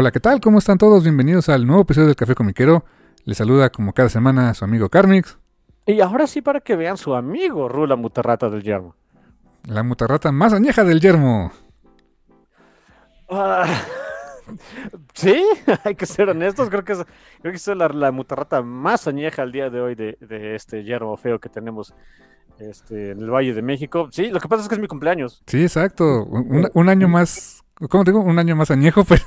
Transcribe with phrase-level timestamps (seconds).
[0.00, 0.40] Hola, ¿qué tal?
[0.40, 1.02] ¿Cómo están todos?
[1.02, 2.84] Bienvenidos al nuevo episodio del Café Comiquero.
[3.24, 5.36] Les saluda como cada semana su amigo Carmix.
[5.86, 8.94] Y ahora sí para que vean su amigo Rula Mutarrata del Yermo.
[9.64, 11.50] La mutarrata más añeja del yermo.
[13.28, 13.66] Ah,
[15.14, 15.44] sí,
[15.84, 16.68] hay que ser honestos.
[16.70, 17.04] Creo que es,
[17.40, 20.84] creo que es la, la mutarrata más añeja al día de hoy de, de este
[20.84, 21.92] yermo feo que tenemos
[22.60, 24.08] este, en el Valle de México.
[24.12, 25.42] Sí, lo que pasa es que es mi cumpleaños.
[25.48, 26.24] Sí, exacto.
[26.24, 28.22] Un, un año más, ¿cómo te digo?
[28.22, 29.22] Un año más añejo, pero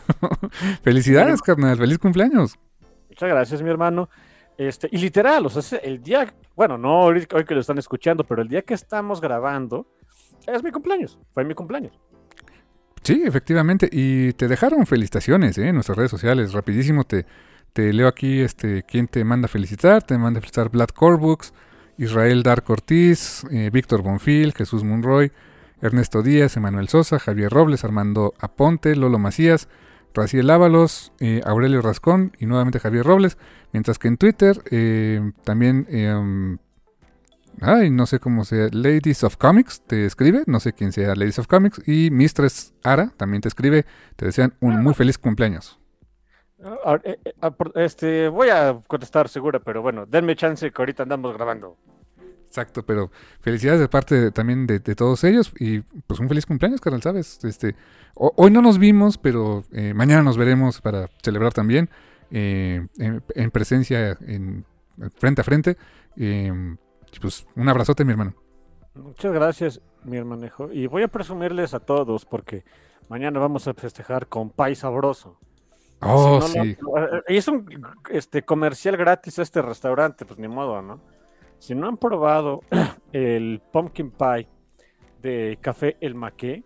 [0.84, 1.78] felicidades, carnal.
[1.78, 2.58] Feliz cumpleaños.
[3.10, 4.10] Muchas gracias, mi hermano.
[4.58, 8.24] Este, y literal, o sea, el día, bueno, no hoy, hoy que lo están escuchando,
[8.24, 9.88] pero el día que estamos grabando
[10.46, 11.20] es mi cumpleaños.
[11.34, 12.00] Fue mi cumpleaños.
[13.04, 13.90] Sí, efectivamente.
[13.92, 15.70] Y te dejaron felicitaciones ¿eh?
[15.70, 16.54] en nuestras redes sociales.
[16.54, 17.26] Rapidísimo te,
[17.74, 20.04] te leo aquí este quién te manda felicitar.
[20.04, 21.54] Te manda felicitar Vlad Corbux,
[21.98, 25.32] Israel Dark Ortiz, eh, Víctor Bonfil, Jesús Monroy,
[25.82, 29.68] Ernesto Díaz, Emanuel Sosa, Javier Robles, Armando Aponte, Lolo Macías,
[30.14, 33.38] Raciel Ábalos, eh, Aurelio Rascón y nuevamente Javier Robles.
[33.72, 35.88] Mientras que en Twitter eh, también...
[35.90, 36.58] eh,
[37.60, 38.70] Ay, no sé cómo sea.
[38.72, 40.44] Ladies of Comics te escribe.
[40.48, 41.82] No sé quién sea Ladies of Comics.
[41.88, 43.86] Y Mistress Ara también te escribe.
[44.16, 45.80] Te desean un muy feliz cumpleaños.
[46.86, 51.04] Ah, eh, eh, ah, Este, voy a contestar seguro, pero bueno, denme chance que ahorita
[51.04, 51.78] andamos grabando.
[52.52, 55.54] Exacto, pero felicidades de parte de- también de, de todos ellos.
[55.58, 57.40] Y pues un feliz cumpleaños, carnal, ¿sabes?
[57.46, 57.78] Este,
[58.14, 61.90] ho- hoy no nos vimos, pero eh, mañana nos veremos para celebrar también.
[62.30, 64.66] eh, en, en presencia, en,
[65.16, 65.78] frente a frente.
[66.18, 66.52] Eh,
[67.14, 68.36] y, pues un abrazote, mi hermano.
[68.96, 70.70] Muchas gracias, mi hermanejo.
[70.74, 72.66] Y voy a presumirles a todos porque
[73.08, 75.40] mañana vamos a festejar con Pay Sabroso.
[76.02, 76.78] Oh, Si no sí.
[76.82, 77.66] lo- eh, y es un
[78.10, 81.00] este, comercial gratis este restaurante, pues ni modo, ¿no?
[81.62, 82.64] Si no han probado
[83.14, 84.48] el pumpkin pie
[85.22, 86.64] de Café El Maqué,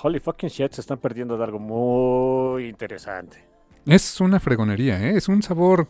[0.00, 3.44] holy fucking shit, se están perdiendo de algo muy interesante.
[3.84, 5.16] Es una fregonería, ¿eh?
[5.16, 5.88] Es un sabor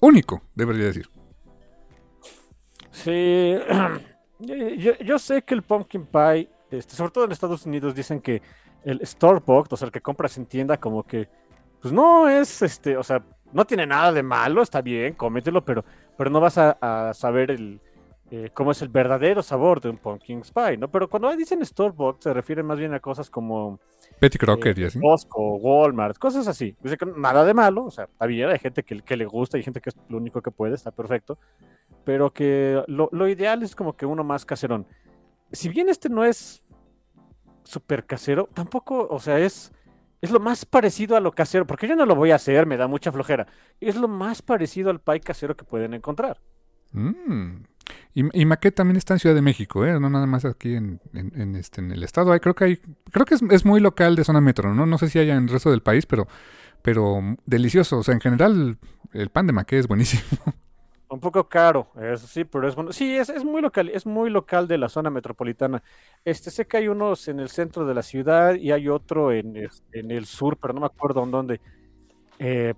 [0.00, 1.08] único, debería decir.
[2.90, 3.54] Sí,
[4.40, 8.42] yo, yo sé que el pumpkin pie, este, sobre todo en Estados Unidos, dicen que
[8.82, 11.28] el store bought, o sea, el que compras en tienda, como que,
[11.80, 15.84] pues no es, este, o sea, no tiene nada de malo, está bien, cómetelo, pero,
[16.20, 17.80] pero no vas a, a saber el,
[18.30, 20.90] eh, cómo es el verdadero sabor de un pumpkin pie, ¿no?
[20.90, 21.62] Pero cuando dicen
[21.96, 23.80] bought, se refieren más bien a cosas como
[24.20, 25.00] Betty Crocker y eh, así.
[25.00, 26.76] Costco, Walmart, cosas así.
[26.82, 29.56] Dice que nada de malo, o sea, está bien, hay gente que, que le gusta,
[29.56, 31.38] hay gente que es lo único que puede, está perfecto,
[32.04, 34.86] pero que lo, lo ideal es como que uno más caserón.
[35.52, 36.66] Si bien este no es
[37.64, 39.72] súper casero, tampoco, o sea, es,
[40.20, 42.76] es lo más parecido a lo casero, porque yo no lo voy a hacer, me
[42.76, 43.46] da mucha flojera.
[43.80, 46.40] Es lo más parecido al pie casero que pueden encontrar.
[46.92, 47.64] Mm.
[48.14, 49.98] Y, y Maquet también está en Ciudad de México, ¿eh?
[49.98, 52.32] No nada más aquí en, en- en este, en el estado.
[52.32, 52.76] Hay, creo que hay,
[53.10, 54.86] creo que es, es muy local de zona metro, ¿no?
[54.86, 56.28] No sé si haya en el resto del país, pero,
[56.82, 57.98] pero delicioso.
[57.98, 58.78] O sea, en general,
[59.12, 60.22] el pan de Maquet es buenísimo.
[61.10, 62.92] Un poco caro, eso sí, pero es bueno.
[62.92, 65.82] Sí, es, es muy local, es muy local de la zona metropolitana.
[66.24, 69.56] Este, sé que hay unos en el centro de la ciudad y hay otro en,
[69.92, 71.60] en el sur, pero no me acuerdo en dónde.
[72.38, 72.74] Eh,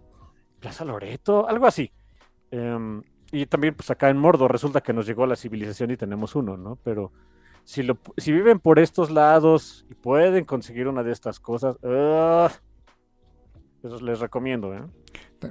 [0.60, 1.92] Plaza Loreto, algo así.
[2.50, 3.02] Em,
[3.32, 6.56] y también, pues acá en Mordo, resulta que nos llegó la civilización y tenemos uno,
[6.56, 6.76] ¿no?
[6.84, 7.12] Pero
[7.64, 11.76] si, lo, si viven por estos lados y pueden conseguir una de estas cosas,
[13.82, 14.82] eso les recomiendo, ¿eh?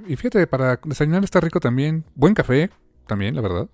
[0.06, 2.04] Y fíjate, para desayunar está rico también.
[2.14, 2.70] Buen café,
[3.06, 3.68] también, la verdad.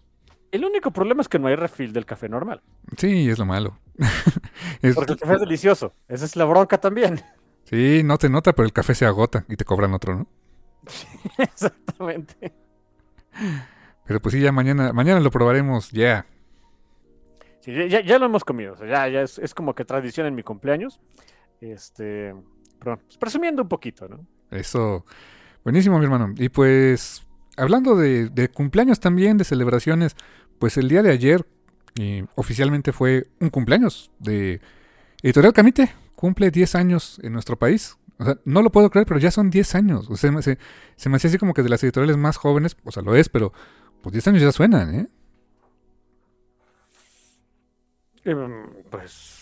[0.51, 2.63] El único problema es que no hay refill del café normal.
[2.97, 3.79] Sí, es lo malo.
[4.83, 5.93] Es- Porque el café es delicioso.
[6.09, 7.21] Esa es la bronca también.
[7.65, 10.27] sí, no te nota, pero el café se agota y te cobran otro, ¿no?
[11.39, 12.55] Exactamente.
[14.07, 16.25] Pero pues sí, ya mañana, mañana lo probaremos, ya.
[17.61, 18.73] Sí, ya, ya- lo hemos comido.
[18.73, 21.01] o sea, ya ya es, es como que tradición en mi cumpleaños.
[21.61, 22.35] Este,
[22.79, 24.25] pero, pues, presumiendo un poquito, ¿no?
[24.51, 25.05] Eso,
[25.69, 26.35] buenísimo, mi hermano.
[26.39, 27.27] Y pues,
[27.59, 30.17] hablando de, de cumpleaños también, de celebraciones,
[30.59, 31.45] pues el día de ayer
[32.01, 34.63] eh, oficialmente fue un cumpleaños de
[35.23, 35.95] Editorial Camite.
[36.15, 37.99] Cumple 10 años en nuestro país.
[38.19, 40.09] O sea, no lo puedo creer, pero ya son 10 años.
[40.09, 40.57] O sea, se,
[41.11, 43.53] me hace así como que de las editoriales más jóvenes, o sea, lo es, pero
[44.03, 45.07] pues 10 años ya suenan, ¿eh?
[48.25, 49.38] Em, pues.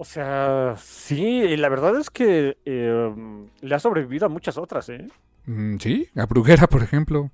[0.00, 4.88] O sea, sí, y la verdad es que em, le ha sobrevivido a muchas otras,
[4.90, 5.08] ¿eh?
[5.46, 7.30] Mm, sí, a Bruguera, por ejemplo.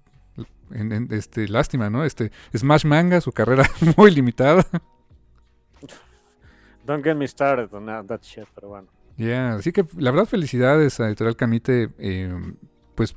[0.71, 2.05] En, en- este, lástima, ¿no?
[2.05, 3.65] Este, Smash Manga, su carrera
[3.99, 4.65] muy limitada.
[6.87, 8.89] Don't get me started on that, shit, pero bueno.
[9.17, 12.33] Ya, así que la verdad felicidades a Editorial Camite, eh,
[12.95, 13.15] pues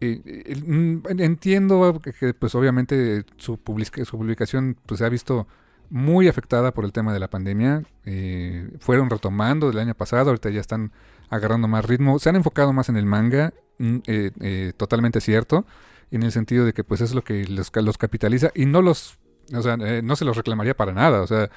[0.00, 5.46] eh, mm, entiendo que, que, pues obviamente su, publica- su publicación pues se ha visto
[5.92, 10.48] muy afectada por el tema de la pandemia, eh, fueron retomando del año pasado, ahorita
[10.48, 10.90] ya están
[11.28, 15.66] agarrando más ritmo, se han enfocado más en el manga, mm, eh, eh, totalmente cierto,
[16.10, 19.18] en el sentido de que pues es lo que los, los capitaliza y no los,
[19.54, 21.50] o sea, no se los reclamaría para nada, o sea,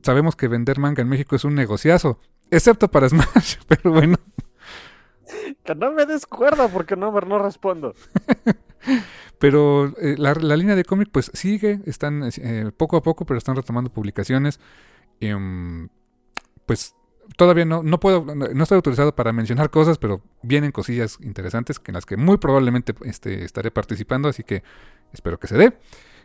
[0.00, 2.20] sabemos que vender manga en México es un negociazo,
[2.52, 4.16] excepto para Smash, pero bueno,
[5.64, 7.96] Que no me des cuerda porque no, no respondo.
[9.42, 13.38] pero eh, la, la línea de cómic pues sigue, están eh, poco a poco, pero
[13.38, 14.60] están retomando publicaciones,
[15.22, 15.88] Em,
[16.66, 16.96] pues
[17.36, 21.94] todavía no, no puedo, no, estoy autorizado para mencionar cosas, pero vienen cosillas interesantes en
[21.94, 24.64] las que muy probablemente este, estaré participando, así que
[25.12, 25.78] espero que se dé.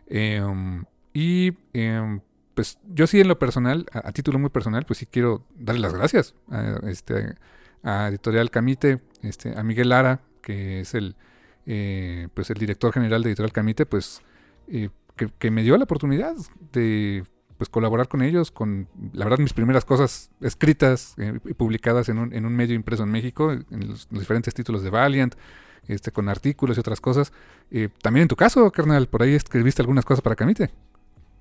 [0.07, 2.21] Em, y em,
[2.55, 5.81] pues yo sí en lo personal, a, a título muy personal, pues sí quiero darle
[5.81, 7.35] las gracias a, este,
[7.83, 11.15] a Editorial Camite, este, a Miguel Lara, que es el,
[11.67, 14.21] eh, pues el director general de Editorial Camite, pues
[14.67, 14.89] eh,
[15.39, 16.35] que, me dio la oportunidad
[16.71, 17.23] de
[17.57, 22.19] pues colaborar con ellos, con la verdad mis primeras cosas escritas eh, y publicadas en
[22.19, 25.35] un, en un medio impreso en México, en los, los diferentes títulos de Valiant,
[25.87, 27.31] este, con artículos y otras cosas.
[27.71, 30.69] Eh, también en tu caso, carnal, por ahí escribiste algunas cosas para Camite.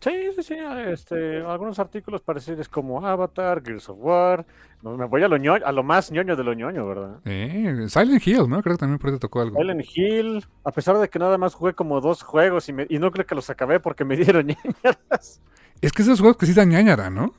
[0.07, 0.55] Sí, sí, sí,
[0.93, 4.47] este, algunos artículos parecidos como Avatar, Gears of War.
[4.81, 7.21] No, me voy a lo, ñoño- a lo más ñoño de lo ñoño, ¿verdad?
[7.25, 8.63] Eh, Silent Hill, ¿no?
[8.63, 9.59] Creo que también por ahí te tocó algo.
[9.59, 13.01] Silent Hill, a pesar de que nada más jugué como dos juegos y, me- y
[13.01, 15.41] no creo que los acabé porque me dieron ñañaras.
[15.81, 17.35] Es que esos juegos que sí dan ñañara, ¿no?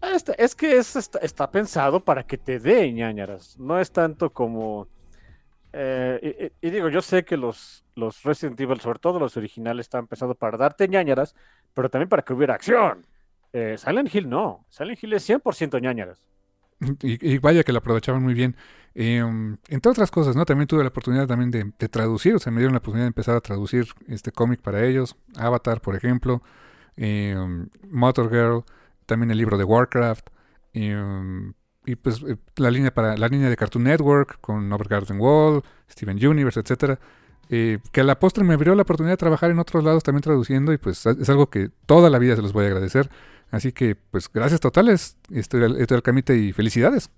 [0.00, 3.58] Este, es que es, está, está pensado para que te dé ñañaras.
[3.58, 4.88] No es tanto como.
[5.72, 10.06] eh, y digo, yo sé que los, los Resident Evil, sobre todo los originales, están
[10.08, 11.34] pensados para darte ñañaras,
[11.74, 13.06] pero también para que hubiera acción.
[13.52, 14.66] Eh, Silent Hill no.
[14.70, 16.26] Silent Hill es 100% ñañaras.
[17.02, 18.56] Y, y vaya que lo aprovechaban muy bien.
[18.94, 19.22] Eh,
[19.68, 20.44] entre otras cosas, ¿no?
[20.44, 23.08] También tuve la oportunidad también de, de traducir, o sea, me dieron la oportunidad de
[23.08, 25.16] empezar a traducir este cómic para ellos.
[25.36, 26.42] Avatar, por ejemplo.
[26.96, 27.36] eh,
[27.90, 28.64] Motor Girl,
[29.06, 30.28] también el libro de Warcraft.
[30.74, 31.52] eh,
[31.84, 36.24] y pues eh, la línea para la línea de Cartoon Network con Overgarden Wall, Steven
[36.26, 36.98] Universe, etcétera.
[37.48, 40.22] Eh, que a la postre me abrió la oportunidad de trabajar en otros lados también
[40.22, 43.10] traduciendo y pues es algo que toda la vida se los voy a agradecer.
[43.50, 47.10] Así que pues gracias totales, Editorial Editorial Camite y felicidades.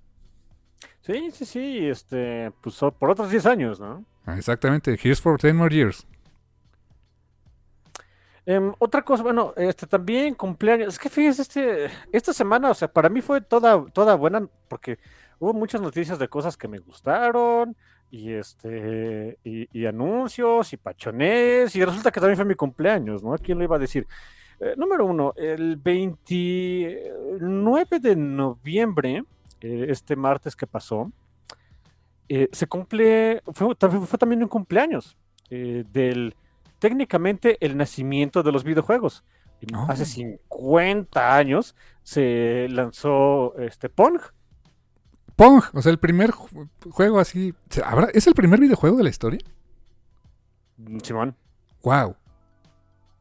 [1.03, 1.87] Sí, sí, sí.
[1.87, 4.05] Este, pues por otros 10 años, ¿no?
[4.27, 6.07] Ah, Exactamente, here's for 10 more years.
[8.47, 10.95] Em, otra cosa, bueno, este también cumpleaños.
[10.95, 14.99] Es que fíjense, este, esta semana, o sea, para mí fue toda, toda buena porque
[15.39, 17.77] hubo muchas noticias de cosas que me gustaron
[18.15, 23.37] y este, y, y anuncios y pachones y resulta que también fue mi cumpleaños, ¿no?
[23.39, 24.07] ¿Quién lo iba a decir?
[24.61, 29.25] Eh, número uno, el 29 de noviembre,
[29.61, 31.11] eh, este martes que pasó,
[32.29, 35.17] eh, se cumple, fue, también- fue también un cumpleaños
[35.51, 36.35] del
[36.81, 39.25] técnicamente el nacimiento de los videojuegos.
[39.89, 44.19] Hace 50 años se lanzó este Pong.
[45.37, 47.55] Pong, o sea, el primer ju- juego así.
[47.85, 49.41] ¿habrá- ¿Es el primer videojuego de la historia?
[50.77, 51.37] mm, Simón.
[51.83, 52.17] ¡Wow!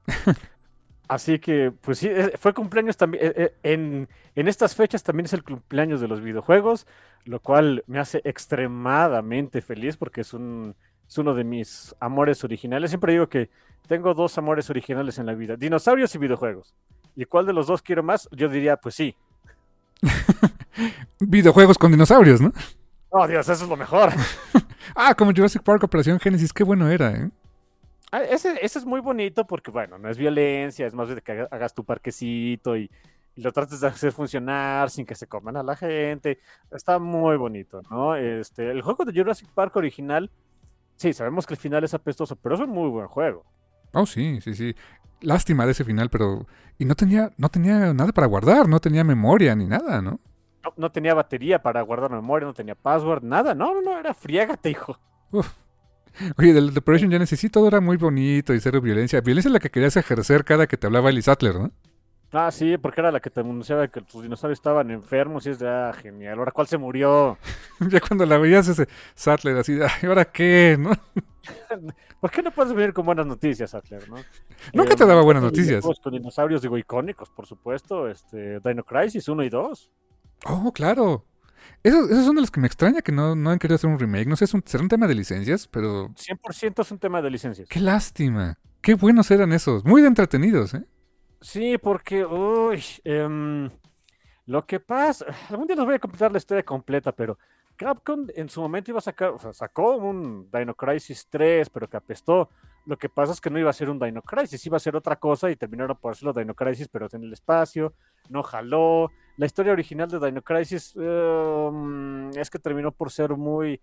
[1.08, 3.26] Así que, pues sí, fue cumpleaños también.
[3.26, 6.88] eh, eh, En, en estas fechas también es el cumpleaños de los videojuegos,
[7.26, 10.76] lo cual me hace extremadamente feliz porque es un,
[11.08, 12.90] es uno de mis amores originales.
[12.92, 13.50] Siempre digo que
[13.88, 16.74] tengo dos amores originales en la vida, dinosaurios y videojuegos.
[17.16, 18.28] ¿Y cuál de los dos quiero más?
[18.32, 19.16] Yo diría, pues sí.
[21.20, 22.52] Videojuegos con dinosaurios, ¿no?
[23.10, 24.12] Oh, Dios, eso es lo mejor.
[24.96, 27.30] Ah, como Jurassic Park Operación Genesis, qué bueno era, ¿eh?
[28.12, 31.32] Ah, Ese, ese es muy bonito porque, bueno, no es violencia, es más de que
[31.32, 32.92] haga- hagas tu parquecito y,
[33.36, 36.40] y lo trates de hacer funcionar sin que se coman a la gente.
[36.70, 38.16] Está muy bonito, ¿no?
[38.16, 40.30] Este, el juego de Jurassic Park original,
[40.98, 43.46] sí, sabemos que el final es apestoso, pero es un muy buen juego.
[43.94, 44.76] Oh, sí, sí, sí.
[45.22, 46.46] Lástima de ese final, pero.
[46.78, 50.20] Y no tenía, no tenía nada para guardar, no tenía memoria ni nada, ¿no?
[50.78, 53.54] No, tenía batería para guardar memoria, no tenía password, nada.
[53.56, 55.00] No, no, no, era friégate, hijo.
[55.32, 55.52] Uf.
[56.38, 59.22] Oye, del Operation Genesis todo era muy bonito y cero violencia.
[59.22, 61.72] Violencia es la que querías ejercer cada que te hablaba Ellie Sattler, ¿no?
[62.32, 65.60] Ah, sí, porque era la que te anunciaba que tus dinosaurios estaban enfermos y es
[65.60, 67.38] de, ah, genial, ¿ahora cuál se murió?
[67.92, 70.76] ya cuando la veías ese Sattler así, ¿y ahora qué?
[70.80, 70.92] ¿no?
[72.20, 74.16] ¿Por qué no puedes venir con buenas noticias, Sattler, no?
[74.74, 75.86] Nunca te daba buenas noticias.
[76.02, 79.92] Con dinosaurios, digo, icónicos, por supuesto, este, Dino Crisis 1 y 2.
[80.46, 81.26] Oh, claro.
[81.84, 84.28] Esos, son de los que me extraña que no, no han querido hacer un remake.
[84.28, 86.10] No sé, es un, será un tema de licencias, pero...
[86.10, 87.68] 100% es un tema de licencias.
[87.70, 88.58] Qué lástima.
[88.82, 89.84] Qué buenos eran esos.
[89.86, 90.86] Muy entretenidos, ¿eh?
[91.42, 93.70] Sí, porque, uy, em,
[94.46, 97.38] lo que pasa, algún día les voy a completar la historia completa, pero
[97.76, 101.90] Capcom en su momento iba a sacar, o sea, sacó un Dino Crisis 3, pero
[101.90, 102.50] que apestó.
[102.86, 104.96] Lo que pasa es que no iba a ser un Dino Crisis, iba a ser
[104.96, 107.94] otra cosa y terminaron por hacerlo Dino Crisis, pero en el espacio,
[108.30, 109.10] no jaló.
[109.38, 113.80] La historia original de Dino Crisis em, es que terminó por ser muy,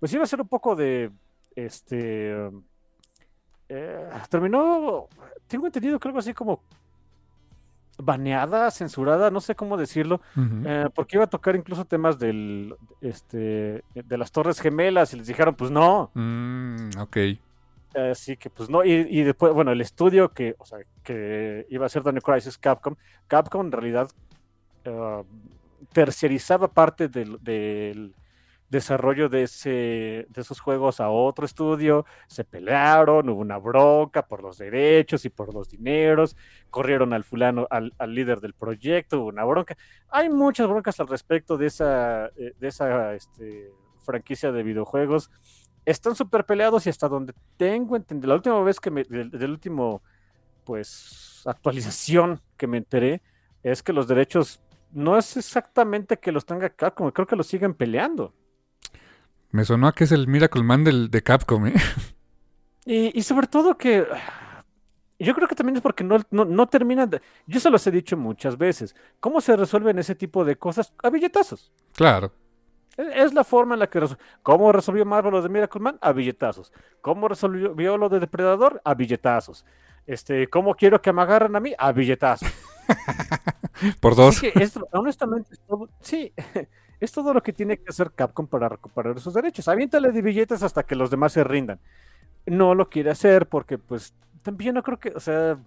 [0.00, 1.12] pues iba a ser un poco de,
[1.54, 2.50] este,
[3.68, 5.06] eh, terminó,
[5.46, 6.60] tengo entendido que algo así como
[7.98, 10.20] baneada, censurada, no sé cómo decirlo,
[10.64, 15.26] eh, porque iba a tocar incluso temas del, este, de las Torres Gemelas y les
[15.26, 16.10] dijeron, pues no.
[16.14, 17.16] Mm, ok.
[17.94, 21.88] Así que pues no, y, después, bueno, el estudio que, o sea, que iba a
[21.88, 22.94] ser Dino Crisis Capcom,
[23.26, 24.08] Capcom en realidad
[24.86, 25.24] uh,
[25.92, 28.14] terciarizaba parte del, del
[28.70, 34.42] desarrollo de, ese, de esos juegos a otro estudio, se pelearon, hubo una bronca por
[34.42, 36.36] los derechos y por los dineros,
[36.70, 39.76] corrieron al fulano, al, líder del proyecto, hubo una bronca.
[40.08, 45.30] Hay muchas broncas al respecto de esa, eh, de esa este, franquicia de videojuegos.
[45.84, 50.02] Están súper peleados y hasta donde tengo entendido, la última vez que me, del, último,
[50.64, 53.22] pues, actualización que me enteré,
[53.62, 54.60] es que los derechos
[54.92, 58.34] no es exactamente que los tenga Capcom, creo que los siguen peleando.
[59.50, 61.74] Me sonó a que es el Miracle Man del, de Capcom, ¿eh?
[62.86, 64.06] Y, sobre todo que.
[65.18, 67.10] Yo creo que también es porque no, no, terminan.
[67.46, 68.96] yo se los he dicho muchas veces.
[69.20, 70.92] ¿Cómo se resuelven ese tipo de cosas?
[71.02, 71.70] A billetazos.
[71.94, 72.32] Claro.
[72.96, 74.04] Es, la forma en la que.
[74.42, 75.98] ¿Cómo resolvió Marvel lo de Miracle Man?
[76.00, 76.72] A billetazos.
[77.00, 78.80] ¿Cómo resolvió lo de Depredador?
[78.84, 79.64] A billetazos.
[80.06, 81.72] Este, ¿Cómo quiero que me agarren a mí?
[81.78, 82.48] A billetazos.
[84.00, 84.42] Por dos.
[84.92, 85.56] honestamente,
[86.00, 86.32] sí,
[87.00, 89.68] es todo lo que tiene que hacer Capcom para recuperar sus derechos.
[89.68, 91.80] Aviéntale de billetes hasta que los demás se rindan.
[92.46, 95.58] No lo quiere hacer porque, pues, también no creo que, o sea,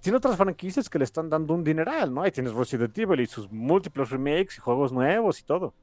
[0.00, 2.22] tiene otras franquicias que le están dando un dineral, ¿no?
[2.22, 5.74] Ahí tienes Resident Evil y sus múltiples remakes y juegos nuevos y todo.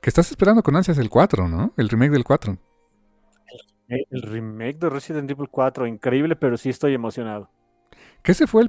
[0.00, 1.72] Que estás esperando con ansias el 4, ¿no?
[1.76, 2.56] El remake del 4.
[3.88, 7.50] El, remake de Resident Evil 4, increíble, pero sí estoy emocionado.
[8.22, 8.68] Que ese fue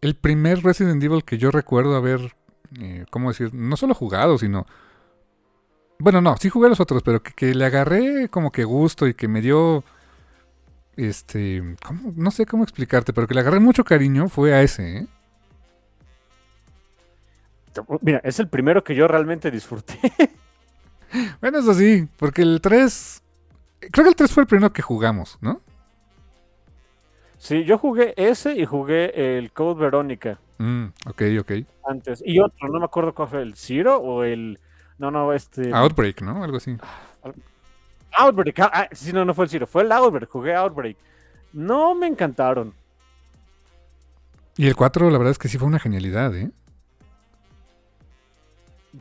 [0.00, 2.34] el, primer Resident Evil que yo recuerdo haber,
[2.80, 3.52] eh, ¿cómo decir?
[3.52, 4.66] No solo jugado, sino
[6.02, 9.28] bueno, no, sí jugué los otros, pero que, le agarré como que gusto y que
[9.28, 9.84] me dio.
[10.96, 11.62] Este.
[12.16, 15.06] no sé cómo explicarte, pero que le agarré mucho cariño fue a ese, ¿eh?
[18.00, 19.96] Mira, es el primero que yo realmente disfruté.
[21.40, 23.22] bueno, eso sí, porque el 3.
[23.90, 25.60] Creo que el 3 fue el primero que jugamos, ¿no?
[27.38, 30.38] Sí, yo jugué ese y jugué el Code Verónica.
[30.58, 31.52] Mm, ok, ok.
[31.88, 32.22] Antes.
[32.24, 34.60] Y otro, no me acuerdo cuál fue, el Zero o el.
[34.98, 35.72] No, no, este.
[35.74, 36.44] Outbreak, ¿no?
[36.44, 36.76] Algo así.
[38.12, 40.96] Outbreak, ah, ah, sí, no, no fue el Zero, fue el Outbreak, jugué Outbreak.
[41.52, 42.74] No me encantaron.
[44.56, 46.50] Y el 4, la verdad es que sí fue una genialidad, ¿eh?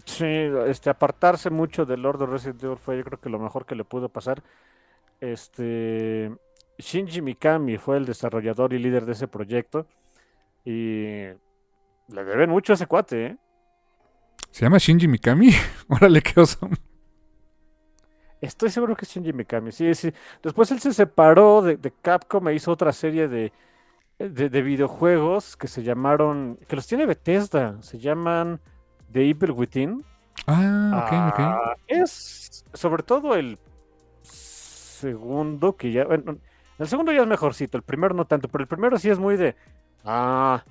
[0.06, 0.26] Sí,
[0.68, 3.76] este, apartarse mucho del Lord of Resident Evil fue yo creo que lo mejor que
[3.76, 4.42] le pudo pasar.
[5.20, 6.32] Este,
[6.78, 9.86] Shinji Mikami fue el desarrollador y líder de ese proyecto
[10.64, 11.28] y
[12.08, 13.38] le deben mucho a ese cuate, ¿eh?
[14.52, 15.52] ¿Se llama Shinji Mikami?
[15.90, 16.70] Órale, qué oso.
[18.40, 20.12] Estoy seguro que es Shinji Mikami, sí, sí.
[20.42, 23.52] Después él se separó de, Capcom e hizo otra serie de,
[24.18, 28.60] de, videojuegos que se llamaron, que los tiene Bethesda, se llaman
[29.12, 30.04] The Evil Within.
[30.48, 31.40] Ah, ok, ok.
[31.40, 33.58] Ah, es sobre todo el
[34.24, 36.38] segundo que ya, bueno,
[36.80, 39.38] el segundo ya es mejorcito, el primero no tanto, pero el primero sí es muy
[39.38, 39.56] de,
[40.06, 40.64] ah,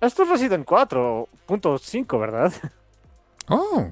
[0.00, 2.52] esto es Resident 4.5, ¿verdad?
[3.48, 3.90] Oh,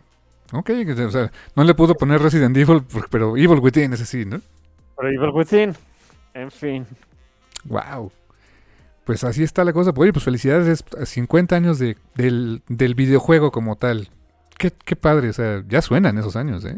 [0.53, 0.71] ok.
[1.07, 4.41] O sea, no le pudo poner Resident Evil, pero Evil Within es así, ¿no?
[4.97, 5.77] Pero Evil Within,
[6.35, 6.87] en fin.
[7.65, 8.13] Wow.
[9.05, 9.93] Pues así está la cosa.
[9.97, 12.63] Oye, pues felicidades, 50 años de, del,
[12.95, 14.09] videojuego como tal.
[14.59, 16.77] Qué, padre, o sea, ya suenan esos años, ¿eh?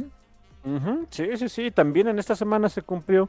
[1.11, 1.71] Sí, sí, sí.
[1.73, 3.29] También en esta semana se cumplió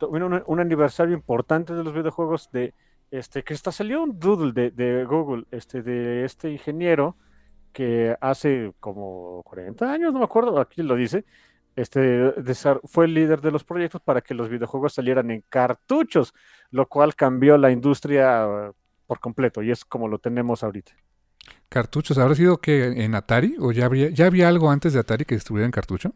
[0.00, 2.74] un, un, aniversario importante de los videojuegos de
[3.12, 7.16] este que hasta salió un doodle de, de Google, este, de este ingeniero
[7.72, 11.24] que hace como 40 años, no me acuerdo, aquí lo dice,
[11.76, 12.32] este,
[12.84, 16.32] fue el líder de los proyectos para que los videojuegos salieran en cartuchos,
[16.70, 18.72] lo cual cambió la industria
[19.06, 20.92] por completo y es como lo tenemos ahorita.
[21.68, 22.18] ¿Cartuchos?
[22.18, 23.56] ¿Habrá sido que en Atari?
[23.58, 26.14] ¿O ya, habría, ya había algo antes de Atari que estuviera en cartucho?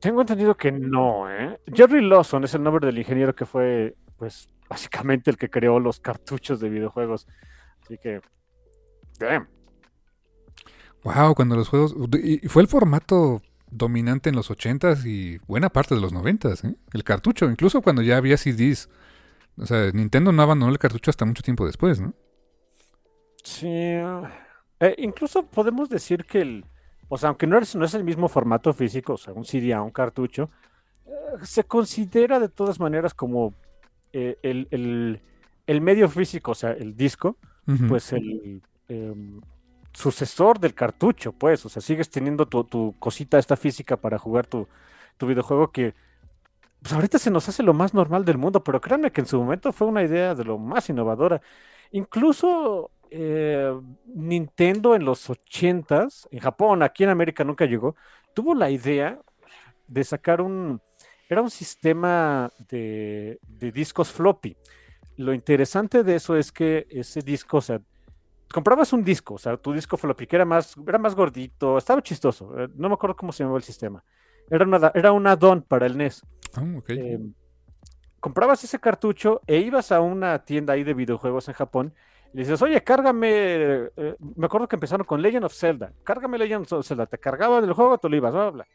[0.00, 1.58] Tengo entendido que no, ¿eh?
[1.72, 5.98] Jerry Lawson es el nombre del ingeniero que fue, pues, básicamente el que creó los
[5.98, 7.26] cartuchos de videojuegos.
[7.82, 8.20] Así que,
[9.18, 9.48] damn.
[11.02, 11.94] Wow, cuando los juegos...
[12.22, 13.40] Y fue el formato
[13.74, 16.76] dominante en los 80s y buena parte de los 90s, ¿eh?
[16.92, 18.88] El cartucho, incluso cuando ya había CDs.
[19.56, 22.14] O sea, Nintendo no abandonó el cartucho hasta mucho tiempo después, ¿no?
[23.42, 23.66] Sí.
[23.68, 26.64] Eh, incluso podemos decir que el...
[27.08, 29.74] O sea, aunque no es, no es el mismo formato físico, o sea, un CD
[29.74, 30.50] a un cartucho,
[31.06, 31.10] eh,
[31.42, 33.54] se considera de todas maneras como
[34.12, 35.20] eh, el,
[35.66, 37.36] el, medio físico, o sea, el disco,
[37.88, 39.40] pues el em,
[39.94, 44.68] sucesor del cartucho, pues, o sea, sigues teniendo tu, cosita esta física para jugar tu,
[45.20, 45.94] videojuego que
[46.82, 49.38] pues ahorita se nos hace lo más normal del mundo, pero créanme que en su
[49.38, 51.40] momento fue una idea de lo más innovadora.
[51.92, 53.72] Incluso eh,
[54.04, 57.96] Nintendo en los 80s, en Japón, aquí en América nunca llegó,
[58.34, 59.18] tuvo la idea
[59.88, 60.82] de sacar un,
[61.30, 64.54] era un sistema de, de discos floppy.
[65.16, 67.80] Lo interesante de eso es que ese disco, o sea,
[68.54, 72.00] comprabas un disco, o sea, tu disco floppy, que era más, era más gordito, estaba
[72.00, 74.04] chistoso, eh, no me acuerdo cómo se llamaba el sistema.
[74.48, 76.22] Era, una, era un add-on para el NES.
[76.54, 77.18] Ah, eh,
[78.20, 81.94] comprabas ese cartucho e ibas a una tienda ahí de videojuegos en Japón
[82.32, 83.28] y le dices, oye, cárgame,
[83.96, 87.60] eh, me acuerdo que empezaron con Legend of Zelda, cárgame Legend of Zelda, te cargaba
[87.60, 88.66] del juego, tú lo ibas, bla, bla.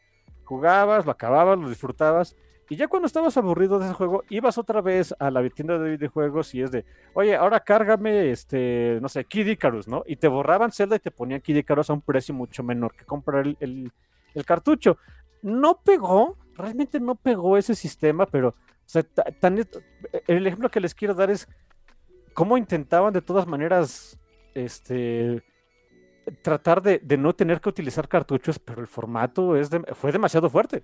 [0.44, 2.36] Jugabas, lo acababas, lo disfrutabas
[2.70, 5.90] y ya cuando estabas aburrido de ese juego, ibas otra vez a la tienda de
[5.90, 10.04] videojuegos y es de, oye, ahora cárgame, este, no sé, Kid Icarus, ¿no?
[10.06, 13.06] Y te borraban Zelda y te ponían Kid Icarus a un precio mucho menor que
[13.06, 13.92] comprar el,
[14.46, 15.00] cartucho.
[15.42, 18.56] No pegó, realmente no pegó ese sistema, pero, o
[18.86, 19.04] sea,
[20.28, 21.48] el ejemplo que les quiero dar es
[22.34, 24.20] cómo intentaban de todas maneras,
[24.54, 25.44] este,
[26.44, 29.56] tratar de, no tener que utilizar cartuchos, pero el formato
[29.96, 30.84] fue demasiado fuerte.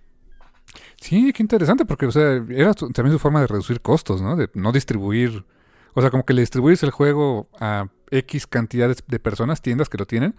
[1.00, 4.36] Sí, qué interesante, porque, o sea, era también su forma de reducir costos, ¿no?
[4.36, 5.46] De no distribuir.
[5.94, 9.98] O sea, como que le distribuyes el juego a X cantidades de personas, tiendas que
[9.98, 10.36] lo tienen,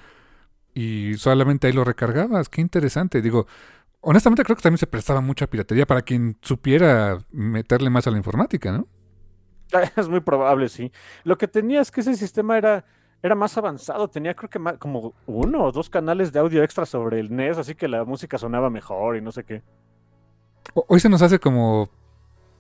[0.75, 2.49] y solamente ahí lo recargabas.
[2.49, 3.23] Qué interesante.
[3.23, 3.47] Digo,
[4.01, 8.19] honestamente creo que también se prestaba mucha piratería para quien supiera meterle más a la
[8.19, 8.87] informática, ¿no?
[9.97, 10.93] Es muy probable, sí.
[11.25, 12.85] Lo que tenía es que ese sistema era,
[13.23, 14.09] era más avanzado.
[14.09, 17.75] Tenía creo que como uno o dos canales de audio extra sobre el NES, así
[17.75, 19.63] que la música sonaba mejor y no sé qué
[20.75, 21.91] hoy se nos hace como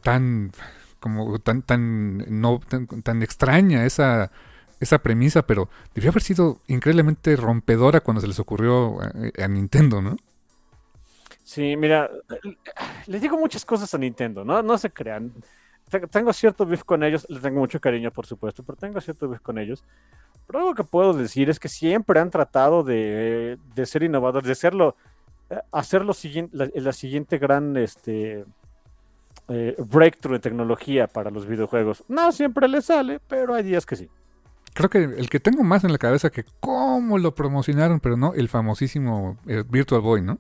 [0.02, 0.52] tan
[1.00, 2.60] como tan tan no
[3.04, 4.30] tan, extraña esa
[4.78, 10.16] esa premisa, pero debió haber sido increíblemente rompedora cuando se les ocurrió a, Nintendo, ¿no?
[11.42, 12.10] Sí, mira,
[13.06, 14.62] les digo muchas cosas a Nintendo, ¿no?
[14.62, 15.32] No se crean.
[16.10, 19.40] Tengo cierto beef con ellos, les tengo mucho cariño, por supuesto, pero tengo cierto beef
[19.40, 19.82] con ellos.
[20.46, 24.54] Pero algo que puedo decir es que siempre han tratado de, de ser innovadores, de
[24.54, 24.96] serlo,
[25.72, 28.44] hacer lo siguiente, la, siguiente gran este,
[29.48, 32.04] eh, breakthrough en tecnología para los videojuegos.
[32.08, 34.08] No siempre le sale, pero hay días que sí.
[34.74, 38.34] Creo que el que tengo más en la cabeza que cómo lo promocionaron, pero no,
[38.34, 40.38] el famosísimo eh, Virtual Boy, ¿no?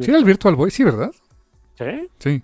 [0.00, 0.72] ¿Sí era el Virtual Boy?
[0.72, 1.12] Sí, ¿verdad?
[1.78, 2.08] Sí.
[2.18, 2.42] Sí.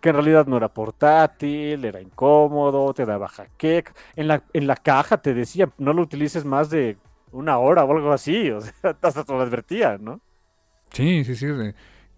[0.00, 3.84] Que en realidad no era portátil, era incómodo, te daba jaque.
[4.16, 6.96] En la, en la caja te decía, no lo utilices más de
[7.32, 10.20] una hora o algo así, o sea, hasta te lo advertía, ¿no?
[10.92, 11.46] Sí, sí, sí.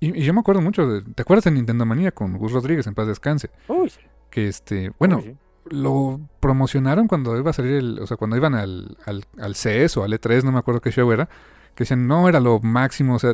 [0.00, 2.94] Y, yo me acuerdo mucho, de, ¿te acuerdas de Nintendo Manía con Gus Rodríguez en
[2.94, 3.50] paz descanse?
[3.68, 3.92] Uy.
[4.30, 5.22] Que este, bueno,
[5.70, 9.98] lo promocionaron cuando iba a salir el, o sea, cuando iban al, al, al CS
[9.98, 11.28] o al E3, no me acuerdo qué show era,
[11.74, 13.32] que decían, no, era lo máximo, o sea,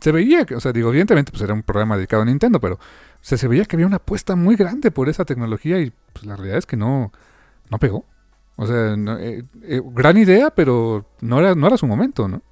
[0.00, 2.78] se veía, que, o sea, digo, evidentemente, pues era un programa dedicado a Nintendo, pero
[3.20, 6.58] se veía que había una apuesta muy grande por esa tecnología y pues la realidad
[6.58, 7.12] es que no,
[7.70, 8.04] no pegó.
[8.56, 12.42] O sea, eh, eh, gran idea, pero no era, no era su momento, ¿no?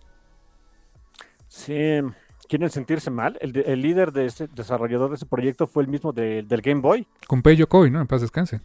[1.49, 2.01] Sí,
[2.49, 3.39] quieren sentirse mal.
[3.41, 7.07] El, el líder de ese desarrollador de ese proyecto fue el mismo del Game Boy.
[7.27, 8.01] Con Peyo Koi, ¿no?
[8.01, 8.61] En paz descanse.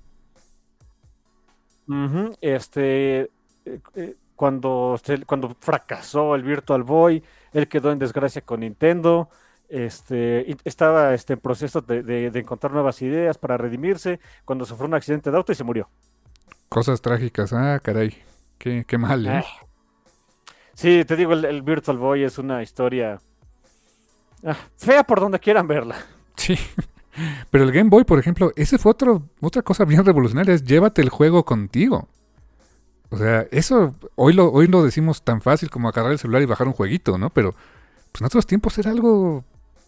[2.42, 3.32] Este,
[3.66, 7.24] eh, cuando, cuando fracasó el Virtual Boy,
[7.54, 9.30] él quedó en desgracia con Nintendo.
[9.70, 14.96] Este, estaba este, en proceso de, de encontrar nuevas ideas para redimirse cuando sufrió un
[14.96, 15.90] accidente de auto y se murió.
[16.70, 18.16] Cosas trágicas, ah, caray.
[18.58, 19.44] Qué, qué mal, ¿eh?
[19.44, 19.66] Ah.
[20.76, 23.20] Sí, te digo, el, Virtual Boy es una historia
[24.46, 25.98] ah, fea por donde quieran verla.
[26.38, 26.58] Sí.
[27.52, 31.02] Pero el Game Boy, por ejemplo, ese fue otro, otra cosa bien revolucionaria, es llévate
[31.02, 32.08] el juego contigo.
[33.10, 36.46] O sea, eso hoy lo, hoy lo decimos tan fácil como agarrar el celular y
[36.46, 37.30] bajar un jueguito, ¿no?
[37.30, 37.56] Pero
[38.12, 39.44] pues, en otros tiempos era algo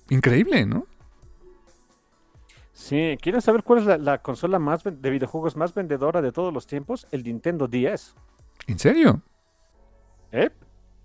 [0.10, 0.88] increíble, ¿no?
[2.82, 6.65] Sí, ¿quieren saber cuál es la, consola más de videojuegos más vendedora de todos los
[6.65, 7.08] tiempos?
[7.12, 8.15] El Nintendo 10.
[8.65, 9.22] ¿En serio?
[10.32, 10.50] ¿Eh?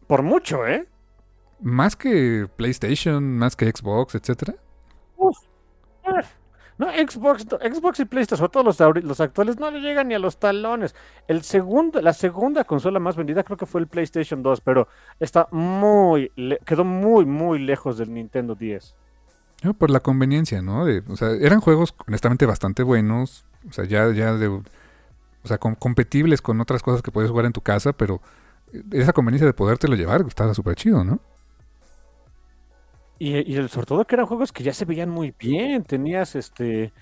[0.06, 0.88] Por mucho, ¿eh?
[1.60, 4.54] Más que PlayStation, más que Xbox, etcétera.
[5.18, 5.36] Uf.
[6.78, 10.38] No, Xbox, Xbox y PlayStation, todos los, los, actuales, no le llegan ni a los
[10.38, 10.94] talones.
[11.28, 14.88] El segundo, la segunda consola más vendida creo que fue el PlayStation 2, pero
[15.20, 16.32] está muy,
[16.64, 18.96] quedó muy, muy lejos del Nintendo 10.
[19.78, 20.84] Por la conveniencia, ¿no?
[21.08, 24.62] o sea, eran juegos honestamente bastante buenos, o sea, ya, ya de, o
[25.44, 28.20] sea, competibles con otras cosas que puedes jugar en tu casa, pero
[28.92, 31.20] esa conveniencia de podértelo llevar estaba súper chido, ¿no?
[33.18, 35.84] Y, el, sobre todo que eran juegos que ya se veían muy bien.
[35.84, 36.92] Tenías este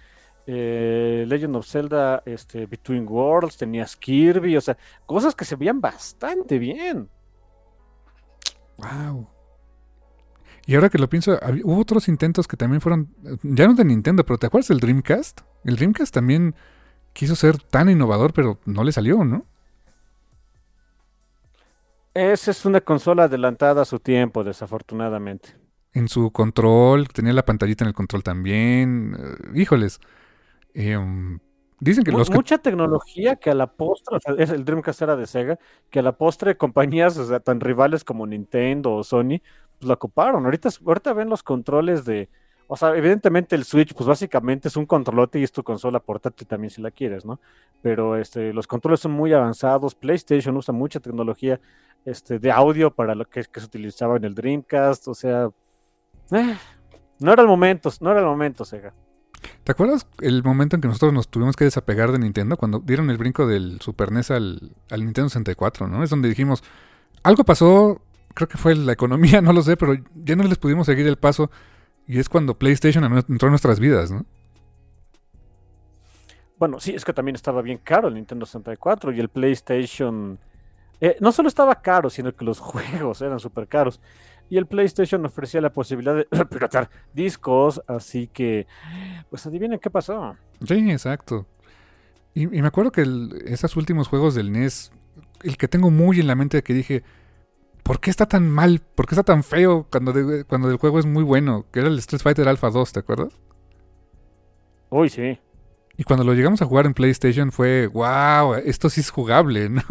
[0.47, 5.81] eh, Legend of Zelda este, Between Worlds, tenías Kirby, o sea, cosas que se veían
[5.81, 7.09] bastante bien.
[8.77, 9.29] Wow.
[10.67, 14.25] Y ahora que lo pienso, hubo otros intentos que también fueron, ya no de Nintendo,
[14.25, 15.43] pero ¿te acuerdas del Dreamcast?
[15.65, 16.55] El Dreamcast también
[17.13, 19.45] quiso ser tan innovador, pero no le salió, ¿no?
[22.15, 27.85] Esa es una consola adelantada a su tiempo, desafortunadamente en su control, tenía la pantallita
[27.85, 29.17] en el control también.
[29.19, 30.01] Eh, híjoles.
[30.75, 31.39] Em,
[31.79, 35.17] dicen que los Mucha tecnología que a la postre, o sea, es el Dreamcast era
[35.17, 35.59] de Sega,
[35.91, 39.41] que a la postre compañías, o sea, tan rivales como Nintendo o Sony,
[39.85, 40.45] pues la ocuparon.
[40.47, 42.31] Ahorita, ahorita ven los controles de,
[42.67, 46.47] o sea, evidentemente el Switch, pues básicamente es un controlote y es tu consola portátil
[46.47, 47.39] también si la quieres, ¿no?
[47.83, 49.95] Pero este, los controles son muy avanzados.
[49.95, 51.61] PlayStation usa mucha tecnología
[52.07, 55.09] este, de audio para lo que, se utilizaba en el Dreamcast.
[55.09, 55.51] O sea,
[56.31, 56.57] eh,
[57.19, 58.95] no era el momento, no era el momento, Sega.
[59.65, 62.57] ¿Te acuerdas el momento en que nosotros nos tuvimos que desapegar de Nintendo?
[62.57, 66.03] Cuando dieron el brinco del Super NES al, Nintendo 64, ¿no?
[66.03, 66.65] Es donde dijimos,
[67.23, 68.01] algo pasó,
[68.35, 71.17] creo que fue la economía, no lo sé, pero ya no les pudimos seguir el
[71.17, 71.51] paso.
[72.07, 74.27] Y es cuando PlayStation entró en nuestras vidas, ¿no?
[76.59, 80.39] Bueno, sí, es que también estaba bien caro el Nintendo 64 y el PlayStation...
[81.01, 84.01] Eh, no solo estaba caro, sino que los juegos eran súper caros
[84.51, 88.67] y el PlayStation ofrecía la posibilidad de piratar discos, así que,
[89.31, 90.37] pues adivinen qué pasó.
[90.67, 91.47] Sí, exacto.
[92.35, 93.07] Y, me acuerdo que
[93.47, 94.93] esos últimos juegos del NES,
[95.43, 97.05] el que tengo muy en la mente que dije,
[97.85, 98.81] ¿por qué está tan mal?
[98.81, 100.13] ¿Por qué está tan feo cuando,
[100.49, 101.67] cuando el juego es muy bueno?
[101.71, 103.41] Que era el Street Fighter Alpha 2, ¿te acuerdas?
[104.91, 105.39] Uy, sí.
[105.97, 109.83] Y cuando lo llegamos a jugar en PlayStation fue, wow, esto sí es jugable, ¿no?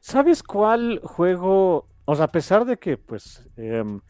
[0.00, 4.00] ¿Sabes cuál juego o sea, a pesar de que, pues, em,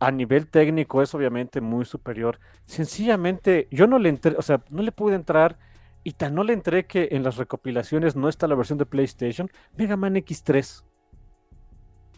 [0.00, 4.82] a nivel técnico es obviamente muy superior, sencillamente yo no le entré, o sea, no
[4.82, 5.56] le pude entrar
[6.02, 9.48] y tan no le entré que en las recopilaciones no está la versión de PlayStation,
[9.76, 10.82] Mega Man X3.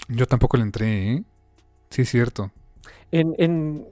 [0.09, 1.25] Yo tampoco le entré, ¿eh?
[1.91, 2.53] Sí, es cierto.
[3.11, 3.87] En, en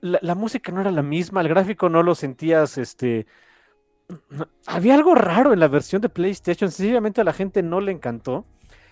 [0.00, 3.26] la, música no era la misma, el gráfico no lo sentías, este...
[4.66, 8.44] Había algo raro en la versión de PlayStation, sencillamente a la gente no le encantó.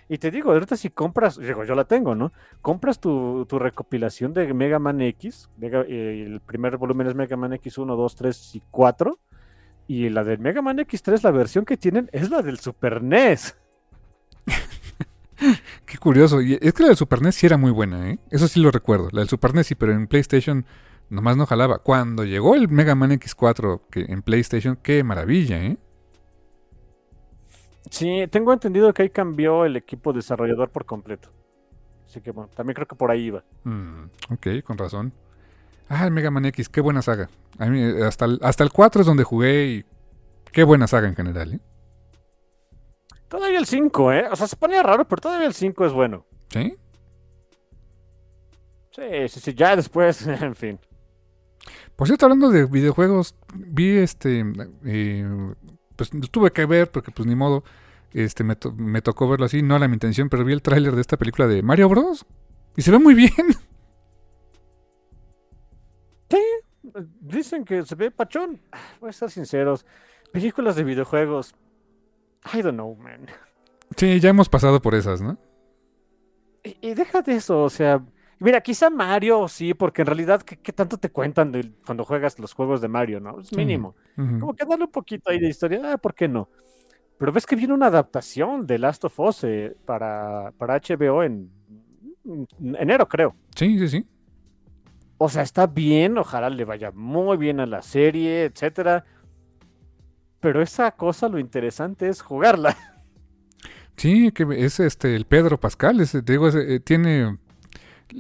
[0.08, 2.32] Y te digo, ahorita si compras, digo, yo la tengo, ¿no?
[2.60, 7.78] Compras tu, recopilación de Mega Man X, eh, el primer volumen es Mega Man X
[7.78, 9.18] 1, 2, 3 y 4,
[9.86, 13.56] y la del Mega Man X3, la versión que tienen es la del Super NES.
[15.86, 16.40] Qué curioso.
[16.40, 18.18] Y es que la del Super NES sí era muy buena, ¿eh?
[18.30, 19.08] Eso sí lo recuerdo.
[19.12, 20.64] La del Super NES sí, pero en PlayStation
[21.08, 21.78] nomás no jalaba.
[21.78, 25.78] Cuando llegó el Mega Man X4 que en PlayStation, qué maravilla, ¿eh?
[27.90, 31.30] Sí, tengo entendido que ahí cambió el equipo desarrollador por completo.
[32.06, 33.44] Así que bueno, también creo que por ahí iba.
[33.64, 35.12] Mm, ok, con razón.
[35.88, 37.28] Ah, el Mega Man X, qué buena saga.
[37.58, 39.84] A mí, hasta, el, hasta el 4 es donde jugué y
[40.52, 41.60] qué buena saga en general, ¿eh?
[43.32, 44.28] Todavía el 5, ¿eh?
[44.30, 46.26] O sea, se ponía raro, pero todavía el 5 es bueno.
[46.50, 46.74] ¿Sí?
[48.90, 50.78] Sí, sí, sí, ya después, en fin.
[51.96, 54.44] Por cierto, hablando de videojuegos, vi este
[54.84, 55.54] eh,
[55.96, 57.64] pues tuve que ver porque pues ni modo,
[58.10, 61.00] este me, me tocó verlo así, no era mi intención, pero vi el tráiler de
[61.00, 62.26] esta película de Mario Bros.
[62.76, 63.32] Y se ve muy bien.
[66.28, 66.38] Sí,
[67.20, 68.58] dicen que se ve pachón.
[69.00, 69.84] Voy a ser sinceros.
[70.32, 71.54] Películas de videojuegos.
[72.52, 73.26] I don't know, man.
[73.96, 75.38] Sí, ya hemos pasado por esas, ¿no?
[76.64, 78.02] Y, y déjate eso, o sea,
[78.42, 82.80] Mira, quizá Mario sí, porque en realidad, ¿qué, tanto te cuentan cuando juegas los juegos
[82.80, 83.38] de Mario, no?
[83.38, 83.94] Es mínimo.
[84.16, 86.48] Como que darle un poquito ahí de historia, ah, ¿por qué no?
[87.18, 91.52] Pero ves que viene una adaptación de Last of Us eh, para, para HBO en,
[92.74, 93.36] enero, creo.
[93.54, 94.06] Sí, sí, sí.
[95.18, 99.04] O sea, está bien, ojalá le vaya muy bien a la serie, etcétera.
[100.42, 102.76] Pero esa cosa lo interesante es jugarla.
[103.94, 107.36] Sí, que es este el Pedro Pascal, te digo, eh, tiene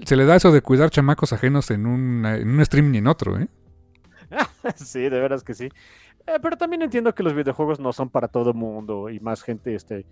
[0.04, 3.06] se le da eso de cuidar chamacos ajenos en, un en un stream ni en
[3.06, 3.48] otro, ¿eh?
[4.76, 5.70] sí, de veras que sí.
[6.26, 9.74] Eh, pero también entiendo que los videojuegos no son para todo mundo y más gente,
[9.74, 10.06] este,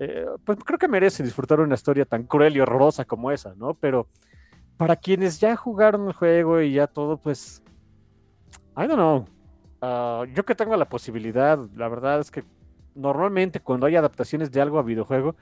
[0.00, 3.74] eh, pues creo que merece disfrutar una historia tan cruel y horrorosa como esa, ¿no?
[3.74, 4.08] Pero
[4.76, 7.62] para quienes ya jugaron el juego y ya todo, pues,
[8.76, 9.26] I don't know.
[9.86, 12.42] Ah, yo que tengo la posibilidad, la verdad es que
[12.94, 15.36] normalmente cuando hay adaptaciones de algo a videojuego,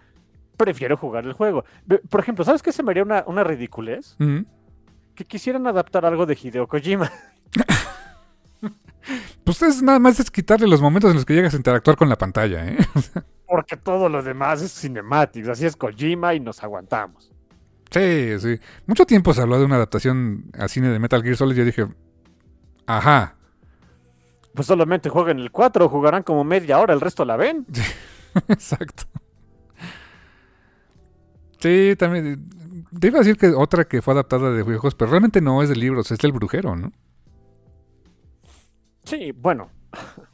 [0.57, 1.65] prefiero jugar el juego.
[2.09, 4.17] Por ejemplo, ¿sabes qué se me haría una, una ridiculez?
[5.15, 7.13] Que quisieran adaptar algo de Hideo Kojima.
[9.45, 12.09] pues es nada más es quitarle los momentos en los que llegas a interactuar con
[12.09, 12.79] la pantalla, ¿eh?
[13.47, 17.31] Porque todo lo demás es cinemático, así es Kojima y nos aguantamos.
[17.93, 18.59] Sí, sí.
[18.87, 21.65] Mucho tiempo se habló de una adaptación a cine de Metal Gear Solid y yo
[21.65, 21.87] dije,
[22.87, 23.37] ajá.
[24.55, 27.67] Pues solamente jueguen el 4, jugarán como media hora, el resto la ven.
[28.49, 29.05] Exacto.
[31.59, 32.49] Sí, también.
[32.99, 35.69] Te iba a decir que otra que fue adaptada de juegos, pero realmente no es
[35.69, 36.93] de libros, es del brujero, ¿no?
[39.05, 39.71] Sí, bueno.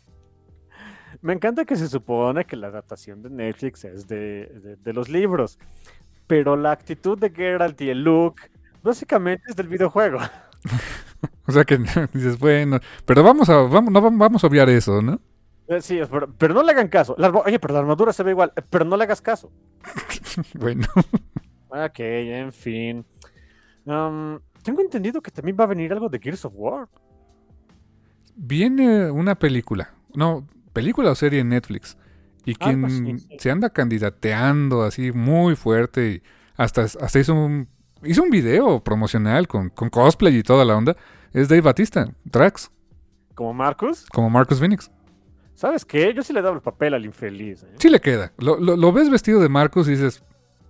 [1.20, 5.58] Me encanta que se supone que la adaptación de Netflix es de, los libros,
[6.26, 8.36] pero la actitud de Geralt y el look
[8.82, 10.18] básicamente es del videojuego.
[11.46, 11.78] o sea que
[12.12, 15.20] dices, bueno, pero vamos a, vamos, no, vamos a obviar eso, ¿no?
[15.68, 16.00] Eh, sí,
[16.38, 17.14] pero, no le hagan caso.
[17.44, 19.52] oye, pero la armadura se ve igual, eh, pero no le hagas caso.
[20.54, 20.86] bueno.
[21.68, 23.04] Ok, en fin.
[23.84, 26.88] Um, tengo entendido que también va a venir algo de Gears of War.
[28.34, 29.92] Viene una película.
[30.14, 31.98] No, película o serie en Netflix.
[32.46, 36.10] Y quien se anda candidateando así muy fuerte.
[36.12, 36.22] Y
[36.56, 37.68] hasta, hasta hizo un.
[38.04, 40.96] Hizo un video promocional con, con cosplay y toda la onda.
[41.32, 42.70] Es Dave Batista, Drax.
[43.34, 44.06] ¿Como Marcus?
[44.06, 44.90] Como Marcus Phoenix.
[45.54, 46.14] ¿Sabes qué?
[46.14, 47.64] Yo sí le dado el papel al infeliz.
[47.64, 47.74] ¿eh?
[47.78, 48.32] Sí le queda.
[48.38, 50.22] Lo, ves vestido de Marcus y dices,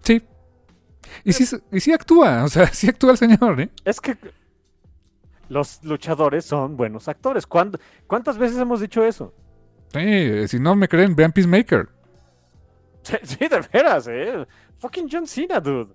[0.03, 0.23] sí.
[1.25, 3.71] Y sí, y sí actúa, o sea, sí actúa el señor, ¿eh?
[3.85, 4.17] Es que
[5.49, 7.47] los luchadores son buenos actores.
[7.47, 9.35] ¿Cuántas veces hemos dicho eso?
[9.93, 11.89] Sí, si no me creen, vean Peacemaker.
[13.23, 14.47] Sí, de veras, ¿eh?
[14.79, 15.93] Fucking John Cena, dude.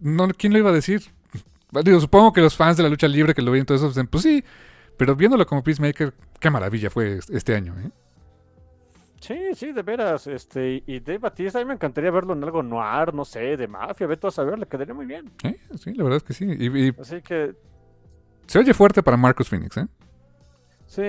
[0.00, 1.02] No, ¿Quién lo iba a decir?
[1.84, 4.06] Digo, supongo que los fans de la lucha libre que lo ven todo eso dicen,
[4.06, 4.44] pues sí,
[4.96, 7.90] pero viéndolo como Peacemaker, qué maravilla fue este año, ¿eh?
[9.20, 10.26] Sí, sí, de veras.
[10.26, 13.66] Este, y Dave Batista, a mí me encantaría verlo en algo noir, no sé, de
[13.68, 15.30] mafia, ve a saber, le quedaría muy bien.
[15.42, 16.46] Sí, sí, la verdad es que sí.
[16.46, 17.54] Y, Así que.
[18.46, 19.86] Se oye fuerte para Marcus Phoenix, ¿eh?
[20.86, 21.02] Sí.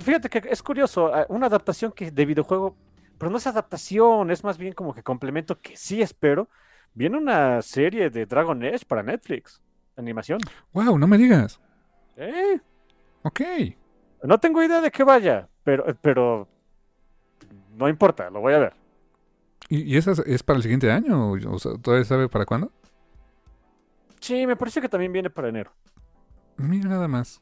[0.00, 2.76] Fíjate que es curioso, eh, una adaptación que de videojuego,
[3.18, 6.48] pero no es adaptación, es más bien como que complemento que sí espero.
[6.94, 9.60] Viene una serie de Dragon Age para Netflix,
[9.96, 10.40] animación.
[10.72, 11.60] Wow, no me digas.
[12.16, 12.60] ¿Eh?
[13.22, 13.40] Ok.
[14.22, 16.48] No tengo idea de qué vaya, pero, pero
[17.76, 18.72] no importa, lo voy a ver.
[19.68, 21.30] ¿Y, esa es para el siguiente año?
[21.30, 22.72] O sea, ¿Todavía sabe para cuándo?
[24.20, 25.72] Sí, me parece que también viene para enero.
[26.56, 27.40] Mira nada más.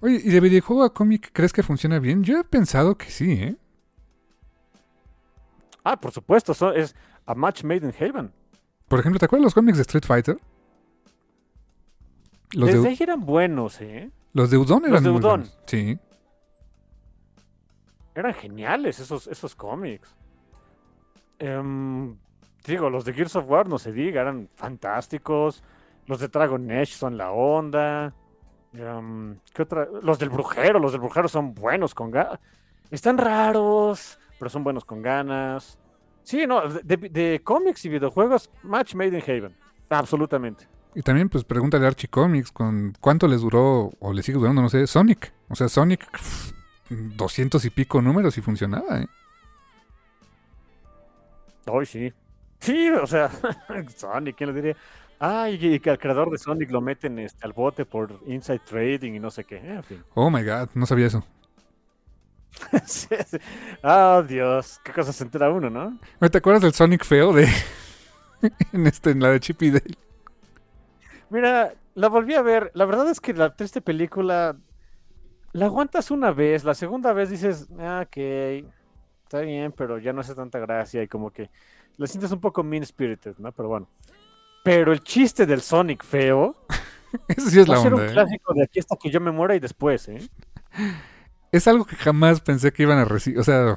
[0.00, 2.22] Oye, ¿y de videojuego a cómic crees que funciona bien?
[2.22, 3.56] Yo he pensado que sí, ¿eh?
[5.82, 6.94] Ah, por supuesto, es
[7.26, 8.32] a match made in heaven.
[8.90, 10.36] Por ejemplo, ¿te acuerdas los cómics de Street Fighter?
[12.50, 12.88] Los Desde de...
[12.88, 14.10] ahí eran buenos, ¿eh?
[14.32, 15.44] Los de Udon eran Los de Udon.
[15.64, 15.96] Sí.
[18.16, 20.12] Eran geniales esos, esos cómics.
[21.38, 22.16] Em,
[22.66, 25.62] digo, los de Gears of War, no se diga, eran fantásticos.
[26.06, 28.12] Los de Dragon Age son la onda.
[28.72, 29.86] Em, ¿qué otra?
[30.02, 32.40] Los del Brujero, los del Brujero son buenos con ganas.
[32.90, 35.78] Están raros, pero son buenos con ganas.
[36.22, 39.56] Sí, no, de, de cómics y videojuegos, Match Made in Haven.
[39.88, 40.66] Absolutamente.
[40.94, 44.62] Y también, pues, pregúntale a Archie Comics con cuánto les duró, o les sigue durando,
[44.62, 45.32] no sé, Sonic.
[45.48, 46.06] O sea, Sonic,
[46.88, 49.06] doscientos y pico números y funcionaba, ¿eh?
[51.66, 52.12] Ay, sí.
[52.58, 53.30] Sí, o sea,
[53.96, 54.76] Sonic, ¿quién lo diría?
[55.20, 59.12] Ah, y, que al creador de Sonic lo meten este, al bote por inside trading
[59.12, 59.58] y no sé qué.
[59.58, 60.02] En fin.
[60.14, 61.24] Oh my god, no sabía eso.
[63.82, 65.98] Oh, Dios, qué cosas se entera uno, ¿no?
[66.28, 67.48] ¿Te acuerdas del Sonic feo de
[68.72, 69.96] en este en la de Chip y Dale?
[71.30, 72.70] Mira, la volví a ver.
[72.74, 74.56] La verdad es que la triste película
[75.52, 78.16] la aguantas una vez, la segunda vez dices, ah, ok,
[79.24, 81.50] está bien, pero ya no hace tanta gracia y como que
[81.96, 83.52] la sientes un poco mean spirited, ¿no?
[83.52, 83.88] Pero bueno.
[84.62, 86.56] Pero el chiste del Sonic feo.
[87.28, 88.12] Eso sí es va la a ser un ¿eh?
[88.12, 90.20] clásico de aquí hasta que yo me muera y después, ¿eh?
[91.52, 93.38] Es algo que jamás pensé que iban a recibir.
[93.40, 93.76] O sea.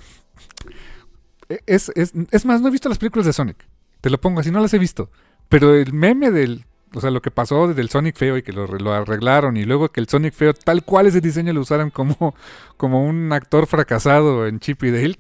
[1.65, 3.57] Es, es, es más, no he visto las películas de Sonic.
[4.01, 5.09] Te lo pongo así, no las he visto.
[5.49, 8.53] Pero el meme del O sea, lo que pasó desde el Sonic feo y que
[8.53, 11.89] lo, lo arreglaron y luego que el Sonic feo tal cual ese diseño lo usaran
[11.89, 12.35] como,
[12.77, 15.19] como un actor fracasado en Chip y Dale.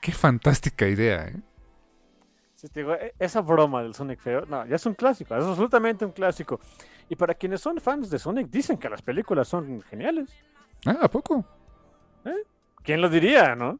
[0.00, 1.36] Qué fantástica idea, ¿eh?
[2.54, 5.44] Sí, te digo, e- esa broma del Sonic feo, no, ya es un clásico, es
[5.44, 6.60] absolutamente un clásico.
[7.08, 10.30] Y para quienes son fans de Sonic, dicen que las películas son geniales.
[10.86, 11.44] Ah, ¿a poco?
[12.82, 13.78] ¿Quién lo diría, no?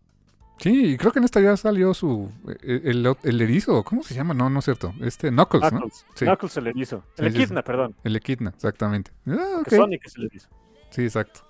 [0.59, 2.31] Sí, creo que en esta ya salió su.
[2.63, 4.35] eh, El, el, el erizo, ¿cómo se llama?
[4.35, 4.93] No, no es cierto.
[5.01, 5.79] Este, Knuckles, ¿no?
[5.81, 6.25] Knuckles, Sí.
[6.27, 7.03] Knuckles el erizo.
[7.17, 7.97] Sí, El sí, Echidna, perdón.
[8.05, 9.11] El Equidna, exactamente.
[9.27, 9.83] Ah, Que ok.
[9.83, 10.49] Sonic es el erizo.
[10.91, 11.41] Sí, exacto.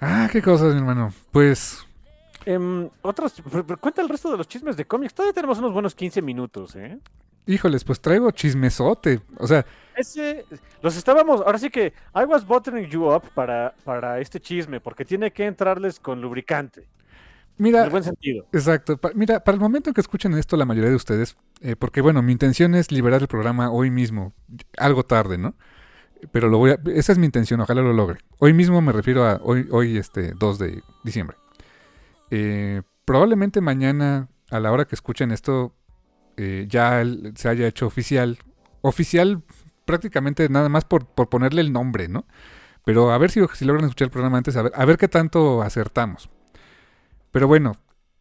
[0.00, 1.12] Ah, qué cosas, mi hermano.
[1.32, 1.84] Pues,
[2.46, 3.42] Em, otros,
[3.78, 5.12] cuenta el resto de los chismes de cómics.
[5.12, 6.98] Todavía tenemos unos buenos 15 minutos, ¿eh?
[7.46, 9.20] híjoles, pues traigo chismesote.
[9.38, 9.66] O sea,
[9.98, 10.46] Ese,
[10.82, 15.04] los estábamos, ahora sí que I was buttering you up para, para este chisme, porque
[15.04, 16.88] tiene que entrarles con lubricante, en
[17.56, 18.48] mira, el buen sentido.
[18.52, 18.98] exacto.
[18.98, 22.00] pa- mira, para el momento en que escuchen esto, la mayoría de ustedes, eh, porque
[22.00, 24.34] bueno, mi intención es liberar el programa hoy mismo,
[24.78, 25.56] algo tarde, ¿no?
[26.32, 28.20] Pero lo voy a, esa es mi intención, ojalá lo logre.
[28.38, 31.36] Hoy mismo me refiero a hoy, hoy este 2 de diciembre.
[32.30, 35.74] Eh, probablemente mañana, a la hora que escuchen esto,
[36.36, 38.38] eh, ya el- se haya hecho oficial.
[38.82, 39.42] Oficial
[39.88, 42.24] prácticamente nada más por, por ponerle el nombre, ¿no?
[42.84, 45.08] Pero a ver si, si logran escuchar el programa antes, a ver, a ver qué
[45.08, 46.30] tanto acertamos.
[47.32, 47.76] Pero bueno,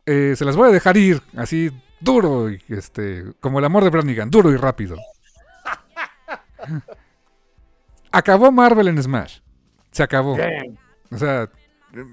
[0.06, 3.90] eh, se las voy a dejar ir así duro, y, este, como el amor de
[3.90, 4.98] Brannigan, duro y rápido.
[8.12, 9.40] Acabó Marvel en Smash.
[9.92, 10.36] Se acabó.
[10.36, 10.78] Bien.
[11.12, 11.50] O sea,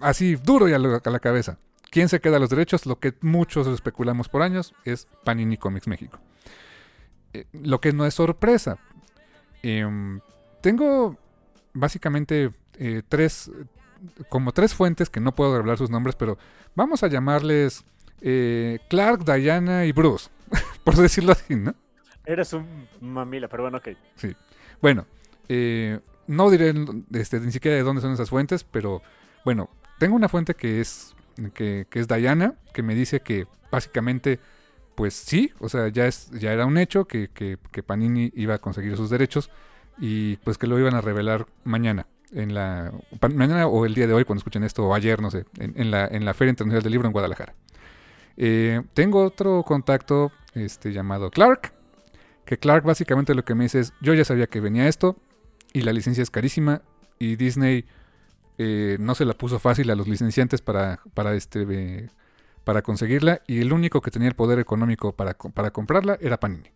[0.01, 1.59] así duro y a, lo- a la cabeza.
[1.91, 2.87] ¿Quién se queda los derechos?
[2.87, 6.19] Lo que muchos especulamos por años es Panini Comics México.
[7.33, 8.79] Eh, lo que no es sorpresa.
[9.67, 10.21] Em,
[10.61, 11.17] tengo
[11.73, 13.51] básicamente eh, tres,
[14.29, 16.37] como tres fuentes que no puedo revelar sus nombres, pero
[16.75, 17.83] vamos a llamarles
[18.21, 20.29] eh, Clark, Diana y Bruce,
[20.85, 21.75] por decirlo así, ¿no?
[22.27, 23.89] Eres un mamila, pero bueno, ok.
[24.83, 25.07] Bueno,
[25.49, 26.75] eh, no diré
[27.13, 29.01] este, ni siquiera de dónde son esas fuentes, pero
[29.47, 31.17] bueno, tengo una fuente que es,
[31.55, 34.41] que, que es Diana, que me dice que básicamente,
[34.95, 38.55] pues sí, o sea, ya, es, ya era un hecho que, que- que Panini iba
[38.55, 39.51] a conseguir sus derechos
[39.99, 42.07] y pues que lo iban a revelar mañana.
[42.33, 42.93] En la,
[43.33, 46.07] mañana o el día de hoy, cuando escuchen esto, o ayer, no sé, en, la,
[46.07, 47.55] en la Feria Internacional del Libro en Guadalajara.
[48.37, 51.73] Eh, tengo otro contacto este, llamado Clark,
[52.45, 55.17] que Clark básicamente lo que me dice es, yo ya sabía que venía esto
[55.73, 56.83] y la licencia es carísima
[57.21, 57.85] y Disney
[58.59, 62.09] eh, no se la puso fácil a los licenciantes para, para, este,
[62.65, 66.71] para conseguirla y el único que tenía el poder económico para, para comprarla era Panini.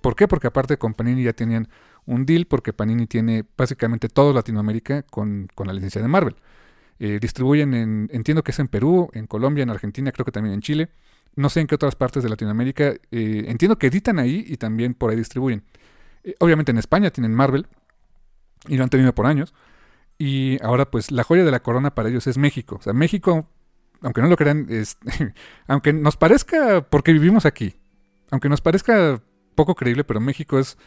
[0.00, 0.28] ¿Por qué?
[0.28, 1.68] Porque aparte con Panini ya tenían
[2.06, 6.36] un deal porque Panini tiene básicamente todo Latinoamérica con, con la licencia de Marvel.
[7.00, 10.54] Eh, distribuyen en, entiendo que es en Perú, en Colombia, en Argentina, creo que también
[10.54, 10.88] en Chile.
[11.36, 12.94] No sé en qué otras partes de Latinoamérica.
[13.10, 15.64] eh, entiendo que editan ahí y también por ahí distribuyen.
[16.24, 17.66] Eh, obviamente en España tienen Marvel
[18.66, 19.54] y lo han tenido por años.
[20.18, 22.76] Y ahora pues la joya de la corona para ellos es México.
[22.76, 23.48] O sea, México,
[24.02, 24.98] aunque no lo crean, es,
[25.66, 27.74] aunque nos parezca, porque vivimos aquí,
[28.30, 29.22] aunque nos parezca
[29.54, 30.78] poco creíble, pero México es,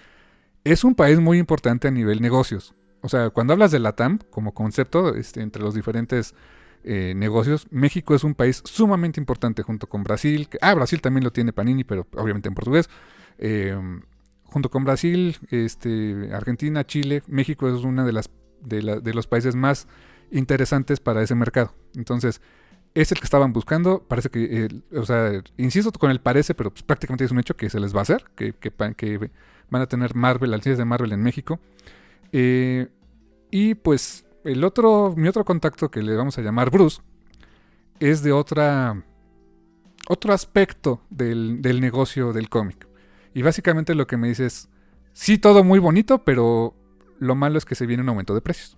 [0.63, 2.74] es un país muy importante a nivel negocios.
[3.02, 6.36] O sea, cuando hablas de LATAM como concepto, este, entre los diferentes
[6.84, 10.47] eh, negocios, México es un país sumamente importante junto con Brasil.
[10.62, 12.89] Ah, Brasil también lo tiene Panini, pero obviamente en portugués.
[13.39, 13.76] Eh,
[14.43, 18.30] junto con Brasil, este, Argentina, Chile, México es una de las
[18.62, 19.88] de, de los países más
[20.30, 21.74] interesantes para ese mercado.
[21.95, 22.41] Entonces,
[22.93, 24.04] es el que estaban buscando.
[24.08, 27.56] Parece que, eh, o sea, insisto con el parece, pero pues, prácticamente es un hecho
[27.56, 28.54] que se les va a hacer, que,
[29.69, 31.60] van a tener Marvel, licencias de Marvel en México.
[32.32, 32.88] Eh,
[33.49, 37.01] y pues el otro, mi otro contacto que le vamos a llamar Bruce,
[37.99, 39.04] es de otra,
[40.08, 42.88] otro aspecto del, del negocio del cómic.
[43.34, 44.69] Y básicamente lo que me dice es,
[45.13, 46.73] sí, todo muy bonito, pero
[47.19, 48.77] lo malo es que se viene un aumento de precios.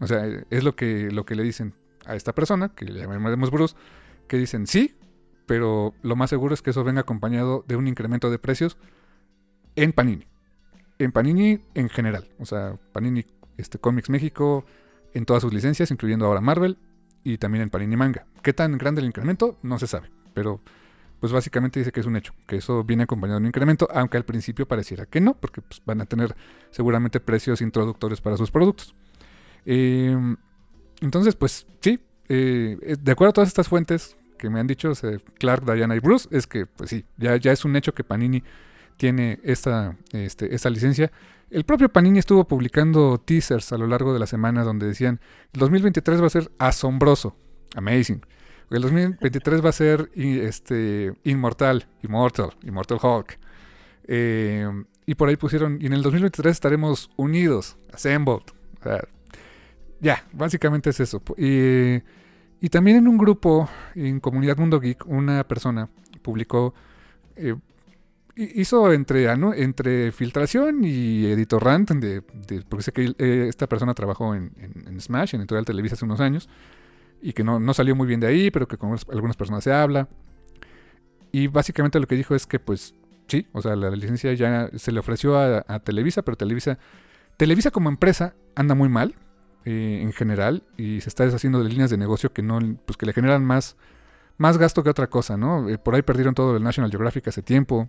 [0.00, 1.74] O sea, es lo que, lo que le dicen
[2.06, 3.76] a esta persona, que le llamaremos Bruce,
[4.28, 4.96] que dicen sí,
[5.46, 8.76] pero lo más seguro es que eso venga acompañado de un incremento de precios
[9.76, 10.26] en Panini.
[10.98, 12.28] En Panini en general.
[12.38, 14.64] O sea, Panini este, Comics México
[15.12, 16.78] en todas sus licencias, incluyendo ahora Marvel
[17.22, 18.26] y también en Panini Manga.
[18.42, 19.58] ¿Qué tan grande el incremento?
[19.62, 20.10] No se sabe.
[20.32, 20.60] Pero
[21.20, 24.18] pues básicamente dice que es un hecho, que eso viene acompañado de un incremento, aunque
[24.18, 26.36] al principio pareciera que no, porque pues, van a tener
[26.70, 28.94] seguramente precios introductorios para sus productos.
[29.64, 30.14] Eh,
[31.04, 34.94] entonces, pues sí, eh, eh, de acuerdo a todas estas fuentes que me han dicho
[34.94, 38.04] sea, Clark, Diana y Bruce, es que pues sí, ya, ya es un hecho que
[38.04, 38.42] Panini
[38.96, 41.12] tiene esta, este, esta licencia.
[41.50, 45.20] El propio Panini estuvo publicando teasers a lo largo de la semana donde decían,
[45.52, 47.36] el 2023 va a ser asombroso,
[47.76, 48.24] amazing.
[48.70, 53.38] El 2023 va a ser este, inmortal, immortal, immortal Hulk.
[54.08, 54.68] Eh,
[55.06, 58.42] y por ahí pusieron, y en el 2023 estaremos unidos, assembled.
[58.80, 59.06] O sea,
[60.00, 61.22] ya, básicamente es eso.
[61.36, 62.02] Y,
[62.60, 65.88] y, también en un grupo, en Comunidad Mundo Geek, una persona
[66.22, 66.74] publicó,
[67.36, 67.54] eh,
[68.36, 72.22] hizo entre, entre filtración y editorrant, de,
[72.68, 74.52] porque sé que eh, esta persona trabajó en,
[74.86, 76.48] en, Smash, en Editorial Televisa hace unos años,
[77.22, 79.72] y que no, no salió muy bien de ahí, pero que con algunas personas se
[79.72, 80.08] habla.
[81.32, 82.94] Y básicamente lo que dijo es que pues
[83.26, 86.78] sí, o sea, la licencia ya se le ofreció a, Televisa, pero Televisa,
[87.36, 89.14] Televisa como empresa anda muy mal
[89.64, 93.06] eh, en general y se está deshaciendo de líneas de negocio que no, pues que
[93.06, 93.76] le generan más,
[94.36, 95.68] más gasto que otra cosa, ¿no?
[95.68, 97.88] Eh, por ahí perdieron todo el National Geographic hace tiempo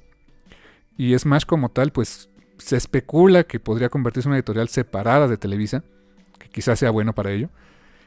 [0.97, 5.37] y Smash como tal, pues se especula que podría convertirse en una editorial separada de
[5.37, 5.83] Televisa,
[6.39, 7.49] que quizás sea bueno para ello.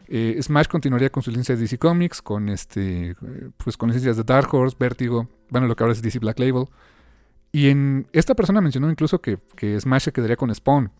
[0.08, 3.14] Eh, Smash continuaría con su licencia de DC Comics, con este,
[3.58, 6.66] pues con licencias de Dark Horse, Vertigo, bueno, lo que ahora es DC Black Label.
[7.52, 9.38] Y en esta persona mencionó incluso que,
[9.80, 10.90] Smash se quedaría con Spawn.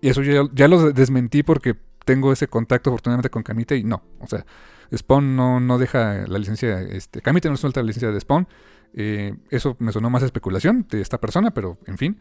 [0.00, 4.02] Y eso ya, ya, lo desmentí porque tengo ese contacto afortunadamente con Kamite y no.
[4.20, 4.44] O sea,
[4.96, 8.48] Spawn no, no deja la licencia, este, Kamite no suelta la licencia de Spawn.
[8.94, 12.18] Eh, eso me sonó más especulación de esta persona, pero en fin.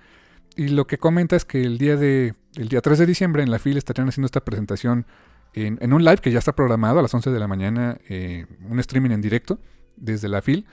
[0.55, 3.51] Y lo que comenta es que el día, de, el día 3 de diciembre en
[3.51, 5.05] la fila estarían haciendo esta presentación
[5.53, 8.80] en, un live que ya está programado a las 11 de la mañana, eh, un
[8.80, 9.60] streaming en directo
[9.95, 10.66] desde la FIL,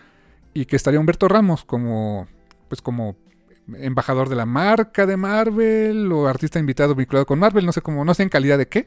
[0.52, 2.28] y que estaría Humberto Ramos como
[2.68, 3.16] pues como
[3.78, 8.04] embajador de la marca de Marvel o artista invitado vinculado con Marvel, no sé cómo,
[8.04, 8.86] no sé en calidad de qué,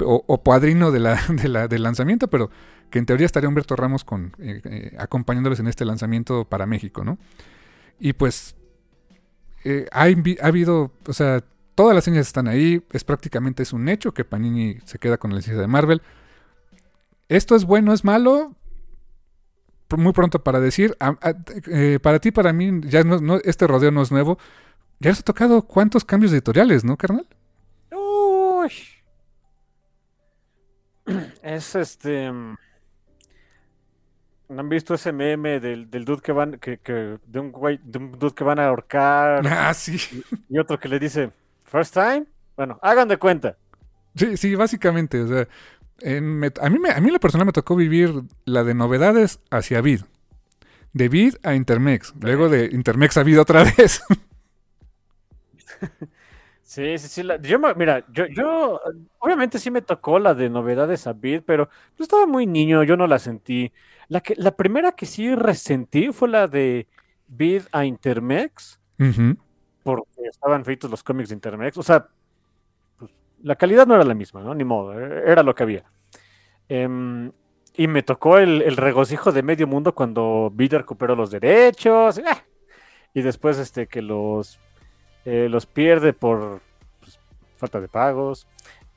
[0.00, 1.00] o, padrino de
[1.68, 2.50] del lanzamiento, pero
[2.90, 7.04] que en teoría estaría Humberto Ramos con, eh, eh, acompañándoles en este lanzamiento para México,
[7.04, 7.18] ¿no?
[7.98, 8.56] Y pues
[9.64, 10.06] eh, ha,
[10.42, 11.42] habido, o sea,
[11.74, 15.30] todas las señas están ahí, es prácticamente es un hecho que Panini se queda con
[15.30, 16.02] la licencia de Marvel.
[17.28, 18.54] ¿Esto es bueno, es malo?
[19.96, 20.96] Muy pronto para decir.
[21.70, 24.38] Eh, para ti, para mí, ya no, este rodeo no es nuevo.
[25.00, 27.26] Ya has tocado cuántos cambios editoriales, ¿no, carnal?
[27.92, 28.72] Uy.
[31.42, 32.32] Es este.
[32.32, 32.56] ¿No
[34.60, 36.58] han visto ese meme del, del dude que van.
[36.58, 36.78] Que,
[37.26, 39.46] de, un de un dude que van a ahorcar?
[39.46, 39.98] Ah, sí.
[40.10, 41.30] Y, y otro que le dice,
[41.74, 42.24] ¿First time?
[42.56, 43.56] Bueno, hagan de cuenta.
[44.14, 45.20] Sí, sí, básicamente.
[45.22, 45.48] O sea,
[46.02, 46.20] a,
[46.70, 48.12] mí a mí la persona me tocó vivir
[48.44, 50.02] la de novedades hacia Vid.
[50.92, 52.14] De Vid a Intermex.
[52.20, 54.02] Luego de Intermex a Vid otra vez.
[56.62, 57.28] Sí, sí, sí.
[57.42, 58.80] yo, mira, yo, yo,
[59.18, 62.96] obviamente sí me tocó la de novedades a Vid, pero yo estaba muy niño, yo
[62.96, 63.72] no la sentí.
[64.08, 66.88] La, que, la primera que sí resentí fue la de
[67.28, 68.80] Vid a Intermex,
[69.84, 71.76] porque estaban feitos los cómics de Intermex.
[71.78, 72.08] O sea,
[73.44, 74.54] la calidad no era la misma, ¿no?
[74.54, 75.84] Ni modo, e-, era lo que había.
[76.68, 77.30] Em,
[77.76, 82.20] y me tocó el, regocijo de medio mundo cuando Vida recuperó los derechos.
[82.26, 82.42] ¡ah!
[83.12, 84.58] y después este que los,
[85.24, 86.60] eh, los pierde por
[87.00, 87.18] pues,
[87.56, 88.48] falta de pagos.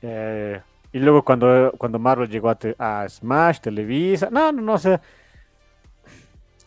[0.02, 0.62] Eh,
[0.94, 4.30] y luego cuando, cuando Marvel llegó a, Smash, Televisa.
[4.32, 5.02] No, no, no, o sea.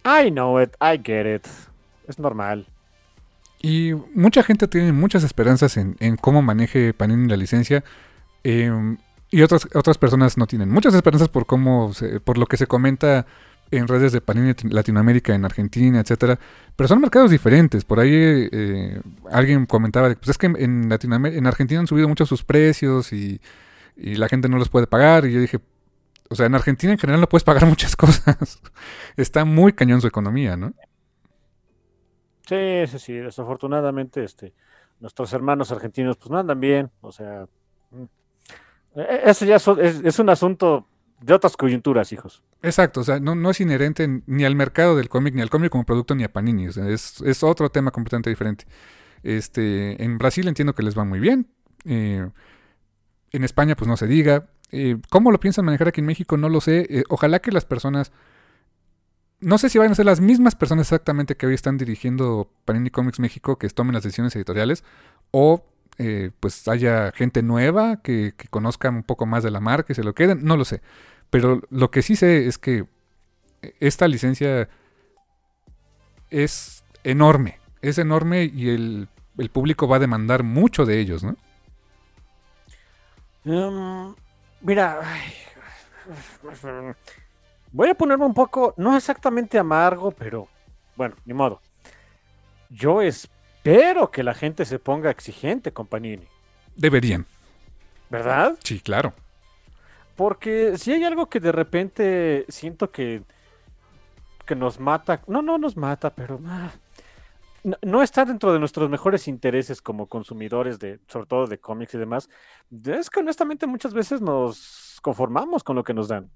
[0.04, 1.46] I know it, I get it.
[2.06, 2.66] Es normal.
[3.62, 7.84] Y mucha gente tiene muchas esperanzas en, cómo maneje Panini la licencia.
[8.42, 8.96] Em,
[9.30, 11.92] y otras, otras personas no tienen muchas esperanzas por cómo
[12.24, 13.26] por lo que se comenta
[13.70, 16.38] en redes de Panini Latinoamérica, en Argentina, etcétera.
[16.74, 17.84] Pero son mercados diferentes.
[17.84, 19.00] Por ahí eh,
[19.30, 23.40] alguien comentaba pues es que en Latinoamérica, en Argentina han subido mucho sus precios y
[23.96, 25.26] la gente no los puede pagar.
[25.26, 25.60] Y yo dije,
[26.30, 28.60] o sea, en Argentina en general no puedes pagar muchas cosas.
[29.16, 30.72] Está muy cañón su economía, ¿no?
[32.46, 34.52] Sí, sí, sí, desafortunadamente este,
[35.00, 37.46] nuestros hermanos argentinos pues no andan bien, o sea,
[37.90, 40.86] mm, e, eso ya es, un asunto
[41.20, 42.42] de otras coyunturas, hijos.
[42.62, 45.84] Exacto, o sea, no, es inherente ni al mercado del cómic, ni al cómic como
[45.84, 48.64] producto, ni a Panini, o sea, es, es, otro tema completamente diferente.
[49.22, 51.48] Este, en Brasil entiendo que les va muy bien,
[51.84, 52.28] eh,
[53.32, 56.36] en España pues no se diga, eh, ¿cómo lo piensan manejar aquí en México?
[56.36, 58.12] No lo sé, eh, ojalá que las personas
[59.40, 62.90] no sé si van a ser las mismas personas exactamente que hoy están dirigiendo Panini
[62.90, 64.84] Comics México que tomen las decisiones editoriales
[65.30, 65.64] o
[65.98, 70.04] eh, pues haya gente nueva que, conozca un poco más de la marca y se
[70.04, 70.82] lo queden, no lo sé.
[71.30, 72.86] Pero lo que sí sé es que
[73.80, 74.68] esta licencia
[76.30, 79.08] es enorme, es enorme y el,
[79.52, 81.36] público va a demandar mucho de ellos, ¿no?
[83.44, 84.14] Em,
[84.60, 85.00] mira,
[87.72, 90.48] Voy a ponerme un poco, no exactamente amargo, pero
[90.96, 91.60] bueno, ni modo.
[92.68, 96.26] Yo espero que la gente se ponga exigente con Panini.
[96.76, 97.26] Deberían.
[98.08, 98.58] ¿Verdad?
[98.64, 99.12] Sí, claro.
[100.16, 103.22] Porque si hay algo que de repente siento que,
[104.44, 106.70] que nos mata, no, no nos mata, pero ah,
[107.82, 111.98] no, está dentro de nuestros mejores intereses como consumidores de, sobre todo de cómics y
[111.98, 112.28] demás,
[112.84, 116.30] es que honestamente muchas veces nos conformamos con lo que nos dan.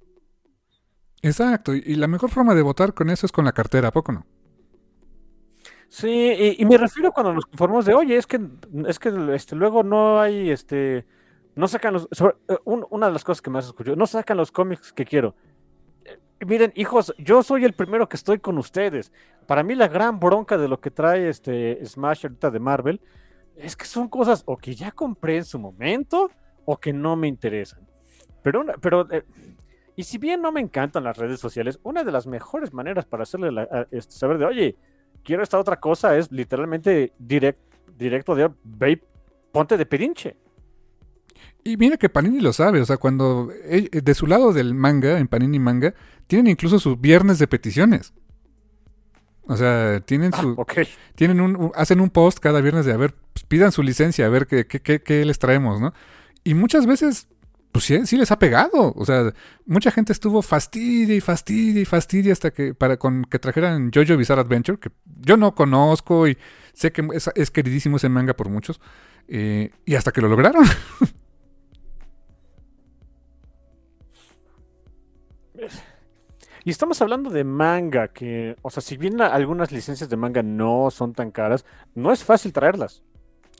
[1.24, 4.12] Exacto, y la mejor forma de votar con eso es con la cartera, ¿a poco
[4.12, 4.26] no?
[5.88, 8.46] Sí, y, me refiero cuando nos conformamos de, oye, es que,
[8.86, 11.06] es que este, luego no hay, este,
[11.54, 12.08] no sacan los,
[12.48, 15.34] eh, una de las cosas que más escucho, no sacan los cómics que quiero.
[16.04, 19.10] Eh, miren, hijos, yo soy el primero que estoy con ustedes.
[19.46, 23.00] Para mí la gran bronca de lo que trae este Smash ahorita de Marvel
[23.56, 26.30] es que son cosas o que ya compré en su momento
[26.66, 27.88] o que no me interesan.
[28.42, 29.24] Pero, pero eh,
[29.96, 33.22] y si bien no me encantan las redes sociales, una de las mejores maneras para
[33.22, 34.76] hacerle este, saber de, oye,
[35.22, 39.02] quiero esta otra cosa es literalmente directo de, ve,
[39.52, 40.36] ponte de perinche.
[41.62, 45.18] Y mira que Panini lo sabe, o sea, cuando eh, de su lado del manga,
[45.18, 45.94] en Panini Manga,
[46.26, 48.12] tienen incluso sus viernes de peticiones.
[49.46, 50.66] O sea, tienen ah, su.
[51.14, 54.28] Tienen un, hacen un post cada viernes de a ver, pues, pidan su licencia, a
[54.28, 55.92] ver qué, qué, qué, les traemos, ¿no?
[56.44, 57.28] Y muchas veces,
[57.74, 58.92] pues sí, sí, les ha pegado.
[58.94, 59.34] O sea,
[59.66, 64.16] mucha gente estuvo fastidia y fastidia y fastidia hasta que para con que trajeran Jojo
[64.16, 66.38] Bizarre Adventure, que yo no conozco y
[66.72, 67.04] sé que
[67.34, 68.80] es, queridísimo ese manga por muchos.
[69.26, 70.64] Eh, y hasta que lo lograron.
[76.66, 80.90] Y estamos hablando de manga, que, o sea, si bien algunas licencias de manga no
[80.90, 83.02] son tan caras, no es fácil traerlas.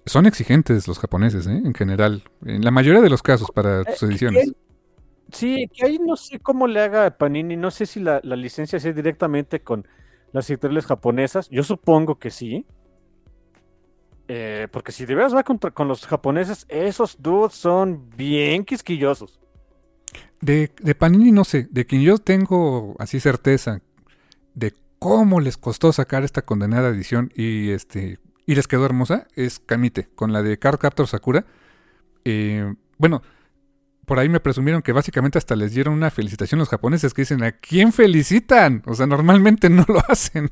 [0.06, 1.62] Son exigentes los japoneses, ¿eh?
[1.64, 4.52] en general, en la mayoría de los casos para eh, sus ediciones.
[5.32, 8.92] sí, que ahí no sé cómo le haga Panini, no sé si la, licencia sea
[8.92, 9.88] directamente con
[10.32, 12.66] las editoriales japonesas, yo supongo que sí.
[14.26, 19.38] Eh, porque si de veras va contra, con los japoneses, esos dudes son bien quisquillosos.
[20.40, 23.80] De, Panini no sé, de quien yo tengo así certeza
[24.54, 29.58] de cómo les costó sacar esta condenada edición y este y les quedó hermosa es
[29.60, 31.44] Kamite, con la de Card Captor Sakura.
[32.24, 33.22] Eh, bueno,
[34.06, 37.42] por ahí me presumieron que básicamente hasta les dieron una felicitación los japoneses que dicen,
[37.42, 38.82] ¿a quién felicitan?
[38.86, 40.50] O sea, normalmente no lo hacen.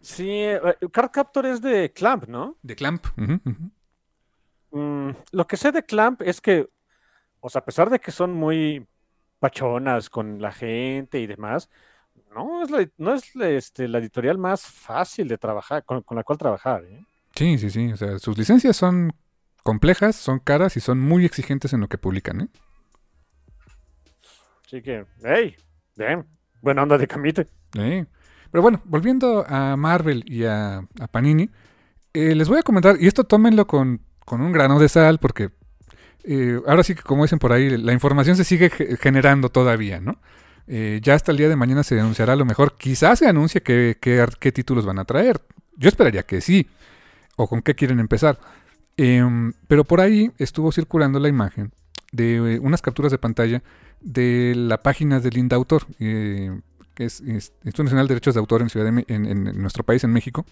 [0.00, 0.60] Sí, eh,
[0.92, 2.58] Card Captor es de Clamp, ¿no?
[2.62, 3.06] De Clamp.
[4.70, 6.68] Mm, lo que sé de Clamp es que
[7.46, 8.86] o sea, a pesar de que son muy
[9.38, 11.68] pachonas con la gente y demás,
[12.34, 16.24] no es la, no es la, este, la editorial más fácil de trabajar, con, la
[16.24, 16.84] cual trabajar.
[16.84, 17.04] ¿eh?
[17.34, 17.92] Sí, sí, sí.
[17.92, 19.12] O sea, sus licencias son
[19.62, 22.42] complejas, son caras y son muy exigentes en lo que publican.
[22.42, 22.48] ¿eh?
[24.66, 25.56] Así que, hey,
[25.96, 26.26] bien,
[26.60, 27.46] buena onda de camite.
[27.72, 31.50] Pero bueno, volviendo a Marvel y a, Panini,
[32.12, 35.50] eh, les voy a comentar, y esto tómenlo con, con un grano de sal, porque
[36.22, 40.20] eh, ahora sí que como dicen por ahí, la información se sigue generando todavía, ¿no?
[40.66, 43.62] Eh, ya hasta el día de mañana se anunciará a lo mejor, quizás se anuncie
[43.62, 45.40] qué, títulos van a traer.
[45.76, 46.68] Yo esperaría que sí,
[47.36, 48.38] o con qué quieren empezar.
[48.96, 51.72] Em, pero por ahí estuvo circulando la imagen
[52.12, 53.62] de eh, unas capturas de pantalla
[54.00, 55.86] de la página del Indautor,
[56.94, 60.46] que es, Instituto Nacional de Derechos de Autor en, Ciudad en, nuestro país, en México,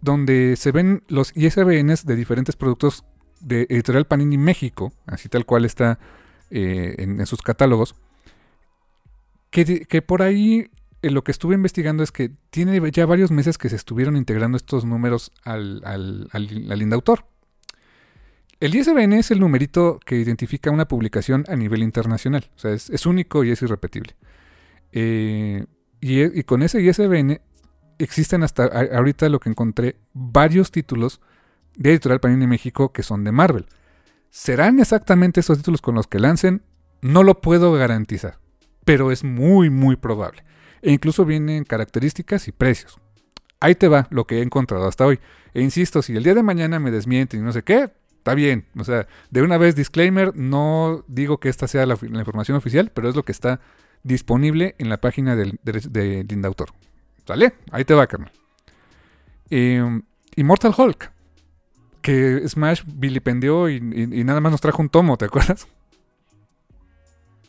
[0.00, 3.04] donde se ven los ISBNs de diferentes productos
[3.40, 5.98] de Editorial Panini México, así tal cual está
[6.50, 7.94] eh, en, sus catálogos,
[9.62, 10.68] que, por ahí
[11.02, 14.56] eh, lo que estuve investigando es que tiene ya varios meses que se estuvieron integrando
[14.56, 17.26] estos números al, al, al, Indautor.
[18.58, 23.06] El ISBN es el numerito que identifica una publicación a nivel internacional, o sea, es,
[23.06, 24.16] único y es irrepetible.
[24.90, 25.64] Eh,
[26.00, 27.40] y, y, con ese ISBN
[27.98, 31.20] existen hasta ahorita lo que encontré varios títulos
[31.76, 33.66] de Editorial Panini México que son de Marvel.
[34.30, 36.62] ¿Serán exactamente esos títulos con los que lancen?
[37.02, 38.38] No lo puedo garantizar,
[38.84, 40.44] pero es muy muy probable.
[40.82, 42.98] E incluso vienen características y precios.
[43.60, 45.18] Ahí te va lo que he encontrado hasta hoy.
[45.54, 48.66] E insisto, si el día de mañana me desmienten y no sé qué, está bien.
[48.78, 53.08] O sea, de una vez disclaimer, no digo que esta sea la, información oficial, pero
[53.08, 53.60] es lo que está
[54.02, 56.70] disponible en la página del, de, Lindautor.
[57.26, 57.54] ¿Sale?
[57.70, 58.32] Ahí te va, carnal.
[59.48, 60.00] Eh,
[60.36, 61.14] Immortal Hulk
[62.04, 65.66] que Smash vilipendió y, nada más nos trajo un tomo, ¿te acuerdas?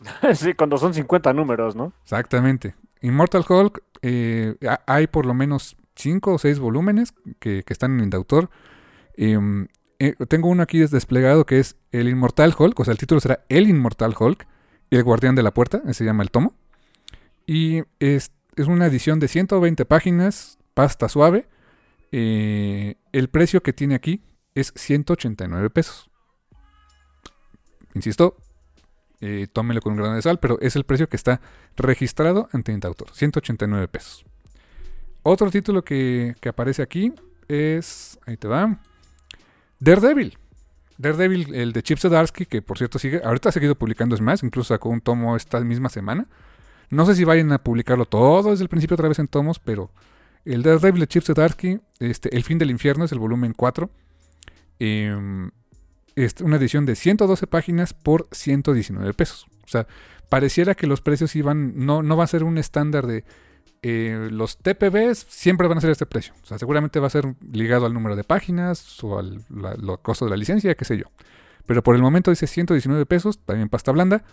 [0.35, 1.93] Sí, cuando son 50 números, ¿no?
[2.03, 2.75] Exactamente.
[3.01, 4.55] Immortal Hulk, eh,
[4.87, 8.49] hay por lo menos 5 o 6 volúmenes que, están en Indautor.
[9.15, 9.67] Em,
[9.99, 13.45] eh, tengo uno aquí desplegado que es El Inmortal Hulk, o sea, el título será
[13.49, 14.47] El Inmortal Hulk
[14.89, 16.53] y El Guardián de la Puerta, ese se llama el tomo.
[17.45, 21.47] Y es, es una edición de 120 páginas, pasta suave.
[22.11, 24.21] Eh, el precio que tiene aquí
[24.55, 26.09] es 189 pesos.
[27.93, 28.37] Insisto,
[29.21, 31.41] eh, tómelo con un grano de sal, pero es el precio que está
[31.75, 34.25] registrado ante Intautor, 189 pesos.
[35.23, 37.13] otro título que, que aparece aquí
[37.47, 38.79] es, ahí te va,
[39.79, 40.37] Daredevil.
[40.97, 44.73] Daredevil, el de Chip Zdarsky, que por cierto sigue, ahorita ha seguido publicando Smash, incluso
[44.73, 46.27] sacó un tomo esta misma semana.
[46.89, 49.91] No sé si vayan a publicarlo todo desde el principio otra vez en tomos, pero
[50.45, 53.89] el Daredevil de Chip Zdarsky, este, El fin del infierno es el volumen 4.
[54.79, 55.49] Eh,
[56.15, 59.47] es una edición de 112 páginas por 119 pesos.
[59.63, 59.87] O sea,
[60.29, 63.23] pareciera que los precios iban, no, no va a ser un estándar de
[63.81, 66.33] eh, los TPBs siempre van a ser este precio.
[66.41, 69.43] O sea, seguramente va a ser ligado al número de páginas o al
[70.01, 71.05] costo de la licencia, qué sé yo.
[71.65, 74.23] Pero por el momento dice 119 pesos, también pasta blanda,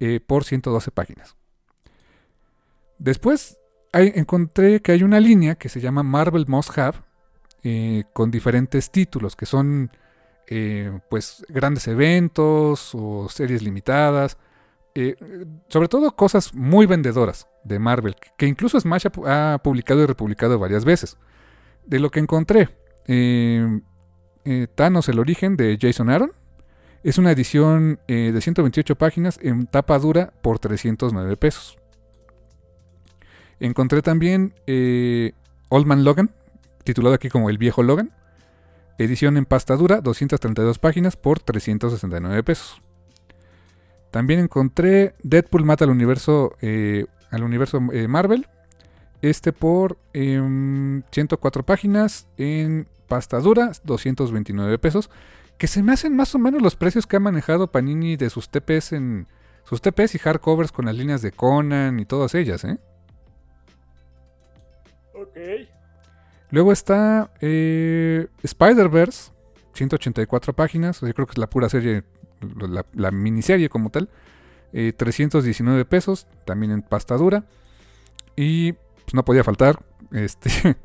[0.00, 1.36] eh, por 112 páginas.
[2.98, 3.58] Después
[3.92, 6.98] encontré que hay una línea que se llama Marvel Must Have,
[7.62, 9.90] eh, con diferentes títulos, que son
[11.08, 14.36] pues grandes eventos o series limitadas.
[15.68, 20.84] sobre todo cosas muy vendedoras de Marvel, que incluso Smash ha, publicado y republicado varias
[20.84, 21.16] veces.
[21.86, 22.68] De lo que encontré,
[23.06, 23.80] eh,
[24.44, 26.32] eh, Thanos, el origen de Jason Aaron,
[27.02, 31.78] es una edición eh, de 128 páginas en tapa dura por 309 pesos.
[33.60, 34.54] Encontré también
[35.68, 36.34] Old Man Logan,
[36.82, 38.12] titulado aquí como El Viejo Logan,
[38.98, 42.80] edición en pasta dura, 232 páginas por 369 pesos.
[44.10, 48.46] También encontré Deadpool mata al universo al universo eh, Marvel.
[49.22, 55.10] Este por 104 em, páginas en pasta dura, 229 pesos.
[55.58, 58.48] Que se me hacen más o menos los precios que ha manejado Panini de sus
[58.48, 59.26] TPs en.
[59.64, 62.78] Sus TPs y hardcovers con las líneas de Conan y todas ellas, ¿eh?
[65.14, 65.38] Ok.
[66.54, 69.32] Luego está eh, Spider-Verse,
[69.72, 71.00] 184 páginas.
[71.00, 72.04] Yo creo que es la pura serie,
[72.92, 74.08] la miniserie como tal.
[74.72, 77.44] 319 eh, pesos, también en pasta dura.
[78.36, 79.80] Y pues, no podía faltar
[80.12, 80.76] este,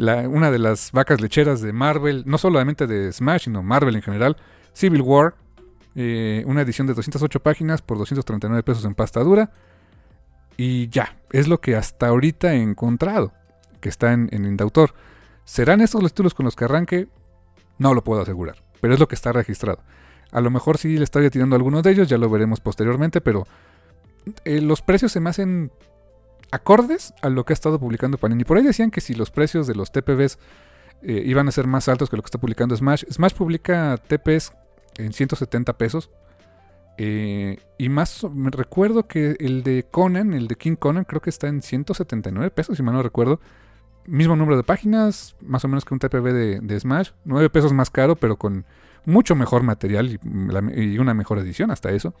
[0.00, 4.36] una de las vacas lecheras de Marvel, no solamente de Smash, sino Marvel en general,
[4.72, 5.36] Civil War.
[5.94, 9.52] Eh, una edición de 208 páginas por 239 pesos en pasta dura.
[10.56, 13.32] Y ya, es lo que hasta ahorita he encontrado,
[13.84, 14.94] que está en, Indautor.
[15.44, 17.06] ¿Serán estos los títulos con los que arranque?
[17.76, 19.80] No lo puedo asegurar, pero es lo que está registrado.
[20.32, 23.46] A lo mejor sí le estaría tirando algunos de ellos, ya lo veremos posteriormente, pero
[24.46, 25.70] eh, los precios se me hacen
[26.50, 28.44] acordes a lo que ha estado publicando Panini.
[28.44, 30.38] Por ahí decían que si los precios de los TPBs
[31.02, 33.04] eh, iban a ser más altos que lo que está publicando Smash.
[33.10, 34.54] Smash publica TPs
[34.96, 36.10] en 170 pesos.
[36.96, 41.28] Eh, y más, me recuerdo que el de Conan, el de King Conan, creo que
[41.28, 43.40] está en 179 pesos, si mal no recuerdo.
[44.06, 47.10] Mismo número de páginas, más o menos que un TPB de, Smash.
[47.24, 48.64] 9 pesos más caro, pero con
[49.06, 52.14] mucho mejor material y, una mejor edición hasta eso.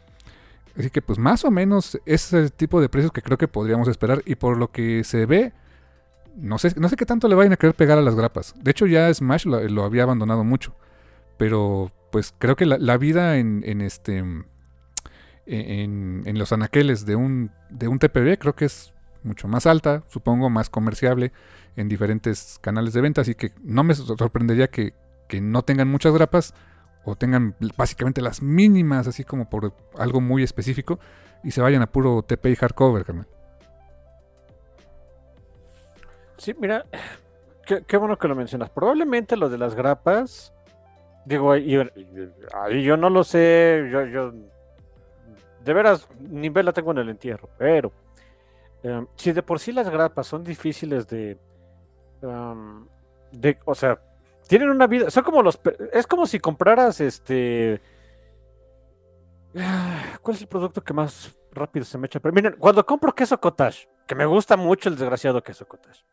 [0.78, 3.86] Así que pues más o menos es el tipo de precios que creo que podríamos
[3.88, 5.52] esperar y por lo que se ve,
[6.36, 8.54] no sé, no sé qué tanto le vayan a querer pegar a las grapas.
[8.60, 10.74] De hecho ya Smash lo, había abandonado mucho,
[11.36, 14.18] pero pues creo que la, vida en, este...
[15.46, 20.04] En, en, los anaqueles de un, de un TPB creo que es mucho más alta,
[20.08, 21.32] supongo más comerciable
[21.76, 24.94] en diferentes canales de venta, así que no me sorprendería que,
[25.28, 26.54] que no tengan muchas grapas
[27.04, 30.98] o tengan básicamente las mínimas, así como por algo muy específico,
[31.42, 33.26] y se vayan a puro TP y hardcover, carnal.
[36.38, 36.84] Sí, mira,
[37.86, 38.70] qué, bueno que lo mencionas.
[38.70, 40.52] Probablemente lo de las grapas,
[41.26, 44.32] digo, yo no lo sé, yo, yo
[45.64, 47.92] de veras, ni la tengo en el entierro, pero
[48.82, 51.38] em, si de por sí las grapas son difíciles de,
[53.32, 54.00] de o sea,
[54.48, 55.60] tienen una vida, son como los,
[55.92, 57.80] es como si compraras este,
[60.22, 62.20] ¿cuál es el producto que más rápido se me echa?
[62.20, 66.04] Pero miren, cuando compro queso cottage, que me gusta mucho el desgraciado queso cottage,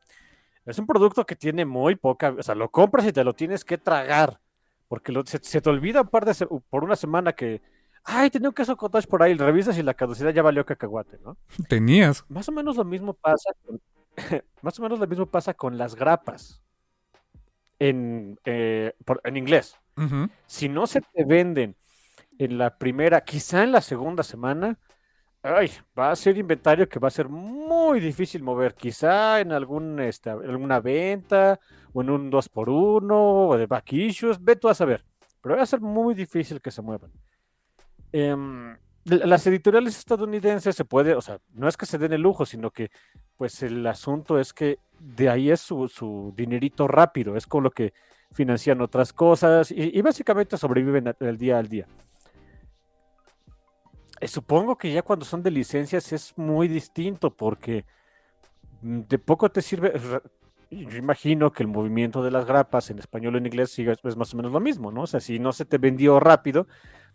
[0.65, 3.65] es un producto que tiene muy poca, o sea, lo compras y te lo tienes
[3.65, 4.39] que tragar,
[4.87, 7.61] porque se, te olvida un par de, por una semana que,
[8.03, 11.35] ay, tenía un queso cottage por ahí, revisas y la caducidad ya valió cacahuate, ¿no?
[11.67, 12.23] Tenías.
[12.29, 13.49] Más o menos lo mismo pasa
[14.61, 16.63] más o menos lo mismo pasa con las grapas
[17.79, 18.93] en, eh,
[19.23, 19.77] en inglés.
[20.47, 21.75] Si no se te venden
[22.39, 24.79] en la primera, quizá en la segunda semana,
[25.43, 28.73] ay, va a ser inventario que va a ser muy difícil mover.
[28.73, 31.59] Quizá en algún, este, alguna venta
[31.93, 35.03] o en un 2 por 1 o de back issues, ve tú a saber.
[35.41, 37.11] Pero va a ser muy difícil que se muevan.
[38.11, 42.45] Em, las editoriales estadounidenses se puede, o sea, no es que se den el lujo,
[42.45, 42.91] sino que
[43.35, 47.93] pues el asunto es que de ahí es su, dinerito rápido, es con lo que
[48.31, 51.87] financian otras cosas y, básicamente sobreviven el día al día.
[54.19, 57.85] Eh, supongo que ya cuando son de licencias es muy distinto porque
[58.83, 59.99] mm, de poco te sirve,
[60.69, 64.33] yo imagino que el movimiento de las grapas en español o en inglés es más
[64.33, 65.01] o menos lo mismo, ¿no?
[65.01, 66.67] O sea, si no se te vendió rápido,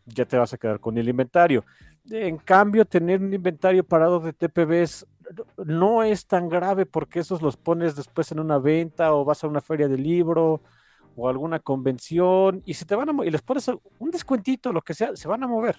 [0.07, 1.65] ya te vas a quedar con el inventario.
[2.11, 5.07] En cambio, tener un inventario parado de TPBs
[5.65, 9.49] no es tan grave porque esos los pones después en una venta o vas a
[9.49, 10.63] una feria de libro
[11.17, 14.95] o alguna convención y se te van a y les pones un descuentito, lo que
[14.95, 15.77] sea, se van a mover.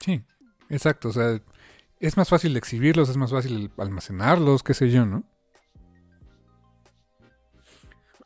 [0.00, 0.22] Sí,
[0.70, 1.08] exacto.
[1.08, 1.40] O sea,
[2.00, 5.24] es más fácil exhibirlos, es más fácil almacenarlos, qué sé yo, ¿no?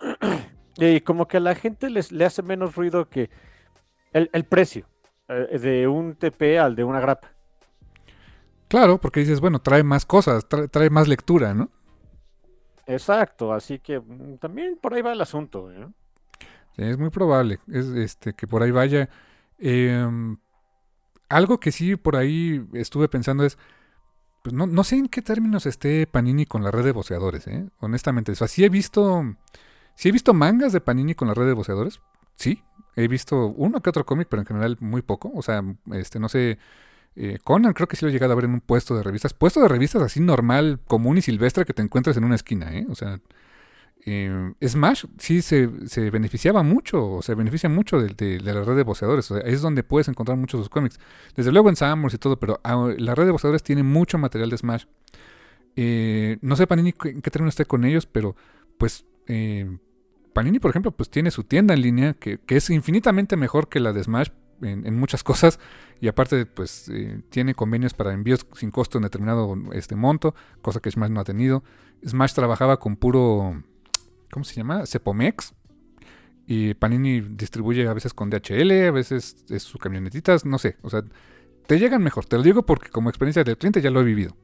[0.76, 3.28] Y como que a la gente les, le hace menos ruido que
[4.12, 4.89] el, precio eh,
[5.34, 7.28] de un TP al de una grapa.
[8.68, 11.70] Claro, porque dices, bueno, trae más cosas, trae, más lectura, ¿no?
[12.86, 15.70] Exacto, así que mm, también por ahí va el asunto.
[15.72, 15.88] ¿eh?
[16.76, 19.08] Es muy probable es, este, que por ahí vaya.
[19.58, 20.38] Em,
[21.28, 23.58] algo que sí por ahí estuve pensando es,
[24.42, 27.68] pues no, no sé en qué términos esté Panini con la red de boceadores, ¿eh?
[27.80, 28.32] honestamente.
[28.32, 29.24] O sea, sí he visto
[30.00, 32.00] Sí he visto mangas de Panini con la red de boceadores.
[32.34, 32.62] Sí,
[32.96, 35.30] he visto uno que otro cómic, pero en general muy poco.
[35.34, 35.62] O sea,
[35.92, 36.58] este, no sé.
[37.16, 39.34] Eh, Conan creo que sí lo he llegado a ver en un puesto de revistas.
[39.34, 42.86] Puesto de revistas así normal, común y silvestre que te encuentres en una esquina, ¿eh?
[42.88, 43.20] O sea,
[44.06, 45.66] eh, Smash sí se,
[46.10, 49.30] beneficiaba mucho, o se beneficia mucho de, la red de boceadores.
[49.30, 50.98] O sea, es donde puedes encontrar muchos de sus cómics.
[51.36, 54.50] Desde luego en Summers y todo, pero ah, la red de boceadores tiene mucho material
[54.50, 54.84] de Smash.
[55.76, 58.36] Eh, no sé Panini en qué término esté con ellos, pero
[58.78, 59.04] pues
[60.32, 63.92] Panini, por ejemplo, pues tiene su tienda en línea que, es infinitamente mejor que la
[63.92, 64.28] de Smash
[64.62, 65.58] en, muchas cosas
[66.00, 70.80] y aparte pues eh, tiene convenios para envíos sin costo en determinado este monto, cosa
[70.80, 71.64] que Smash no ha tenido.
[72.06, 73.62] Smash trabajaba con puro,
[74.30, 74.86] ¿cómo se llama?
[74.86, 75.54] Cepomex.
[76.46, 80.76] Y Panini distribuye a veces con DHL, a veces es sus camionetitas, no sé.
[80.82, 81.04] O sea,
[81.66, 82.24] te llegan mejor.
[82.24, 84.36] Te lo digo porque como experiencia del cliente ya lo he vivido.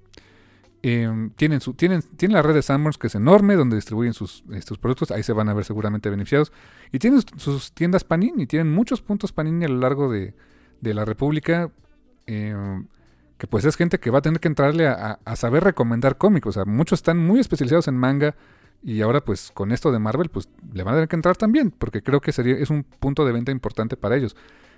[0.89, 4.79] Em, tienen, tienen, tienen la red de Sanborns que es enorme, donde distribuyen sus estos
[4.79, 6.53] productos, ahí se van a ver seguramente beneficiados.
[6.93, 10.33] Y tienen sus tiendas Panini, tienen muchos puntos Panini a lo largo de,
[10.81, 11.73] la República,
[12.27, 12.87] em,
[13.37, 16.47] que pues es gente que va a tener que entrarle a, saber recomendar cómics.
[16.47, 18.37] O sea, muchos están muy especializados en manga
[18.81, 21.73] y ahora pues con esto de Marvel pues le van a tener que entrar también,
[21.73, 24.37] porque creo que sería, es un punto de venta importante para ellos.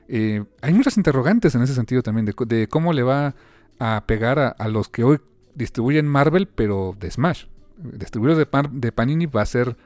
[0.09, 3.35] Eh, hay muchas interrogantes en ese sentido también de, cómo le va
[3.79, 5.21] a pegar a los que hoy
[5.59, 7.45] distribuyen Marvel, pero de Smash.
[7.77, 9.77] Distribuidores de, de Panini va a ser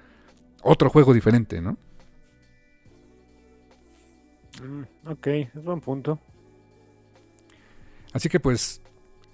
[0.62, 1.76] otro juego diferente, ¿no?
[4.62, 6.18] Mm, ok, es buen punto.
[8.12, 8.82] Así que pues,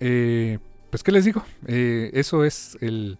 [0.00, 0.58] eh,
[0.90, 1.42] pues ¿qué les digo?
[1.66, 3.18] Eh, eso es el,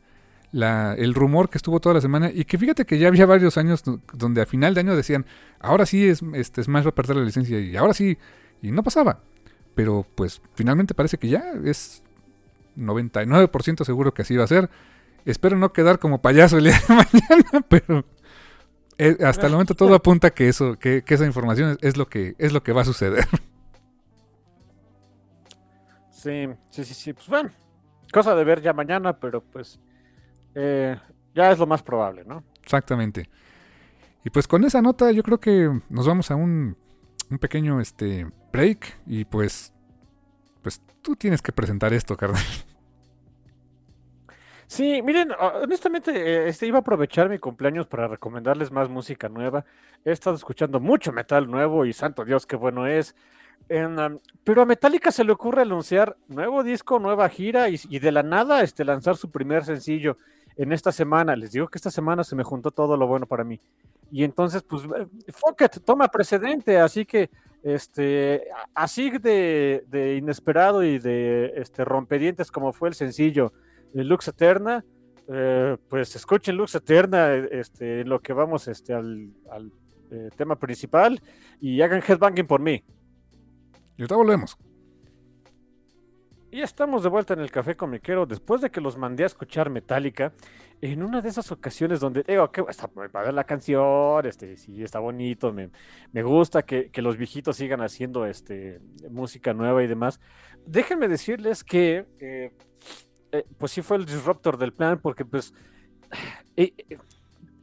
[0.52, 3.82] el rumor que estuvo toda la semana y que fíjate que ya había varios años
[4.12, 5.26] donde a final de año decían,
[5.58, 8.16] ahora sí es, este, Smash va a perder la licencia y ahora sí,
[8.62, 9.20] y no pasaba.
[9.74, 12.02] Pero pues finalmente parece que ya es
[12.79, 14.70] 99% seguro que así va a ser.
[15.24, 18.05] Espero no quedar como payaso el día de mañana, pero
[18.99, 22.53] eh, hasta el momento todo apunta que eso, que, esa información es, lo que es
[22.53, 23.26] lo que va a suceder.
[26.11, 27.12] Sí, sí, sí, sí.
[27.12, 27.51] Pues bueno,
[28.12, 29.79] cosa de ver ya mañana, pero pues
[30.55, 30.97] eh,
[31.33, 32.43] ya es lo más probable, ¿no?
[32.62, 33.31] Exactamente.
[34.24, 36.76] Y pues con esa nota yo creo que nos vamos a un,
[37.31, 39.72] un pequeño este break y pues
[40.62, 42.43] pues tú tienes que presentar esto, carnal.
[44.68, 49.30] Sí, miren, ah, honestamente, eh, este iba a aprovechar mi cumpleaños para recomendarles más música
[49.30, 49.64] nueva.
[50.04, 53.14] He estado escuchando mucho metal nuevo y santo Dios, qué bueno es.
[54.44, 58.62] pero a Metallica se le ocurre anunciar nuevo disco, nueva gira y, de la nada
[58.62, 60.18] este, lanzar su primer sencillo
[60.58, 61.34] en esta semana.
[61.34, 63.58] Les digo que esta semana se me juntó todo lo bueno para mí.
[64.12, 66.78] Y entonces, pues, eh, fuck it, toma precedente.
[66.78, 67.30] Así que,
[67.62, 68.44] este,
[68.74, 73.54] así de, inesperado y de este, rompedientes como fue el sencillo
[73.95, 74.84] Lux Eterna,
[75.28, 79.32] eh, pues escuchen Lux Eterna este, en lo que vamos este, al,
[80.11, 81.20] eh, tema principal
[81.61, 82.82] y hagan headbanging por mí.
[83.97, 84.57] Y ahorita volvemos.
[86.51, 89.68] Y estamos de vuelta en el café comiquero después de que los mandé a escuchar
[89.68, 90.32] Metallica
[90.80, 94.99] en una de esas ocasiones donde digo que está para la canción, este sí está
[94.99, 98.80] bonito, me, gusta que, los viejitos sigan haciendo este
[99.11, 100.20] música nueva y demás.
[100.64, 102.53] Déjenme decirles que eh,
[103.33, 105.53] eh, pues sí fue el disruptor del plan, porque pues,
[106.57, 106.99] eh, eh,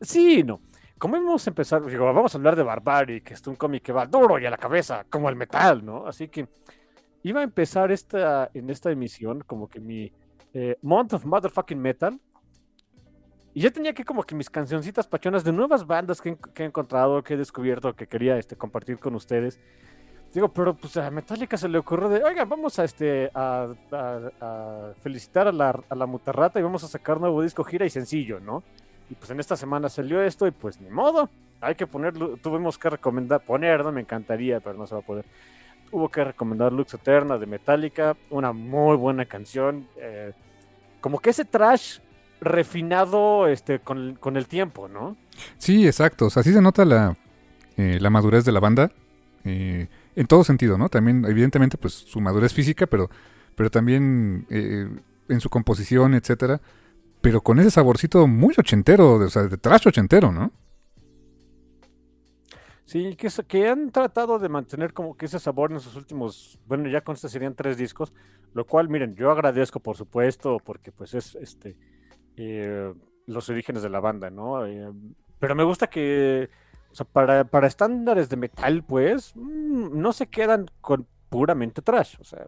[0.01, 0.61] sí, no.
[0.97, 4.05] Como hemos empezado, digo, vamos a hablar de Barbari, que es un cómic que va
[4.05, 6.07] duro y a la cabeza, como el metal, ¿no?
[6.07, 6.47] Así que
[7.23, 10.11] iba a empezar esta, en esta emisión como que mi
[10.81, 12.17] Month of Motherfucking Metal.
[13.53, 17.23] Y ya tenía que como que mis cancioncitas pachonas de nuevas bandas que, he encontrado,
[17.23, 19.59] que he descubierto, que quería este, compartir con ustedes.
[20.35, 23.69] Digo, pero pues a Metallica se le ocurrió de, oiga, vamos a este a,
[25.01, 28.41] felicitar a la, a la mutarrata y vamos a sacar nuevo disco gira y sencillo,
[28.41, 28.61] ¿no?
[29.09, 31.29] Y pues en esta semana salió esto y pues ni modo.
[31.61, 35.05] Hay que ponerlo, tuvimos que recomendar, poner, no me encantaría, pero no se va a
[35.05, 35.23] poder.
[35.89, 39.87] Hubo que recomendar Lux Eterna de Metallica, una muy buena canción.
[39.95, 40.33] Eh,
[40.99, 41.99] como que ese trash
[42.41, 45.15] refinado este, con, con, el tiempo, ¿no?
[45.59, 46.25] Sí, exacto.
[46.25, 47.15] O sea, sí se nota la,
[47.77, 48.91] eh, la madurez de la banda.
[49.45, 50.89] Eh, en todo sentido, ¿no?
[50.89, 53.09] También, evidentemente, pues su madurez física, pero,
[53.55, 54.89] pero también eh,
[55.29, 56.61] en su composición, etcétera.
[57.21, 60.51] Pero con ese saborcito muy ochentero, o sea, de trash ochentero, ¿no?
[62.85, 66.87] Sí, que, que han tratado de mantener como que ese sabor en sus últimos, bueno,
[66.87, 68.13] ya con este serían tres discos,
[68.53, 71.75] lo cual, miren, yo agradezco, por supuesto, porque pues es este
[72.37, 72.93] eh,
[73.25, 74.67] los orígenes de la banda, ¿no?
[74.67, 74.91] Eh,
[75.39, 76.49] pero me gusta que,
[76.95, 82.15] o sea, para, para estándares de metal, pues, mm, no se quedan con puramente trash,
[82.21, 82.45] o sea,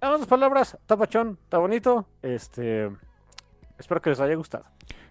[0.00, 2.90] en otras palabras, está pachón, está bonito, este,
[3.78, 4.64] espero que les haya gustado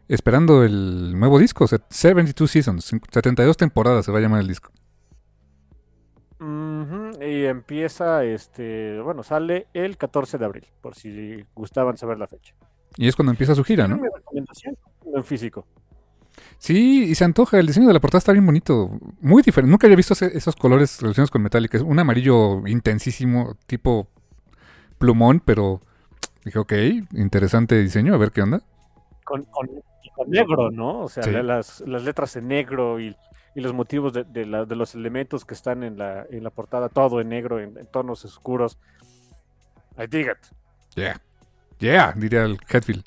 [0.07, 4.71] esperando el nuevo disco, 72 Seasons, 72 temporadas se va a llamar el disco.
[7.21, 12.53] Y empieza, este, bueno, sale el 14 de abril, por si gustaban saber la fecha.
[12.97, 14.01] Y es cuando empieza su gira, ¿no?
[15.15, 15.65] en físico.
[16.57, 19.69] Sí, y se antoja, el diseño de la portada está bien bonito, muy diferente.
[19.69, 24.07] Nunca había visto esos colores relacionados con Metallica, es un amarillo intensísimo, tipo
[24.97, 25.81] plumón, pero
[26.45, 26.73] dije, ok,
[27.13, 28.61] interesante diseño, a ver qué onda.
[29.25, 29.45] Con,
[30.27, 31.01] negro, ¿no?
[31.01, 33.15] O sea, las, letras en negro y,
[33.55, 37.59] los motivos de, los elementos que están en la, en la portada, todo en negro,
[37.59, 38.77] en, tonos oscuros.
[39.97, 40.37] I dig it.
[40.95, 41.21] Yeah.
[41.79, 43.03] Yeah, diría el Headfield.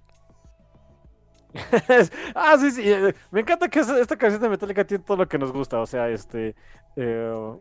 [2.34, 2.82] ah, sí, sí.
[2.84, 5.80] Eh, me encanta que esta canción de Metallica tiene todo lo que nos gusta.
[5.80, 6.54] O sea, este.
[6.96, 7.56] Eh,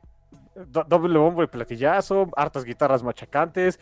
[0.88, 3.78] doble bombo y platillazo, hartas guitarras machacantes,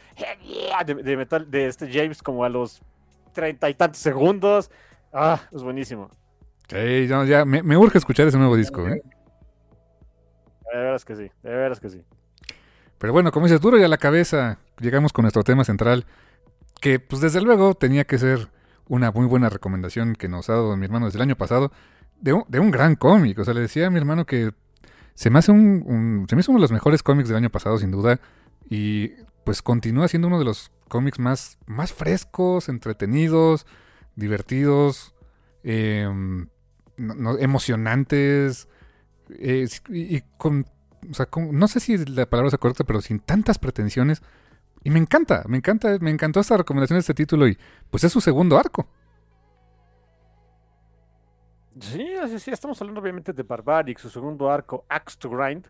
[0.86, 2.82] de, de, metal, de este James como a los
[3.32, 4.72] treinta y tantos segundos.
[5.12, 6.10] Ah, es buenísimo.
[6.68, 9.04] Sí, ya me, urge escuchar ese nuevo disco, ¿eh?
[10.74, 12.04] De veras que sí, de veras que sí.
[12.98, 16.06] Pero bueno, como dices, duro y a la cabeza, llegamos con nuestro tema central,
[16.82, 18.50] que pues desde luego tenía que ser
[18.88, 21.72] una muy buena recomendación que nos ha dado mi hermano desde el año pasado,
[22.22, 23.40] de un, de un gran cómic.
[23.40, 24.52] O sea, le decía a mi hermano que
[25.14, 27.78] se me hace un, se me hizo uno de los mejores cómics del año pasado,
[27.78, 28.20] sin duda,
[28.70, 29.10] y
[29.44, 33.66] pues continúa siendo uno de los cómics más, más frescos, entretenidos,
[34.16, 35.14] divertidos,
[35.64, 36.48] em,
[37.40, 38.68] emocionantes,
[39.30, 40.66] y, con,
[41.10, 44.22] o sea, no sé si la palabra es correcta, pero sin tantas pretensiones.
[44.84, 47.58] Y me encanta, me encanta, me encantó esta recomendación de este título y
[47.90, 48.88] pues es su segundo arco.
[51.80, 55.68] Sí, así sí, estamos hablando obviamente de Barbaric, su segundo arco, Axe to Grind.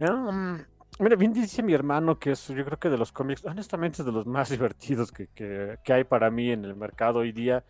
[0.00, 0.58] Um,
[0.98, 4.06] mira, bien dice mi hermano que es, yo creo que de los cómics, honestamente es
[4.06, 7.64] de los más divertidos que, que, hay para mí en el mercado hoy día.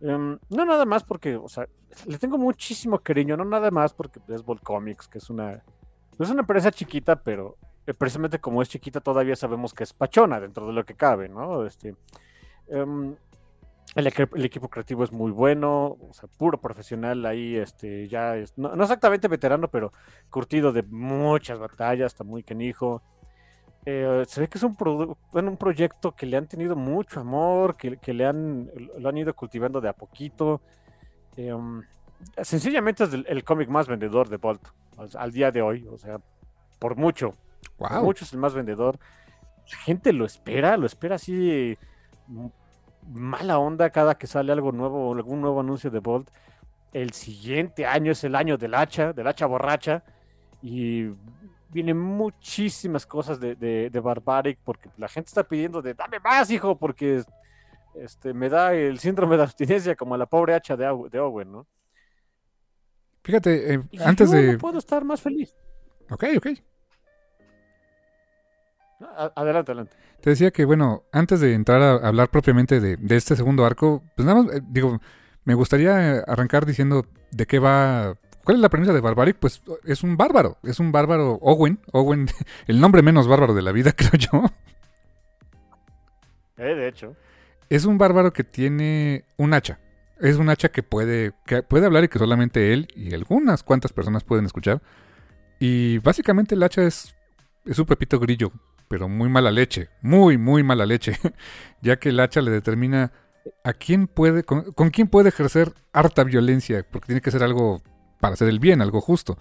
[0.00, 1.66] Em, no nada más porque, o sea,
[2.06, 5.62] le tengo muchísimo cariño, no nada más porque es Ball Comics, que es una,
[6.18, 7.56] es una empresa chiquita, pero
[7.86, 11.28] eh, precisamente como es chiquita todavía sabemos que es pachona dentro de lo que cabe,
[11.28, 11.66] ¿no?
[11.66, 11.94] Este,
[12.68, 13.16] em,
[13.94, 14.06] el,
[14.44, 19.28] equipo creativo es muy bueno, o sea, puro profesional ahí, este, ya es, no, exactamente
[19.28, 19.92] veterano, pero
[20.30, 23.02] curtido de muchas batallas, está muy canijo.
[23.86, 24.76] Eh, se ve que es un,
[25.32, 29.80] un proyecto que le han tenido mucho amor, que, le han, lo han ido cultivando
[29.80, 30.62] de a poquito.
[31.36, 31.82] Em,
[32.42, 34.66] sencillamente es el, cómic más vendedor de Bolt
[35.14, 36.20] al, día de hoy, o sea,
[36.78, 37.34] por mucho.
[38.02, 38.98] Mucho es el más vendedor.
[39.70, 41.76] La gente lo espera, lo espera así
[43.08, 46.30] mala onda cada que sale algo nuevo, algún nuevo anuncio de Bolt.
[46.92, 50.04] El siguiente año es el año del hacha, del hacha borracha.
[50.62, 51.10] Y
[51.70, 56.78] vienen muchísimas cosas de, de, Barbaric porque la gente está pidiendo de dame más, hijo,
[56.78, 57.22] porque
[57.94, 61.66] este, me da el síndrome de abstinencia como la pobre hacha de, de Owen, ¿no?
[63.24, 64.52] Fíjate, eh, antes de...
[64.52, 65.54] No puedo estar más feliz.
[66.10, 66.46] Ok, ok.
[69.34, 69.96] Adelante, adelante.
[70.20, 74.26] Te decía que, bueno, antes de entrar a hablar propiamente de, este segundo arco, pues
[74.26, 75.00] nada más, eh, digo,
[75.44, 78.16] me gustaría arrancar diciendo de qué va.
[78.42, 79.36] ¿Cuál es la premisa de Barbaric?
[79.36, 82.26] Pues es un bárbaro, es un bárbaro Owen, Owen,
[82.66, 84.44] el nombre menos bárbaro de la vida, creo yo.
[86.56, 87.14] Eh, de hecho.
[87.68, 89.78] Es un bárbaro que tiene un hacha.
[90.20, 93.92] Es un hacha que puede, que puede hablar y que solamente él y algunas cuantas
[93.92, 94.80] personas pueden escuchar.
[95.58, 97.14] Y básicamente el hacha es,
[97.66, 98.52] es un pepito grillo
[98.88, 101.18] pero muy mala leche, muy, muy mala leche,
[101.82, 103.12] ya que el hacha le determina
[103.62, 107.82] a quién puede, con, quién puede ejercer harta violencia, porque tiene que ser algo
[108.20, 109.38] para hacer el bien, algo justo.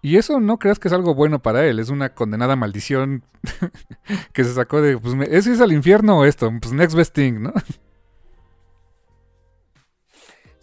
[0.00, 3.24] Y eso no creas que es algo bueno para él, es una condenada maldición
[4.32, 6.52] que se sacó de, pues, es al infierno o esto?
[6.60, 7.52] Pues next best thing, ¿no?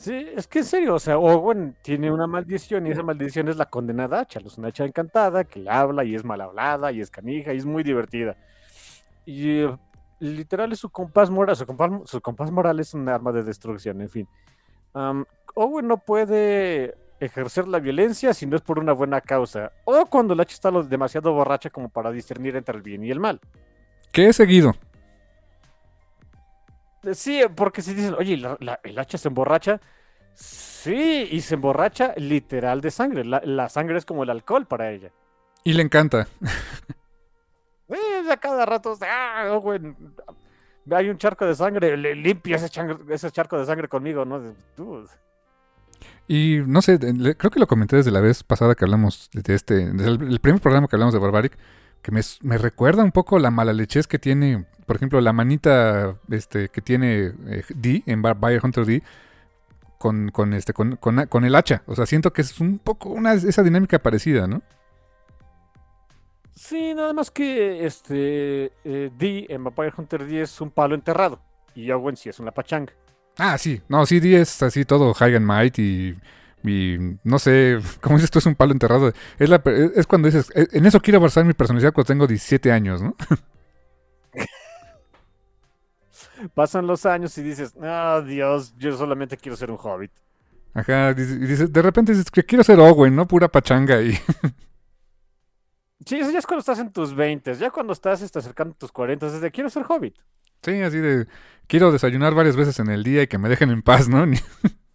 [0.06, 3.58] Sí, es que en serio, o sea, Owen tiene una maldición y esa maldición es
[3.58, 4.40] la condenada hacha.
[4.40, 7.66] Es una hacha encantada que habla y es mal hablada y es canija y es
[7.66, 8.38] muy divertida.
[9.26, 9.76] Y eh,
[10.20, 14.28] literal es su compás moral, su compás, moral es un arma de destrucción, en fin.
[15.56, 20.36] Owen no puede ejercer la violencia si no es por una buena causa o cuando
[20.36, 23.40] la hacha está demasiado borracha como para discernir entre el bien y el mal.
[24.12, 24.76] ¿Qué he seguido?
[27.14, 28.34] Sí, porque si dicen, oye,
[28.84, 29.80] el hacha se emborracha.
[30.34, 33.24] Sí, y se emborracha literal de sangre.
[33.24, 35.12] La, sangre es como el alcohol para ella.
[35.64, 36.28] Y le encanta.
[37.88, 38.00] Sí,
[38.32, 39.62] a cada rato, ah,
[40.92, 42.68] hay un charco de sangre, le limpia ese,
[43.12, 44.42] ese charco de sangre conmigo, ¿no?
[46.28, 49.92] Y no sé, creo que lo comenté desde la vez pasada que hablamos de este,
[49.92, 51.58] desde el, primer programa que hablamos de Barbaric,
[52.02, 56.16] que me, me, recuerda un poco la mala lechez que tiene por ejemplo, la manita
[56.30, 59.04] este, que tiene eh, D en Bayer Hunter D
[59.98, 61.84] con, con, este, con, con, el hacha.
[61.88, 64.62] O sea, siento que es un poco una, esa dinámica parecida, ¿no?
[66.56, 71.42] Sí, nada más que este eh, D en Vampire Hunter D es un palo enterrado
[71.76, 72.94] y Owen sí es una pachanga.
[73.38, 76.16] Ah, sí, no, sí, D es así todo high and might y,
[76.64, 79.12] y no sé, como dices tú, es un palo enterrado.
[79.38, 79.62] Es, la,
[79.96, 83.16] es cuando dices, eh, en eso quiero basar mi personalidad cuando tengo 17 años, ¿no?
[86.54, 90.12] pasan los años y dices, ah, Dios, yo solamente quiero ser un hobbit.
[90.74, 93.28] Ajá, y dices, de repente dices que quiero ser Owen, ¿no?
[93.28, 94.12] Pura pachanga y...
[96.06, 98.78] sí, eso ya es cuando estás en tus 20, ya cuando estás, estás acercando a
[98.78, 100.16] tus 40, es de quiero ser hobbit.
[100.62, 101.28] Sí, así de,
[101.68, 104.26] quiero desayunar varias veces en el día y que me dejen en paz, ¿no?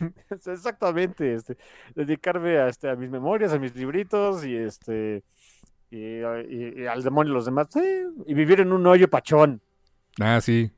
[0.30, 1.56] Exactamente, este,
[1.94, 5.22] dedicarme a, este, a mis memorias, a mis libritos y este
[5.90, 6.22] y,
[6.86, 7.68] al demonio y los demás,
[8.26, 9.62] y vivir en un hoyo pachón.
[10.20, 10.70] Ah, sí.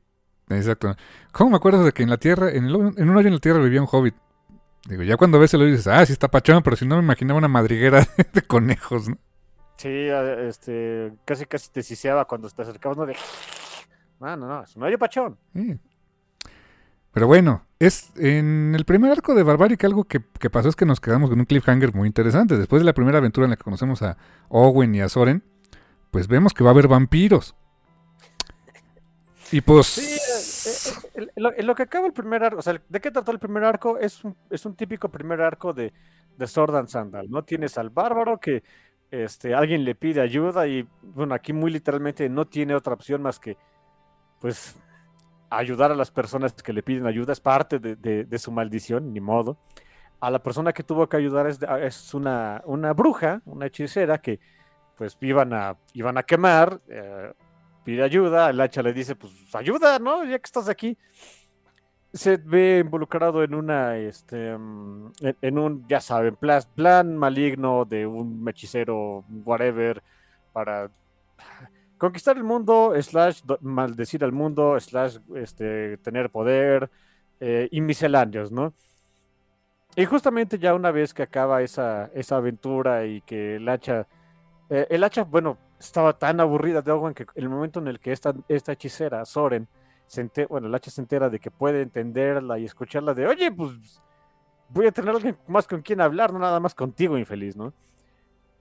[0.49, 0.95] Exacto.
[1.31, 3.59] ¿Cómo me acuerdo de que en la tierra, en, en un hoyo en la tierra
[3.59, 4.15] vivía un hobbit?
[4.87, 7.03] Digo, ya cuando ves el hoyo dices, ah, sí está pachón, pero si no me
[7.03, 9.17] imaginaba una madriguera de conejos, ¿no?
[9.77, 13.05] Sí, este, casi casi te siseaba cuando te acercabas, ¿no?
[13.05, 13.15] De...
[14.19, 15.37] No, no, no, es un hoyo pachón.
[17.11, 20.85] Pero bueno, es en el primer arco de Barbaric algo que, que, pasó es que
[20.85, 22.57] nos quedamos con un cliffhanger muy interesante.
[22.57, 24.17] Después de la primera aventura en la que conocemos a
[24.49, 25.43] Owen y a Soren,
[26.11, 27.55] pues vemos que va a haber vampiros.
[29.51, 29.87] Y pues.
[29.87, 33.39] Sí, eh, eh, lo, que acaba el primer arco, o sea, ¿de qué trató el
[33.39, 33.97] primer arco?
[33.97, 35.93] Es un, es un típico primer arco de,
[36.37, 37.43] de Sword and Sandal, ¿no?
[37.43, 38.63] Tienes al bárbaro que
[39.11, 43.39] este, alguien le pide ayuda y, bueno, aquí muy literalmente no tiene otra opción más
[43.39, 43.57] que,
[44.39, 44.79] pues,
[45.49, 49.57] ayudar a las personas que le piden ayuda, es parte de, su maldición, ni modo.
[50.21, 54.39] A la persona que tuvo que ayudar es, es una, una bruja, una hechicera que,
[54.95, 56.79] pues, iban a, iban a quemar.
[56.87, 57.33] Eh,
[57.83, 60.23] pide ayuda, el hacha le dice, pues ayuda, ¿no?
[60.23, 60.97] Ya que estás aquí.
[62.13, 68.47] Se ve involucrado en una, este, mm, en, un, ya saben, plan, maligno de un
[68.49, 70.03] hechicero, whatever,
[70.51, 70.91] para
[71.97, 76.89] conquistar el mundo, slash maldecir al mundo, slash este, tener poder
[77.39, 78.73] eh, y misceláneos, ¿no?
[79.95, 84.07] Y justamente ya una vez que acaba esa, esa aventura y que el hacha,
[84.69, 88.11] eh, el hacha, bueno, estaba tan aburrida de Owen que el momento en el que
[88.11, 89.67] esta, esta hechicera, Soren,
[90.05, 94.01] se bueno, el hacha se entera de que puede entenderla y escucharla de, oye, pues
[94.69, 97.73] voy a tener alguien más con quien hablar, no nada más contigo, infeliz, ¿no?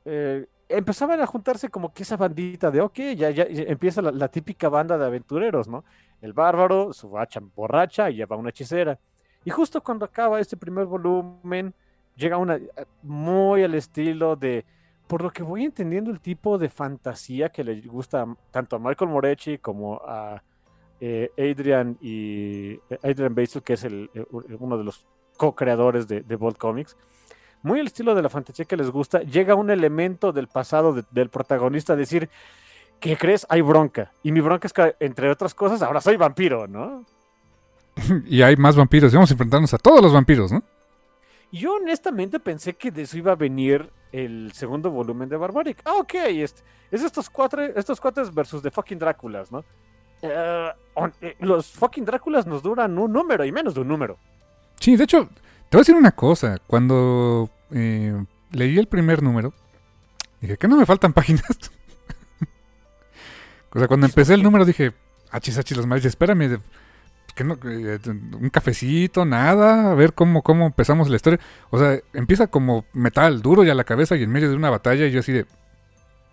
[0.04, 4.68] Eh, empezaban a juntarse como que esa bandita de, ok, ya, ya, empieza la, típica
[4.68, 5.84] banda de aventureros, ¿no?
[6.20, 8.98] El bárbaro, su hacha borracha y ya va una hechicera.
[9.44, 11.74] Y justo cuando acaba este primer volumen,
[12.14, 12.58] llega una
[13.02, 14.64] muy al estilo de
[15.10, 19.10] por lo que voy entendiendo el tipo de fantasía que le gusta tanto a Michael
[19.10, 20.40] Moretti como a
[21.00, 24.08] eh, Adrian y eh, Adrian Basil, que es eh,
[24.60, 25.04] uno de los
[25.36, 26.96] co-creadores de, de Comics.
[27.64, 31.28] Muy el estilo de la fantasía que les gusta, llega un elemento del pasado del
[31.28, 32.30] protagonista a decir,
[33.00, 33.48] ¿qué crees?
[33.48, 34.12] Hay bronca.
[34.22, 37.04] Y mi bronca es que, entre otras cosas, ahora soy vampiro, ¿no?
[38.26, 40.62] y hay más vampiros, y vamos a enfrentarnos a todos los vampiros, ¿no?
[41.52, 45.80] Yo honestamente pensé que de eso iba a venir el segundo volumen de Barbaric.
[45.84, 46.54] Ah, ok, es,
[46.90, 49.64] es estos, cuatro, estos cuates versus The fucking Dráculas, ¿no?
[50.22, 50.70] Eh,
[51.22, 54.18] eh, los fucking Dráculas nos duran un número y menos de un número.
[54.78, 55.28] Sí, de hecho,
[55.68, 56.58] te voy a decir una cosa.
[56.66, 59.52] Cuando eh, leí el primer número,
[60.40, 61.44] dije, ¿qué no me faltan páginas?
[63.72, 64.92] o sea, cuando empecé el número dije,
[65.30, 66.60] achis, achis, los mares, espérame,
[67.32, 71.40] que no, un cafecito, nada, a ver cómo, cómo empezamos la historia.
[71.70, 75.06] O sea, empieza como metal duro ya la cabeza y en medio de una batalla
[75.06, 75.46] y yo así de...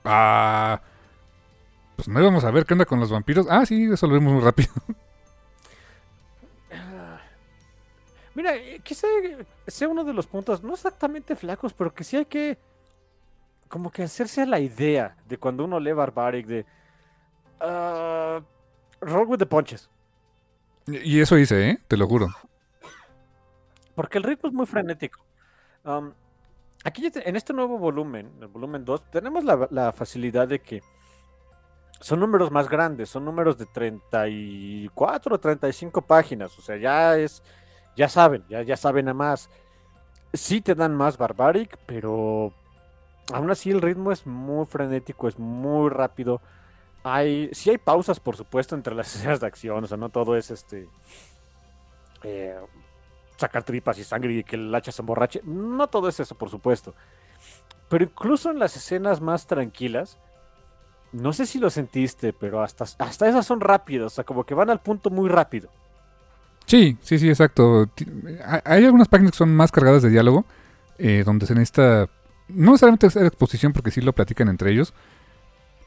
[0.05, 0.81] Ah,
[1.95, 3.47] pues no íbamos a ver qué onda con los vampiros.
[3.49, 4.69] Ah, sí, eso lo vimos muy rápido.
[8.35, 9.07] Mira, eh, quizá
[9.65, 12.59] sea uno de los puntos, no exactamente flacos, pero que sí hay que
[13.67, 16.65] como que hacerse a la idea de cuando uno lee Barbaric de
[17.61, 18.39] uh,
[19.01, 19.89] roll with the punches.
[20.87, 21.79] Y eso hice, ¿eh?
[21.87, 22.29] Te lo juro.
[23.95, 25.19] Porque el ritmo es muy frenético.
[26.83, 30.81] Aquí en este nuevo volumen, el volumen 2, tenemos la, la, facilidad de que
[31.99, 36.57] son números más grandes, son números de 34 o 35 páginas.
[36.57, 37.41] O sea, ya es,
[37.95, 39.49] ya saben, ya, ya saben a más.
[40.33, 42.53] Sí te dan más Barbaric, pero
[43.33, 46.41] aún así el ritmo es muy frenético, es muy rápido.
[47.07, 50.35] Hay, sí hay pausas, por supuesto, entre las escenas de acción, o sea, no todo
[50.35, 50.87] es este...
[52.23, 52.55] Eh,
[53.37, 55.41] sacar tripas y sangre y que el hacha se emborrache.
[55.43, 56.95] No todo es eso, por supuesto.
[57.89, 60.17] Pero incluso en las escenas más tranquilas,
[61.13, 64.53] no sé si lo sentiste, pero hasta, hasta esas son rápidas, o sea, como que
[64.53, 65.69] van al punto muy rápido.
[66.65, 67.89] Sí, sí, sí, exacto.
[68.65, 70.45] Hay algunas páginas que son más cargadas de diálogo,
[70.97, 72.07] eh, donde se necesita
[72.49, 74.93] no necesariamente hacer exposición porque sí lo platican entre ellos.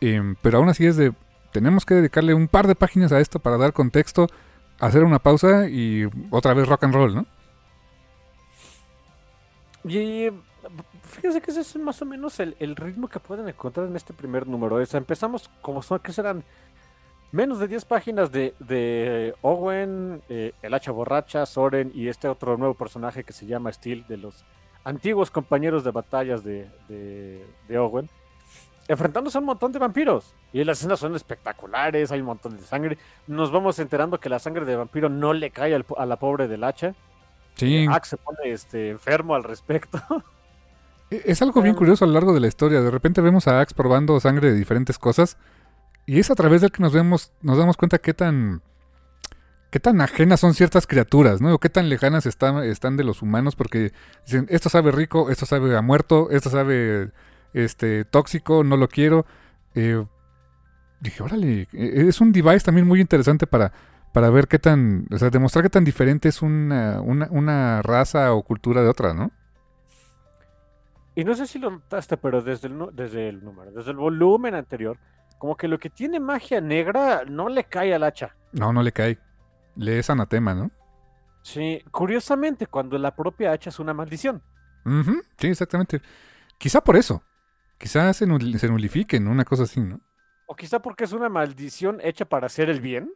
[0.00, 1.12] Em, pero aún así es de.
[1.52, 4.28] Tenemos que dedicarle un par de páginas a esto para dar contexto,
[4.78, 7.26] hacer una pausa y otra vez rock and roll, ¿no?
[9.84, 10.28] Y
[11.02, 14.46] fíjense que ese es más o menos el, ritmo que pueden encontrar en este primer
[14.46, 14.76] número.
[14.76, 16.44] O empezamos como son, que serán
[17.32, 22.74] menos de 10 páginas de, Owen, eh, el hacha borracha, Soren y este otro nuevo
[22.74, 24.44] personaje que se llama Steel de los
[24.84, 28.08] antiguos compañeros de batallas de, de, Owen,
[28.90, 30.34] enfrentándose a un montón de vampiros.
[30.52, 32.98] Y las escenas son espectaculares, hay un montón de sangre.
[33.28, 36.64] Nos vamos enterando que la sangre de vampiro no le cae a la pobre del
[36.64, 36.94] hacha.
[37.54, 37.86] Sí.
[37.88, 40.00] Axe se pone este, enfermo al respecto.
[41.12, 42.80] E, es algo bien curioso a lo largo de la historia.
[42.80, 45.38] De repente vemos a Axe probando sangre de diferentes cosas.
[46.06, 48.62] Y es a través del que nos vemos, nos damos cuenta qué tan
[49.70, 51.52] qué tan ajenas son ciertas criaturas, ¿no?
[51.52, 53.92] O qué tan lejanas están, están de los humanos, porque
[54.24, 57.10] dicen, esto sabe rico, esto sabe a muerto, esto sabe
[57.52, 59.26] este, tóxico, no lo quiero.
[59.74, 60.04] Eh,
[61.00, 63.72] dije, órale, e, es un device también muy interesante para,
[64.12, 68.32] para ver qué tan, o sea, demostrar qué tan diferente es una, una, una raza
[68.34, 69.30] o cultura de otra, ¿no?
[71.14, 74.54] Y no sé si lo notaste, pero desde el, desde el número, desde el volumen
[74.54, 74.98] anterior,
[75.38, 78.36] como que lo que tiene magia negra no le cae al hacha.
[78.52, 79.18] No, no le cae.
[79.76, 80.70] Le es anatema, ¿no?
[81.42, 84.42] Sí, curiosamente, cuando la propia hacha es una maldición.
[85.38, 86.00] Sí, exactamente.
[86.58, 87.22] Quizá por eso.
[87.80, 90.02] Quizá se, nulifiquen, una cosa así, ¿no?
[90.46, 93.10] O quizá porque es una maldición hecha para hacer el bien.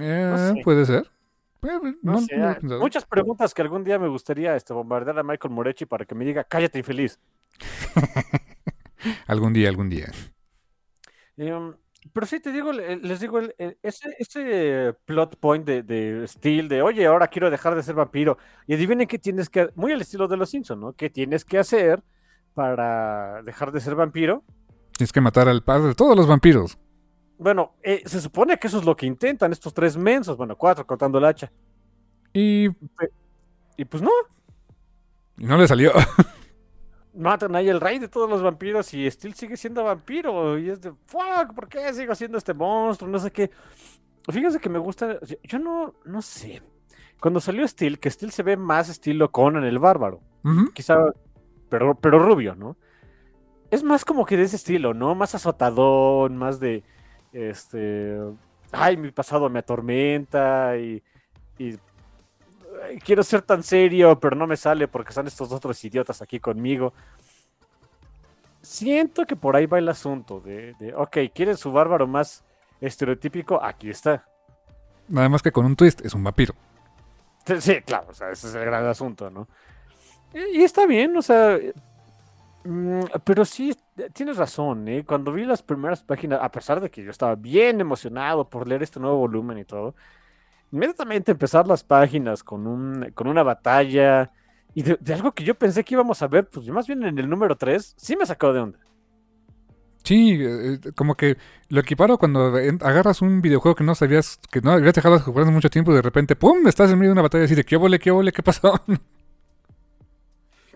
[0.00, 1.10] Eh, puede ser.
[1.62, 6.14] Eh, muchas preguntas que algún día me gustaría este, bombardear a Michael Morechi para que
[6.14, 7.20] me diga, cállate infeliz.
[9.26, 10.10] algún día, algún día.
[11.36, 11.74] Em,
[12.14, 13.38] pero sí, te digo, les digo,
[13.82, 18.38] ese, ese plot point de, de Steel, de oye, ahora quiero dejar de ser vampiro.
[18.66, 20.92] Y adivinen qué tienes que, muy al estilo de los Simpsons, ¿no?
[20.94, 22.02] ¿Qué tienes que hacer
[22.56, 24.42] para dejar de ser vampiro?
[24.96, 26.78] Tienes que matar al padre de todos los vampiros.
[27.36, 30.86] Bueno, eh, se supone que eso es lo que intentan estos tres mensos, bueno, cuatro
[30.86, 31.52] contando el hacha.
[32.32, 32.68] Y.
[33.76, 34.10] Y pues no.
[35.36, 35.92] Y no le salió.
[37.14, 40.58] matan ahí el rey de todos los vampiros y Steel sigue siendo vampiro.
[40.58, 43.10] Y es de, fuck, ¿por qué sigo siendo este monstruo?
[43.10, 43.50] No sé qué.
[44.30, 45.18] Fíjense que me gusta.
[45.42, 46.62] Yo no, no sé.
[47.20, 50.20] Cuando salió Steel, que Steel se ve más estilo Conan el bárbaro.
[50.74, 51.12] Quizá,
[51.68, 52.76] pero, pero rubio, ¿no?
[53.70, 55.14] Es más como que de ese estilo, ¿no?
[55.14, 56.84] Más azotadón, más de.
[57.32, 58.18] Este.
[58.72, 61.02] Ay, mi pasado me atormenta y.
[61.58, 61.76] y
[63.04, 66.92] quiero ser tan serio, pero no me sale porque están estos otros idiotas aquí conmigo.
[68.62, 72.44] Siento que por ahí va el asunto de, ok, ¿quieren su bárbaro más
[72.80, 73.62] estereotípico?
[73.62, 74.26] Aquí está.
[75.08, 76.54] Nada más que con un twist, es un vampiro.
[77.60, 79.46] Sí, claro, o sea, ese es el gran asunto, ¿no?
[80.52, 81.58] Y, está bien, o sea,
[82.64, 83.74] mm, pero sí,
[84.12, 85.04] tienes razón, ¿eh?
[85.06, 88.82] Cuando vi las primeras páginas, a pesar de que yo estaba bien emocionado por leer
[88.82, 89.94] este nuevo volumen y todo,
[90.72, 94.30] inmediatamente empezar las páginas con, un, con una batalla
[94.74, 97.30] y de, algo que yo pensé que íbamos a ver, pues más bien en el
[97.30, 98.78] número 3, sí me sacó de onda.
[100.04, 101.38] Sí, eh, eh, como que
[101.70, 105.46] lo equiparo cuando agarras un videojuego que no sabías, que no habías dejado de jugar
[105.46, 106.66] mucho tiempo y de repente, ¡pum!
[106.66, 108.78] Estás en medio de una batalla y de ¿qué vole, qué vole, qué pasó?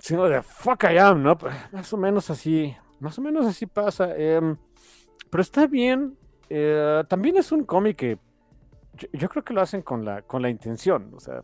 [0.01, 1.39] Sino de fuck I am, ¿no?
[1.39, 4.16] Pues, más o menos así, más o menos así pasa.
[4.16, 4.56] Em,
[5.31, 6.16] pero está bien.
[6.48, 8.18] Eh, también es un cómic que
[9.12, 11.40] yo, creo que lo hacen con la, con la intención, o sea,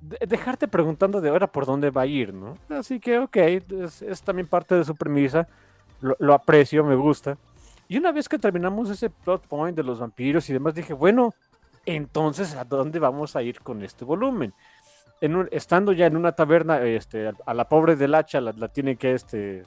[0.00, 2.58] dejarte preguntando de ahora por dónde va a ir, ¿no?
[2.68, 5.48] Así que, ok, es, también parte de su premisa,
[6.00, 7.38] lo, aprecio, me gusta.
[7.88, 11.34] Y una vez que terminamos ese plot point de los vampiros y demás, dije, bueno,
[11.86, 14.54] Entonces, ¿a dónde vamos a ir con este volumen?
[15.20, 18.96] En estando ya en una taberna, este, a, la pobre del hacha la, la tienen
[18.96, 19.62] que este,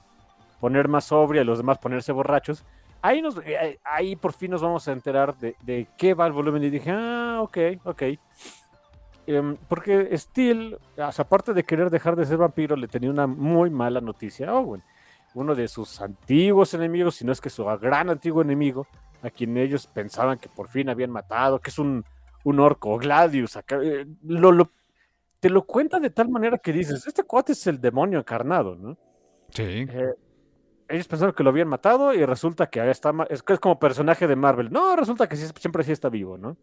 [0.60, 2.64] poner más sobria y los demás ponerse borrachos.
[3.02, 6.34] Ahí, nos, eh, ahí por fin nos vamos a enterar de, de qué va el
[6.34, 6.64] volumen.
[6.64, 8.04] Y dije, ah, ok, ok.
[9.28, 14.00] Em, porque Steel, aparte de querer dejar de ser vampiro, le tenía una muy mala
[14.00, 14.82] noticia a Owen.
[15.34, 18.88] Uno de sus antiguos enemigos, si no es que su gran antiguo enemigo,
[19.22, 22.06] a quien ellos pensaban que por fin habían matado, que es un,
[22.46, 23.58] un orco, Gladius.
[23.58, 24.72] Eh, lo,
[25.40, 28.98] te lo cuenta de tal manera que dices, este cuate es el demonio encarnado, ¿no?
[29.50, 29.86] Sí.
[29.90, 30.14] Eh,
[30.90, 34.36] ellos pensaron que lo habían matado y resulta que está, es, es como personaje de
[34.36, 34.72] Marvel.
[34.72, 36.58] No, resulta que siempre sí está vivo, ¿no?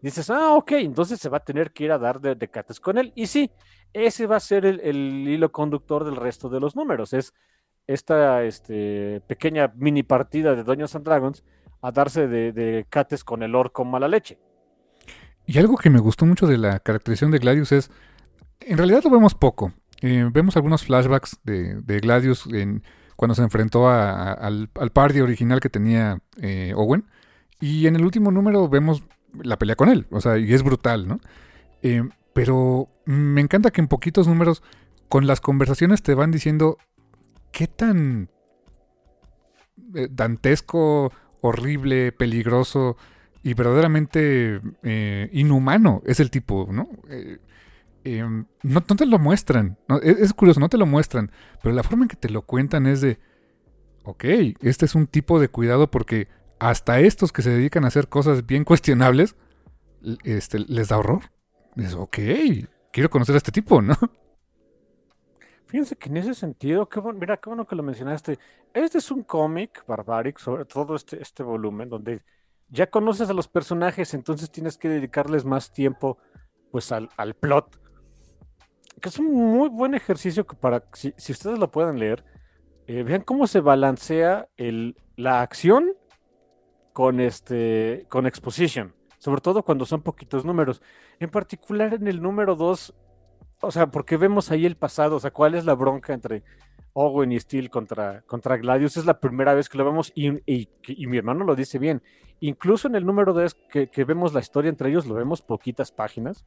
[0.00, 2.80] dices, ah, ok, entonces se va a tener que ir a dar de, de cates
[2.80, 3.12] con él.
[3.14, 3.50] Y sí,
[3.92, 7.12] ese va a ser el, hilo conductor del resto de los números.
[7.12, 7.34] Es
[7.86, 11.44] esta este, pequeña mini partida de Dungeons and Dragons
[11.80, 14.38] a darse de, cates con el orco mala leche.
[15.48, 17.90] Y algo que me gustó mucho de la caracterización de Gladius es,
[18.60, 19.72] en realidad lo vemos poco.
[20.02, 22.82] Eh, vemos algunos flashbacks de, Gladius en,
[23.16, 27.06] cuando se enfrentó al, party original que tenía eh, Owen.
[27.60, 29.04] Y en el último número vemos
[29.42, 30.06] la pelea con él.
[30.10, 31.18] O sea, y es brutal, ¿no?
[31.80, 34.62] Eh, pero me encanta que en poquitos números,
[35.08, 36.76] con las conversaciones te van diciendo
[37.52, 38.28] qué tan
[40.10, 41.10] dantesco,
[41.40, 42.98] horrible, peligroso
[43.42, 46.88] y verdaderamente eh, inhumano es el tipo, ¿no?
[48.62, 49.78] no, te lo muestran.
[50.02, 51.30] Es, es, curioso, no te lo muestran.
[51.62, 53.18] Pero la forma en que te lo cuentan es de,
[54.04, 54.24] ok,
[54.62, 56.28] este es un tipo de cuidado porque
[56.58, 59.36] hasta estos que se dedican a hacer cosas bien cuestionables,
[60.24, 61.30] este, les da horror.
[61.76, 62.18] Es ok,
[62.92, 63.94] quiero conocer a este tipo, ¿no?
[65.66, 68.38] Fíjense que en ese sentido, qué bueno, mira, qué bueno que lo mencionaste.
[68.72, 72.22] Este es un cómic barbaric, sobre todo este, este volumen, donde
[72.70, 76.18] ya conoces a los personajes, entonces tienes que dedicarles más tiempo
[76.70, 77.08] pues al,
[77.38, 77.80] plot.
[79.00, 82.24] Que es un muy buen ejercicio que para, si, ustedes lo pueden leer,
[82.86, 85.92] eh, vean cómo se balancea el, la acción
[86.92, 90.82] con este con exposition, sobre todo cuando son poquitos números.
[91.20, 92.94] En particular en el número 2,
[93.60, 96.42] o sea, porque vemos ahí el pasado, o sea, cuál es la bronca entre
[96.92, 100.30] Owen y Steel contra, contra Gladius, es la primera vez que lo vemos y,
[101.06, 102.02] mi hermano lo dice bien.
[102.40, 105.90] Incluso en el número 2 que, que vemos la historia entre ellos, lo vemos poquitas
[105.90, 106.44] páginas,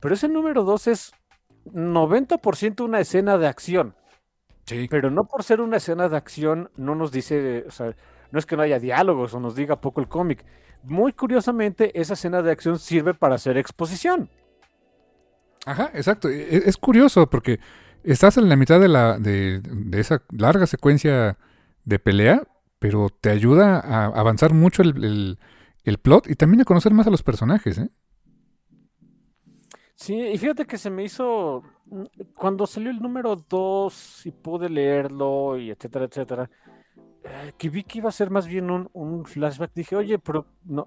[0.00, 1.12] pero ese número 2 es
[1.66, 3.94] 90% una escena de acción.
[4.66, 4.86] Sí.
[4.90, 7.94] Pero no por ser una escena de acción, no nos dice, o sea,
[8.30, 10.44] no es que no haya diálogos o nos diga poco el cómic.
[10.82, 14.30] Muy curiosamente, esa escena de acción sirve para hacer exposición.
[15.66, 16.28] Ajá, exacto.
[16.28, 17.60] E, e, es, curioso porque
[18.02, 19.60] estás en la mitad de, la, de,
[19.92, 21.36] esa larga secuencia
[21.84, 22.42] de pelea,
[22.80, 25.38] pero te ayuda a avanzar mucho el,
[26.02, 27.78] plot y también a conocer más a los personajes.
[27.78, 27.90] ¿eh?
[29.94, 31.62] Sí, y fíjate que se me hizo,
[32.34, 36.50] cuando salió el número 2 y pude leerlo y etcétera, etcétera,
[37.22, 40.86] eh, que vi que iba a ser más bien un, flashback, dije, oye, pero no.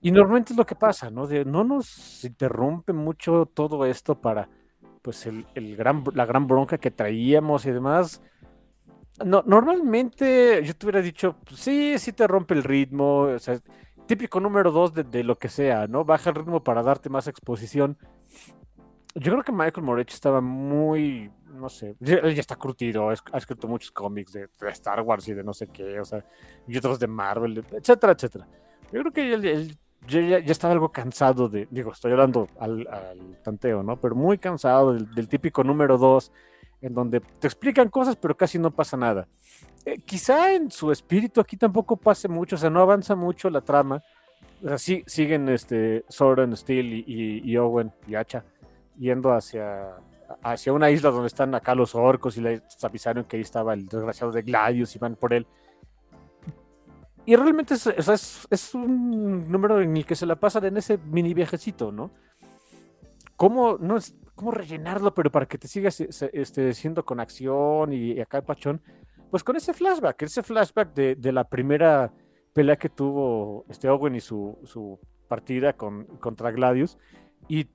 [0.00, 1.26] Y normalmente es lo que pasa, ¿no?
[1.26, 4.48] De, no nos interrumpe mucho todo esto para,
[5.02, 8.22] pues, el, gran, la gran bronca que traíamos y demás.
[9.24, 13.58] No, normalmente yo te hubiera dicho, pues, sí, sí te rompe el ritmo, o sea,
[14.06, 16.04] típico número dos de, de, lo que sea, ¿no?
[16.04, 17.96] Baja el ritmo para darte más exposición.
[19.14, 23.66] Yo creo que Michael Moretti estaba muy, no sé, él ya está curtido, ha escrito
[23.66, 26.22] muchos cómics de, Star Wars y de no sé qué, o sea,
[26.68, 28.46] y otros de Marvel, etcétera, etcétera.
[28.92, 32.86] Yo creo que él, ya, estaba algo cansado de, digo, estoy hablando al,
[33.42, 33.98] tanteo, ¿no?
[33.98, 36.32] Pero muy cansado del, típico número 2,
[36.80, 39.26] en donde te explican cosas, pero casi no pasa nada.
[39.84, 43.60] Eh, quizá en su espíritu aquí tampoco pase mucho, o sea, no avanza mucho la
[43.60, 44.02] trama.
[44.64, 48.44] O sea, siguen este, Soren, Steel y, y Owen y Hacha
[48.98, 49.96] yendo hacia
[50.42, 53.86] hacia una isla donde están acá los orcos y les avisaron que ahí estaba el
[53.86, 55.46] desgraciado de Gladius y van por él.
[57.24, 61.34] Y realmente es, es, un número en el que se la pasan en ese mini
[61.34, 62.12] viajecito, ¿no?
[63.36, 68.18] ¿Cómo, no es, cómo rellenarlo, pero para que te sigas este, siendo con acción y,
[68.20, 68.80] acá el pachón?
[69.30, 72.12] Pues con ese flashback, ese flashback de, de, la primera
[72.52, 74.98] pelea que tuvo este Owen y su, su
[75.28, 76.96] partida con, contra Gladius.
[77.48, 77.68] Y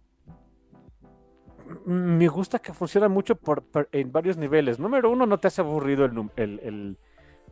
[1.86, 4.80] me gusta que funciona mucho por, en varios niveles.
[4.80, 6.06] Número uno, no te hace aburrido
[6.36, 6.98] el,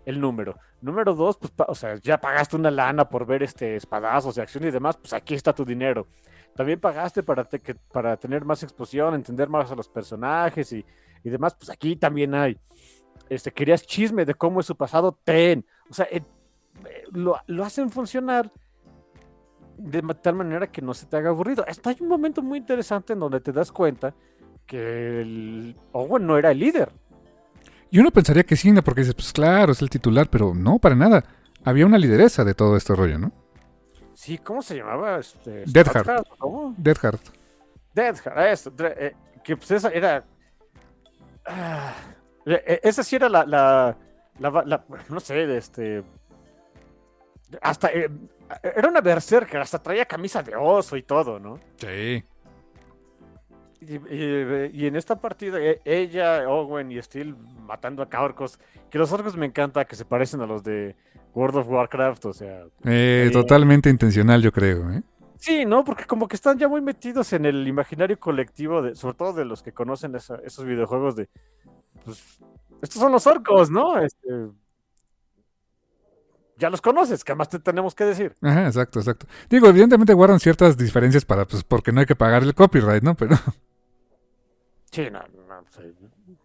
[0.06, 0.58] el, número.
[0.82, 4.66] Número dos, pues, o sea, ya pagaste una lana por ver este espadazos de acción
[4.66, 6.08] y demás, pues aquí está tu dinero.
[6.56, 10.86] También pagaste para, tener más exposición, entender más a los personajes y,
[11.24, 12.58] demás, pues aquí también hay.
[13.30, 15.66] Este, querías chisme de cómo es su pasado, ten.
[15.90, 16.24] O sea, eh,
[17.12, 18.52] lo, lo hacen funcionar
[19.78, 21.64] de tal manera que no se te haga aburrido.
[21.68, 24.14] Hasta hay un momento muy interesante en donde te das cuenta
[24.66, 26.92] que el Owen no era el líder.
[27.90, 30.96] Y uno pensaría que sí, porque dices, pues claro, es el titular, pero no, para
[30.96, 31.24] nada.
[31.64, 33.32] Había una lideresa de todo este rollo, ¿no?
[34.20, 35.18] Sí, ¿cómo se llamaba?
[35.20, 36.28] Este, Deadheart.
[36.38, 36.76] ¿Cómo?
[36.78, 37.22] Deadheart.
[37.94, 38.74] Deadheart, eso.
[38.80, 40.26] eh, que pues esa era.
[41.46, 41.94] ah,
[42.46, 43.96] eh, esa sí era la, la,
[44.40, 46.04] la- la- No sé, este.
[47.62, 47.88] Hasta.
[47.94, 48.10] eh,
[48.76, 51.58] era una berserker, hasta traía camisa de oso y todo, ¿no?
[51.78, 52.22] Sí.
[53.80, 58.60] Y, y- y en esta partida, e- ella, Owen y Steel matando acá orcos.
[58.90, 60.98] Que los orcos me encanta que se parecen a los de
[61.34, 62.66] World of Warcraft, o sea.
[62.86, 63.30] Eh.
[63.32, 65.04] Totalmente intencional, yo creo, ¿eh?
[65.38, 65.84] Sí, ¿no?
[65.86, 69.46] Porque como que están ya muy metidos en el imaginario colectivo, de, sobre todo de
[69.46, 71.30] los que conocen esa- esos videojuegos de.
[72.04, 72.40] Pues,
[72.82, 74.00] estos son los orcos, ¿no?
[74.00, 74.28] Este,
[76.58, 78.36] ya los conoces, ¿qué más te tenemos que decir?
[78.42, 79.28] Ajá, exacto, exacto.
[79.50, 83.16] Digo, evidentemente guardan ciertas diferencias para, pues, porque no hay que pagar el copyright, ¿no?
[83.16, 83.38] Pero
[84.92, 85.84] Sí, no, no, sí.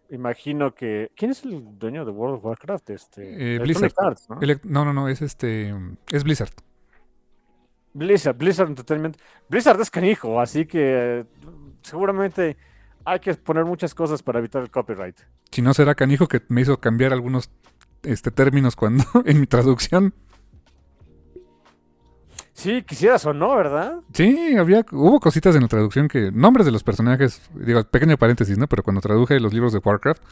[0.09, 1.11] Imagino que.
[1.15, 2.89] ¿Quién es el dueño de World of Warcraft?
[2.91, 3.93] Este, Eh, Blizzard.
[3.97, 4.39] Arts, ¿no?
[4.63, 5.73] no, no, no, es este,
[6.11, 6.51] es Blizzard.
[7.93, 9.17] Blizzard, Blizzard Entertainment.
[9.49, 11.25] Blizzard es canijo, así que eh,
[11.81, 12.57] seguramente
[13.05, 15.17] hay que poner muchas cosas para evitar el copyright.
[15.51, 17.49] Si no será canijo que me hizo cambiar algunos
[18.03, 20.13] este, términos cuando en mi traducción.
[22.57, 23.99] Sí, quisieras o no, ¿verdad?
[24.13, 28.57] Sí, había, hubo cositas en la traducción que, nombres de los personajes, digo, pequeño paréntesis,
[28.57, 28.67] ¿no?
[28.67, 30.23] Pero cuando traduje los libros de Warcraft,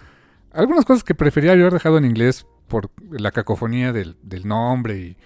[0.53, 5.17] algunas cosas que prefería haber dejado en inglés por la cacofonía del, del nombre y,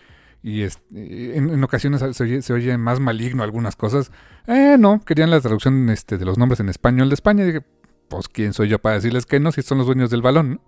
[0.42, 4.12] y es- y en, en ocasiones se oye, se oye más maligno algunas cosas.
[4.48, 7.44] Eh, no, querían la traducción este, de los nombres en español de España.
[7.44, 7.62] Y dije,
[8.10, 10.62] pues, ¿quién soy yo para decirles que no si son los dueños del balón?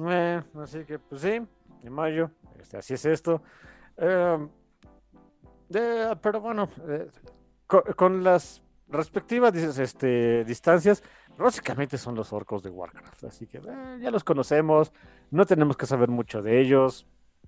[0.00, 0.10] ¿no?
[0.10, 1.40] Eh, así que, pues sí,
[1.82, 3.42] de mayo, este, así es esto.
[3.98, 4.38] Eh,
[5.74, 7.08] eh, pero bueno, eh,
[7.66, 11.02] co- con, las respectivas este, distancias,
[11.38, 14.92] básicamente son los orcos de Warcraft, así que eh, ya los conocemos,
[15.30, 17.06] no tenemos que saber mucho de ellos,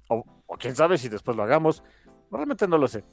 [0.09, 1.83] o, o quién sabe si después lo hagamos,
[2.31, 3.05] realmente no lo sé.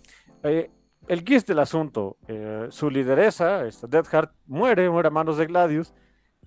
[0.44, 0.70] Eh,
[1.08, 5.94] el gist del asunto, eh, su lideresa, esta Deadheart, muere, muere a manos de Gladius,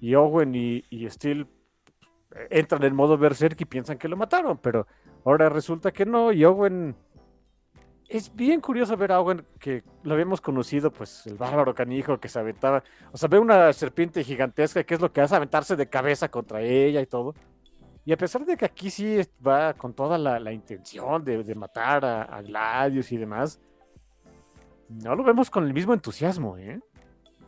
[0.00, 1.46] y Owen y, y Steel
[2.34, 4.86] eh, entran en modo berserk y piensan que lo mataron, pero
[5.24, 6.96] ahora resulta que no, y Owen...
[8.08, 12.28] Es bien curioso ver a Owen que lo habíamos conocido, pues el bárbaro canijo que
[12.28, 15.88] se aventaba, o sea, ve una serpiente gigantesca, que es lo que hace aventarse de
[15.88, 17.34] cabeza contra ella y todo.
[18.04, 22.22] Y a pesar de que aquí sí va con toda la, intención de, matar a,
[22.24, 23.58] a Gladius y demás,
[24.88, 26.80] no lo vemos con el mismo entusiasmo, ¿eh?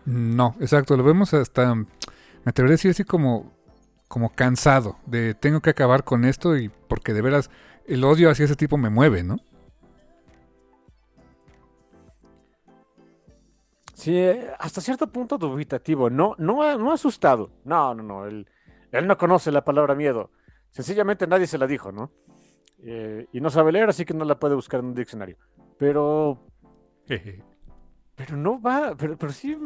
[0.07, 1.87] No, exacto, lo vemos hasta, me
[2.45, 3.53] atrevería a decir así como,
[4.09, 7.51] como cansado de tengo que acabar con esto y porque de veras
[7.87, 9.39] el odio hacia ese tipo me mueve, ¿no?
[13.97, 17.51] Sí, eh, hasta cierto punto dubitativo, no, no, no asustado.
[17.65, 18.47] No, no, no, él,
[18.93, 20.31] él no conoce la palabra miedo.
[20.69, 22.13] Sencillamente nadie se la dijo, ¿no?
[22.85, 25.39] Eh, y no sabe leer, así que no la puede buscar en un diccionario.
[25.79, 26.39] Pero,
[28.15, 29.57] pero no va, pero, pero sí,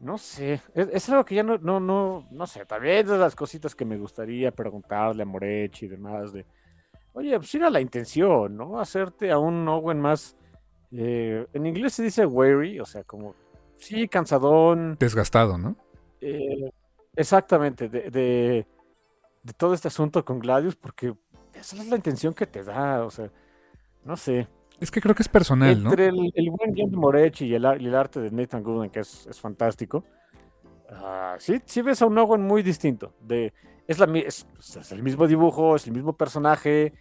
[0.00, 3.16] no sé, es, es algo que ya no, no, no, no sé, también es de
[3.16, 6.44] las cositas que me gustaría preguntarle a Morechi y demás, de,
[7.12, 8.80] oye, pues era la intención, ¿no?
[8.80, 10.36] Hacerte a un Owen más,
[10.90, 13.36] eh, en inglés se dice wary, o sea, como,
[13.82, 15.76] sí, cansadón, Desgastado, ¿no?
[16.20, 16.70] eh,
[17.16, 18.66] exactamente, de, de,
[19.42, 21.14] de todo este asunto con Gladius, porque
[21.54, 23.30] esa es la intención que te da, o sea,
[24.04, 24.48] no sé.
[24.80, 25.90] Es que creo que es personal, ¿no?
[25.90, 29.26] Entre el, el buen de Morechi y el, el arte de Nathan Gooden, que es,
[29.26, 30.04] es fantástico,
[30.90, 33.12] ah, sí, sí ves a un Owen muy distinto.
[33.20, 33.52] De,
[33.86, 36.94] es, la, es, es el mismo dibujo, es el mismo personaje,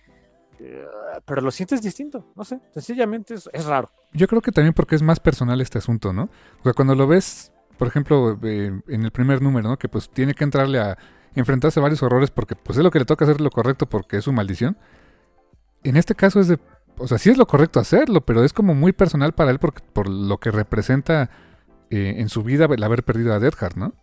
[1.26, 3.90] pero lo sientes distinto, no sé, sencillamente es, es raro.
[4.14, 6.30] Yo creo que también porque es más personal este asunto, ¿no?
[6.60, 9.78] O sea, cuando lo ves, por ejemplo, eh, en el primer número, ¿no?
[9.78, 10.98] Que pues tiene que entrarle a
[11.36, 14.18] enfrentarse a varios horrores porque pues es lo que le toca hacer lo correcto porque
[14.18, 14.78] es su maldición.
[15.84, 16.60] En este caso es de,
[16.98, 19.82] o sea, sí es lo correcto hacerlo, pero es como muy personal para él porque,
[19.94, 21.30] por lo que representa
[21.90, 23.94] eh, en su vida el haber perdido a Deadheart, ¿no?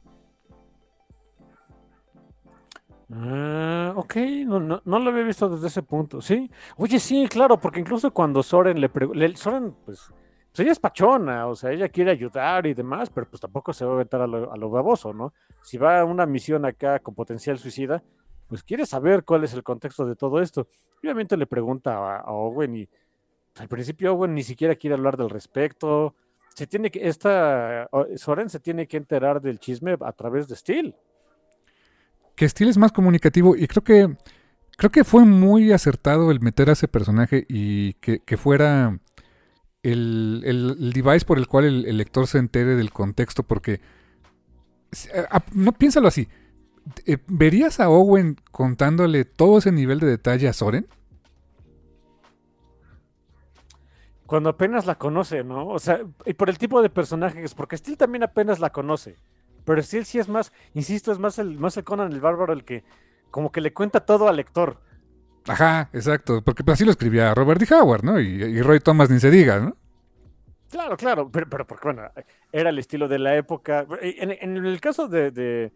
[3.10, 4.16] Ah, ok,
[4.46, 6.50] no, no, no lo había visto desde ese punto, ¿sí?
[6.76, 10.10] Oye, sí, claro, porque incluso cuando Soren le pregunta, Soren, pues,
[10.50, 13.86] pues ella es pachona, o sea, ella quiere ayudar y demás, pero pues tampoco se
[13.86, 15.32] va a aventar a lo, a lo baboso, ¿no?
[15.62, 18.02] Si va a una misión acá con potencial suicida,
[18.48, 20.66] pues quiere saber cuál es el contexto de todo esto.
[21.00, 25.30] Obviamente le pregunta a, Owen y pues, al principio Owen ni siquiera quiere hablar del
[25.30, 26.14] respecto.
[26.54, 30.96] Se tiene que, esta, Soren se tiene que enterar del chisme a través de Steel.
[32.38, 34.16] Que Steel es más comunicativo y creo que
[34.76, 38.96] creo que fue muy acertado el meter a ese personaje y que, que fuera
[39.82, 43.80] el, el, device por el cual el, lector se entere del contexto, porque
[45.52, 46.28] no piénsalo así.
[47.06, 50.86] Eh, ¿Verías a Owen contándole todo ese nivel de detalle a Soren?
[54.26, 55.66] Cuando apenas la conoce, ¿no?
[55.66, 59.16] O sea, y por el tipo de personajes, porque Steel también apenas la conoce.
[59.68, 62.64] Pero Steel sí es más, insisto, es más el, más el Conan el Bárbaro el
[62.64, 62.84] que
[63.30, 64.80] como que le cuenta todo al lector.
[65.46, 67.74] Ajá, exacto, porque así lo escribía Robert D.
[67.74, 68.18] Howard, ¿no?
[68.18, 69.76] Y, Roy Thomas ni se diga, ¿no?
[70.70, 72.10] Claro, claro, pero, pero porque bueno,
[72.50, 73.86] era el estilo de la época.
[74.00, 75.70] En, el caso de, de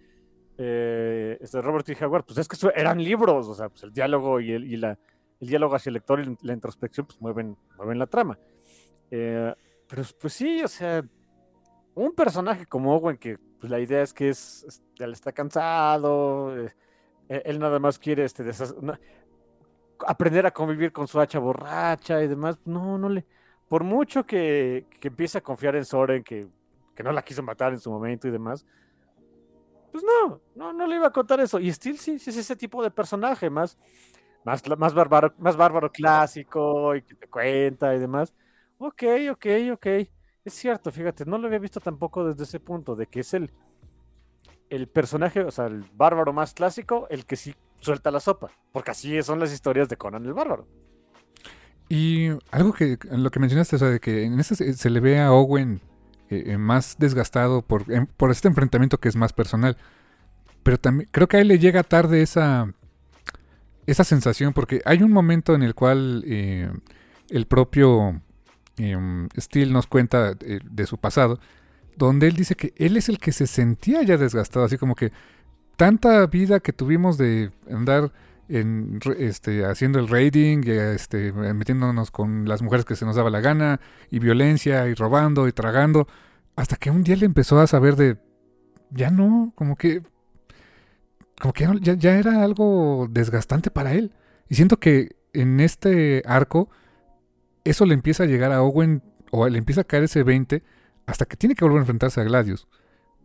[0.57, 1.95] eh, este Robert D.
[2.03, 4.99] Howard, pues es que eran libros, o sea, pues el diálogo y, el, la,
[5.39, 8.39] el diálogo hacia el lector y la introspección, pues mueven, mueven la trama.
[9.11, 9.53] Eh,
[9.87, 11.05] pero pues sí, o sea,
[11.95, 16.57] un personaje como Owen, que pues, la idea es que es, ya le está cansado,
[16.57, 16.73] eh,
[17.29, 18.45] él nada más quiere este,
[20.07, 22.59] aprender a convivir con su hacha borracha y demás.
[22.65, 23.25] No, no le.
[23.69, 26.47] Por mucho que, que empiece a confiar en Soren, que,
[26.95, 28.67] que, no la quiso matar en su momento y demás,
[29.91, 31.59] pues no, no, no le iba a contar eso.
[31.59, 33.79] Y Steel sí, sí es ese tipo de personaje, más,
[34.45, 38.35] más, más, bárbaro, más bárbaro clásico y que te cuenta y demás.
[38.79, 39.87] Ok, ok, ok.
[40.45, 43.51] Es cierto, fíjate, no lo había visto tampoco desde ese punto, de que es el,
[44.71, 48.51] el personaje, o sea, el bárbaro más clásico, el que sí suelta la sopa.
[48.73, 50.67] Porque así son las historias de Conan el Bárbaro.
[51.89, 55.21] Y algo que lo que mencionaste, o sea, de que en este se, le ve
[55.21, 55.81] a Owen
[56.31, 57.85] eh, eh, más desgastado por,
[58.17, 59.77] por este enfrentamiento que es más personal.
[60.63, 62.73] Pero también creo que a él le llega tarde esa,
[63.87, 66.71] esa sensación, porque hay un momento en el cual eh,
[67.29, 68.23] el propio
[69.39, 71.39] Steel nos cuenta de su pasado
[71.97, 75.13] donde él dice que él es el que se sentía ya desgastado, así como que
[75.77, 78.13] tanta vida que tuvimos de andar
[78.49, 83.81] este, haciendo el raiding, este, metiéndonos con las mujeres que se nos daba la gana,
[84.11, 86.07] y violencia, y robando, y tragando,
[86.57, 88.19] hasta que un día le empezó a saber de,
[88.91, 90.03] ya no, como que,
[91.41, 94.13] como que ya era algo desgastante para él.
[94.49, 96.69] Y siento que en este arco,
[97.65, 100.63] eso le empieza a llegar a Owen, o le empieza a caer ese 20,
[101.07, 102.69] hasta que tiene que volver a enfrentarse a Gladius.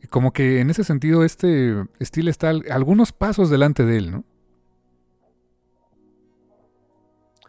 [0.01, 4.23] Y como que en ese sentido este estilo está algunos pasos delante de él, ¿no?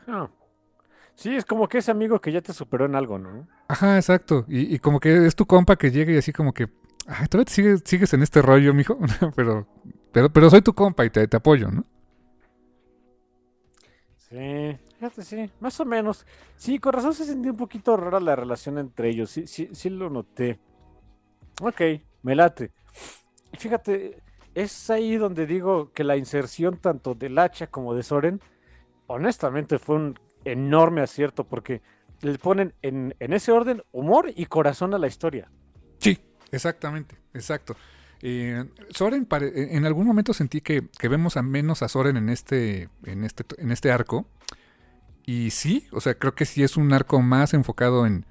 [0.07, 0.31] Ah.
[1.15, 3.49] Sí, es como que ese amigo que ya te superó en algo, ¿no?
[3.67, 4.45] Ajá, exacto.
[4.47, 6.69] Y, como que es tu compa que llega y así como que,
[7.07, 8.97] ay, todavía sigues, sigues en este rollo, mijo.
[9.35, 9.67] pero,
[10.13, 11.85] pero, pero soy tu compa y te, te apoyo, ¿no?
[14.17, 16.27] Sí, fíjate, sí, más o menos.
[16.57, 19.91] Sí, con razón se sentía un poquito rara la relación entre ellos, sí, sí, sí
[19.91, 20.59] lo noté.
[21.61, 21.81] Ok,
[22.23, 22.73] me late.
[23.59, 24.23] Fíjate,
[24.55, 28.41] es ahí donde digo que la inserción tanto del hacha como de Soren,
[29.07, 31.83] honestamente fue un enorme acierto porque
[32.21, 35.51] le ponen en, en ese orden humor y corazón a la historia.
[35.99, 36.19] Sí,
[36.51, 37.77] exactamente, exacto.
[38.21, 43.25] Eh, Soren, en algún momento sentí que, vemos a menos a Soren en este, en
[43.25, 44.27] este, en este arco.
[45.29, 48.25] Y sí, o sea, creo que sí es un arco más enfocado en,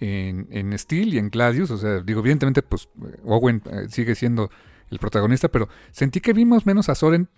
[0.00, 1.70] en, Steel y en Gladius.
[1.70, 2.90] O sea, digo, evidentemente, pues
[3.24, 4.50] Owen eh, sigue siendo
[4.90, 7.30] el protagonista, pero sentí que vimos menos a Soren.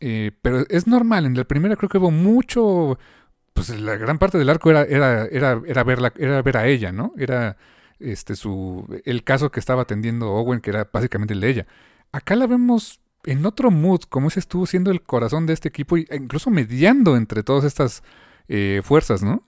[0.00, 2.98] Eh, pero es normal, en el primero creo que hubo mucho.
[3.52, 6.90] Pues la gran parte del arco era, era, era, era, verla, era ver a ella,
[6.90, 7.12] ¿no?
[7.16, 7.56] Era
[8.00, 11.66] este, su, el caso que estaba atendiendo Owen, que era básicamente el de ella.
[12.10, 12.98] Acá la vemos
[13.28, 17.14] en otro mood, como ese estuvo siendo el corazón de este equipo e incluso mediando
[17.14, 18.02] entre todas estas
[18.48, 19.42] eh, fuerzas, ¿no?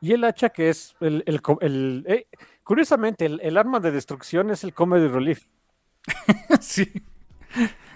[0.00, 2.26] Y el hacha que es el, el, eh,
[2.64, 5.46] curiosamente, el, arma de destrucción es el comedy relief.
[6.60, 6.90] sí.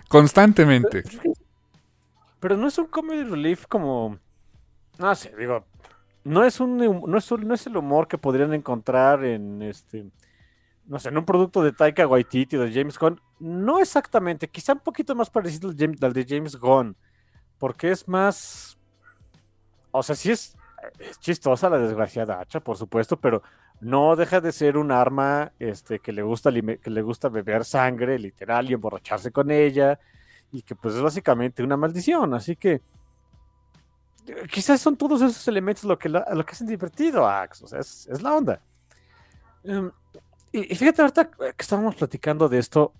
[0.08, 1.02] Constantemente.
[2.38, 4.18] Pero, no es un comedy relief como.
[4.98, 5.64] No sé, digo,
[6.22, 10.06] no es un no es, no es el humor que podrían encontrar en este
[10.86, 14.72] no sé, en un producto de Taika Waititi o de James Gunn, no exactamente, quizá
[14.72, 16.96] un poquito más parecido al, de James Gunn,
[17.58, 18.78] porque es más,
[19.90, 20.56] o sea, sí es,
[21.20, 23.42] chistosa la desgraciada hacha, por supuesto, pero
[23.80, 28.18] no deja de ser un arma este, que, le gusta, que le gusta beber sangre,
[28.18, 29.98] literal, y emborracharse con ella,
[30.50, 32.82] y que pues es básicamente una maldición, así que
[34.50, 37.80] quizás son todos esos elementos lo que, lo que hacen divertido a Axe, o sea,
[37.80, 38.60] es, la onda.
[39.64, 39.90] Em,
[40.52, 42.92] y, fíjate, ahorita que estábamos platicando de esto,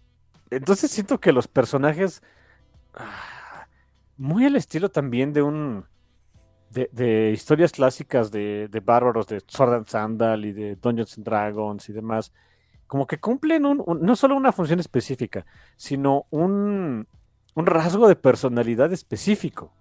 [0.50, 2.22] entonces siento que los personajes,
[2.94, 3.66] ah,
[4.16, 5.86] muy al estilo también de un,
[6.70, 11.92] de, historias clásicas de, bárbaros, de Sword and Sandal y de Dungeons and Dragons y
[11.92, 12.32] demás,
[12.86, 15.46] como que cumplen no solo una función específica,
[15.76, 17.06] sino un,
[17.54, 19.72] un rasgo de personalidad específico.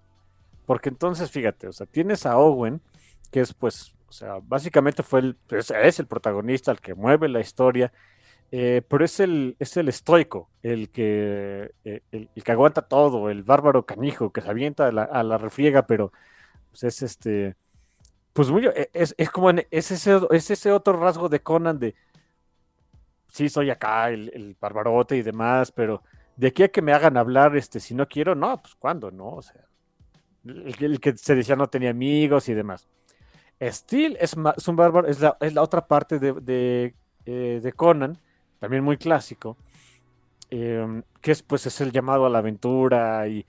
[0.66, 2.80] porque entonces, fíjate, o sea, tienes a Owen,
[3.30, 7.30] que es pues, o sea, básicamente fue el, es, es el protagonista, el que mueve
[7.30, 7.90] la historia,
[8.50, 13.42] eh, pero es el, es el estoico, el que, eh, el, que aguanta todo, el
[13.42, 16.12] bárbaro canijo, que se avienta a la, a la refriega, pero
[16.70, 17.56] pues, es este,
[18.34, 21.94] pues muy, e, es, es como, es, ese, es ese otro rasgo de Conan de,
[23.28, 26.02] sí, soy acá, el, el barbarote y demás, pero
[26.36, 29.36] de aquí a que me hagan hablar, este, si no quiero, no, pues cuándo, ¿no?
[29.36, 29.64] O sea,
[30.44, 32.86] el que se decía no tenía amigos y demás.
[33.70, 36.94] Steel es, es un bárbaro, es la, es la otra parte de, de,
[37.26, 38.18] eh, de Conan,
[38.58, 39.56] también muy clásico,
[40.50, 43.44] eh, que es pues es el llamado a la aventura y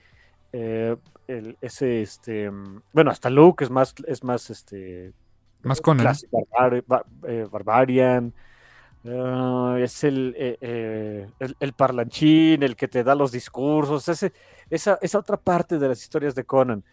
[0.52, 0.96] eh,
[1.26, 5.12] el- ese, este, mm, bueno, hasta Luke es más, es más, este,
[5.62, 6.04] Más Conan.
[6.04, 8.32] clásico, barbar- eh, Barbarian,
[9.06, 14.32] ah, es el, eh, eh, el, el parlanchín, el que te da los discursos, ese,
[14.70, 16.84] esa, esa otra parte de las historias de Conan.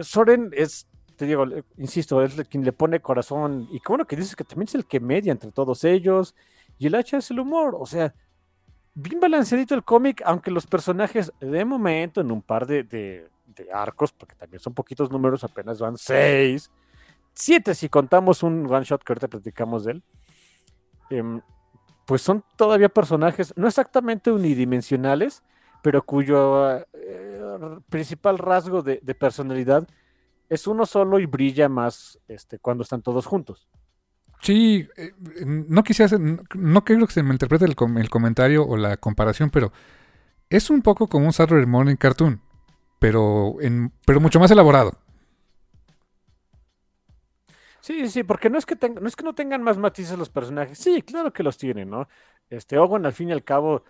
[0.00, 1.44] Soren es, te digo,
[1.78, 4.86] insisto, es quien le pone corazón, y como lo que dices que también es el
[4.86, 6.34] que media entre todos ellos,
[6.78, 8.14] y el hacha es el humor, o sea,
[8.94, 13.72] bien balanceadito el cómic, aunque los personajes de momento en un par de, de- de
[13.72, 16.70] arcos, porque también son poquitos números, apenas van seis,
[17.32, 20.02] siete si contamos un one shot que ahorita platicamos de él,
[21.10, 21.40] em,
[22.06, 25.42] pues son todavía personajes no exactamente unidimensionales,
[25.82, 27.40] pero cuyo eh,
[27.88, 29.86] principal rasgo de, de personalidad
[30.48, 33.68] es uno solo y brilla más este, cuando están todos juntos.
[34.42, 35.12] Sí, eh,
[35.46, 38.76] no quisiera hacer, no, no quiero que se me interprete el, com- el comentario o
[38.76, 39.72] la comparación, pero
[40.50, 42.40] es un poco como un Saturday Morning Cartoon,
[43.00, 44.98] pero, en, pero mucho más elaborado.
[47.80, 50.78] Sí, sí, porque no es que no es que no tengan más matices los personajes.
[50.78, 52.08] Sí, claro que los tienen, ¿no?
[52.50, 53.84] Este Owen, al fin y al cabo,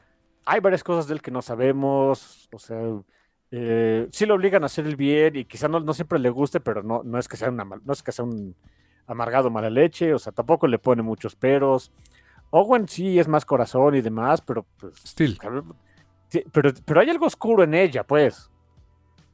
[0.45, 2.49] hay varias cosas de él que no sabemos.
[2.53, 2.79] O sea,
[3.51, 6.61] eh, sí lo obligan a hacer el bien y quizá no, no siempre le guste,
[6.61, 8.55] pero no, no es que sea una no es que sea un
[9.07, 11.93] amargado mala leche, o sea, tampoco le pone muchos peros.
[12.51, 15.39] Owen sí es más corazón y demás, pero pues, Still.
[16.53, 18.51] pero, pero hay algo oscuro en ella, pues.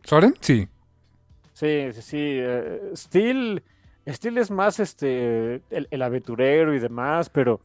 [0.05, 0.35] ¿Soren?
[0.41, 0.69] Sí.
[1.53, 2.41] Sí, sí, sí.
[2.97, 3.63] Steel,
[4.09, 7.61] Steel es más este el, el aventurero y demás, pero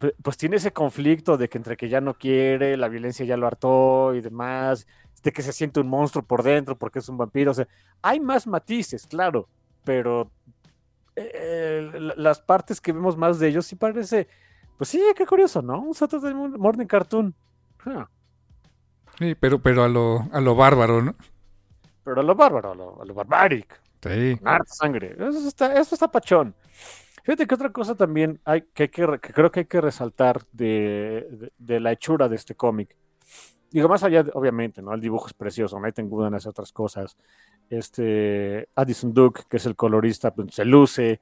[0.00, 3.36] pu- pues tiene ese conflicto de que entre que ya no quiere, la violencia ya
[3.36, 4.86] lo hartó y demás,
[5.22, 7.50] de que se siente un monstruo por dentro porque es un vampiro.
[7.52, 7.68] O sea,
[8.02, 9.48] hay más matices, claro,
[9.84, 10.30] pero
[11.16, 14.28] eh, la- las partes que vemos más de ellos sí parece,
[14.78, 15.80] pues sí, qué curioso, ¿no?
[15.80, 17.34] Un Saturday Morning Cartoon.
[19.18, 21.14] Sí, pero, pero a lo, a lo bárbaro, ¿no?
[22.04, 23.80] Pero a lo bárbaro, a lo, a lo barbaric.
[24.02, 24.36] Sí.
[24.38, 25.14] con harta sangre.
[25.16, 26.54] Eso está, eso está pachón.
[27.22, 29.80] Fíjate que otra cosa también hay que, hay que, re- que creo que hay que
[29.80, 32.96] resaltar de, de- de la hechura de este cómic.
[33.72, 34.92] Digo, más allá, de- obviamente, ¿no?
[34.94, 37.16] El dibujo es precioso, Nathan Gooden hace otras cosas.
[37.70, 41.20] Este, Addison Duke, que es el colorista, pues, se luce.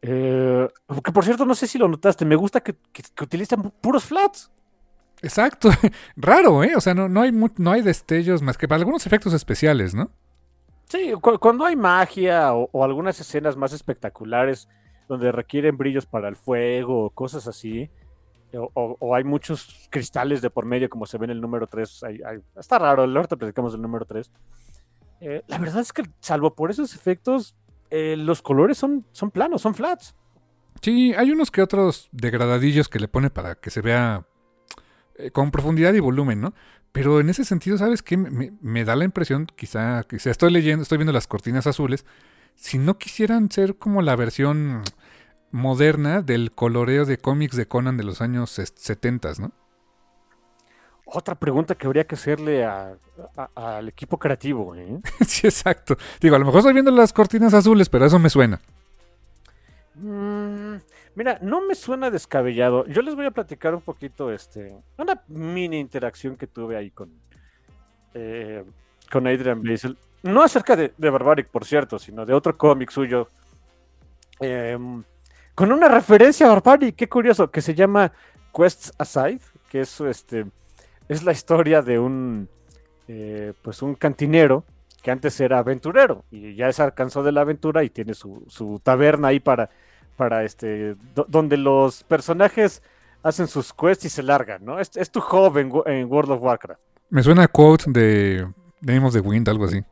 [0.00, 0.68] Eh,
[1.04, 3.72] que por cierto, no sé si lo notaste, me gusta que, que, que utilizan pu-
[3.80, 4.50] puros flats.
[5.20, 5.68] Exacto.
[6.16, 6.72] Raro, ¿eh?
[6.76, 10.10] O sea, no, no, hay no hay destellos más que para algunos efectos especiales, ¿no?
[10.88, 14.68] Sí, cu- cuando hay magia o, o algunas escenas más espectaculares
[15.08, 17.90] donde requieren brillos para el fuego o cosas así,
[18.56, 18.70] o,
[19.00, 22.02] o- hay muchos cristales de por medio, como se ve en el número 3,
[22.58, 24.30] está raro, ahorita platicamos del número 3.
[25.46, 27.56] la verdad es que, salvo por esos efectos,
[27.90, 30.14] eh, los colores son, son planos, son flats.
[30.80, 34.26] Sí, hay unos que otros degradadillos que le pone para que se vea
[35.16, 36.54] eh, con profundidad y volumen, ¿no?
[36.90, 38.16] Pero en ese sentido, ¿sabes qué?
[38.16, 42.04] Me da la impresión, quizá, quizá estoy leyendo, estoy viendo las cortinas azules,
[42.54, 44.82] si no quisieran ser como la versión
[45.52, 49.52] moderna del coloreo de cómics de Conan de los años 70, ¿no?
[51.04, 52.96] Otra pregunta que habría que hacerle a-
[53.36, 54.98] a- al equipo creativo, ¿eh?
[55.26, 55.96] sí, exacto.
[56.20, 58.60] Digo, a lo mejor estoy viendo las cortinas azules, pero eso me suena.
[59.94, 60.76] Mm,
[61.14, 62.86] mira, no me suena descabellado.
[62.86, 67.10] Yo les voy a platicar un poquito, este, una mini interacción que tuve ahí con,
[68.14, 68.64] eh,
[69.10, 69.98] con Adrian Basil.
[70.22, 73.28] No acerca de, de Barbaric, por cierto, sino de otro cómic suyo.
[74.40, 75.02] em,
[75.54, 78.12] con una referencia a Barbaric, qué curioso, que se llama
[78.54, 80.46] Quests Aside, que es, este,
[81.08, 82.48] es la historia de un,
[83.08, 84.64] eh, pues un cantinero
[85.02, 88.80] que antes era aventurero y ya se alcanzó de la aventura y tiene su, su
[88.82, 89.68] taberna ahí para,
[90.16, 92.82] para este, do- donde los personajes
[93.22, 94.78] hacen sus quests y se largan, ¿no?
[94.78, 96.80] Es, tu hub en, Wo- en World of Warcraft.
[97.10, 98.46] Me suena a quote de
[98.80, 99.82] Name of the Wind, algo así.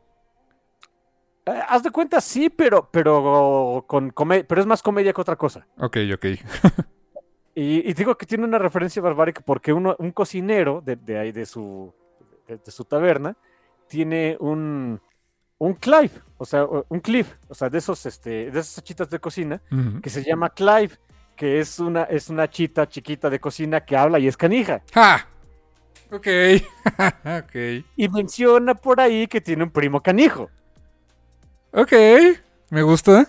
[1.46, 5.66] Eh, haz de cuenta, sí, pero, pero, con pero es más comedia que otra cosa.
[5.78, 6.26] Ok, ok.
[7.54, 11.32] Y, y digo que tiene una referencia barbárica porque uno, un cocinero de, de ahí
[11.32, 11.92] de su,
[12.46, 13.36] de, de su taberna
[13.88, 15.00] tiene un,
[15.58, 19.18] un Clive, o sea, un Clive, o sea, de esos, este, de esas chitas de
[19.18, 19.60] cocina,
[20.00, 20.92] que se llama Clive,
[21.36, 24.82] que es una, es una chita chiquita de cocina que habla y es canija.
[24.94, 25.26] ¡Ja!
[26.12, 26.26] Ok.
[27.44, 27.84] ok.
[27.96, 30.50] Y menciona por ahí que tiene un primo canijo.
[31.72, 31.92] Ok.
[32.70, 33.28] Me gusta.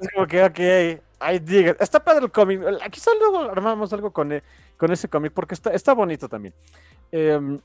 [0.00, 1.02] es como que, ok.
[1.18, 2.60] Ay, diga, está padre el cómic.
[2.90, 4.42] Quizá luego armamos algo con, e,
[4.76, 6.54] con ese cómic porque está, está bonito también.
[7.12, 7.58] Eh,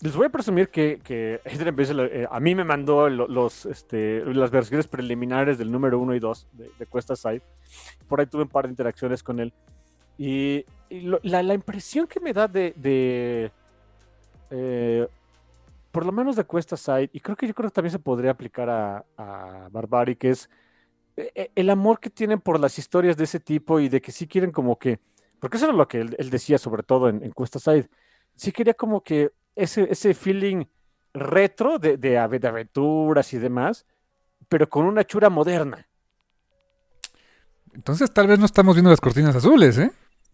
[0.00, 4.86] les voy a presumir que, que eh, a mí me mandó los, este, las versiones
[4.86, 7.42] preliminares del número 1 y 2 de, de, Cuesta Side.
[8.06, 9.52] Por ahí tuve un par de interacciones con él.
[10.16, 13.50] Y, la, la, impresión que me da de, de
[14.50, 15.08] eh,
[15.90, 18.30] por lo menos de Cuesta Side, y creo que yo creo que también se podría
[18.30, 20.48] aplicar a, a Barbari, que es
[21.16, 24.28] eh, el amor que tienen por las historias de ese tipo y de que sí
[24.28, 25.00] quieren como que,
[25.40, 27.88] porque eso era lo que él, decía sobre todo en, en Cuesta Side,
[28.34, 30.64] sí quería como que ese, ese feeling
[31.12, 33.84] retro de, de, aventuras y demás,
[34.48, 35.88] pero con una chura moderna.
[37.74, 39.90] Entonces tal vez no estamos viendo las cortinas azules, ¿eh?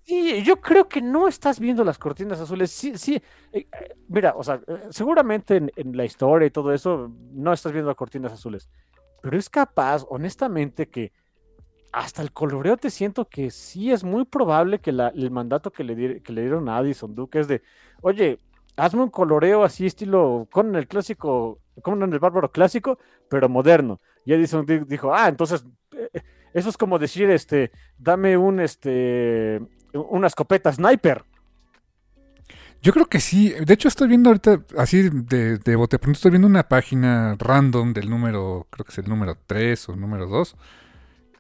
[0.07, 2.71] Sí, yo creo que no estás viendo las cortinas azules.
[2.71, 3.15] Sí, sí.
[3.53, 7.53] Eh, eh, mira, o sea, eh, seguramente en, en, la historia y todo eso no
[7.53, 8.69] estás viendo las cortinas azules.
[9.23, 11.13] Pero es capaz, honestamente, que
[11.93, 15.85] hasta el coloreo te siento que sí es muy probable que la, el mandato que
[15.85, 17.63] le, que le dieron a Addison Duke es de,
[18.03, 18.41] oye,
[18.77, 22.99] hazme un coloreo así estilo con el clásico, con el bárbaro clásico,
[23.31, 24.01] pero moderno.
[24.27, 25.65] Y Edison dijo, ah, entonces
[26.55, 29.61] eso es como decir, este, dame un, este,
[29.95, 31.25] una escopeta sniper.
[32.83, 33.55] Yo creo que sí.
[33.65, 37.95] De hecho, estoy viendo ahorita, así de, de bote pronto, estoy viendo una página random
[37.95, 40.57] del número, creo que es el número 3 o número 2,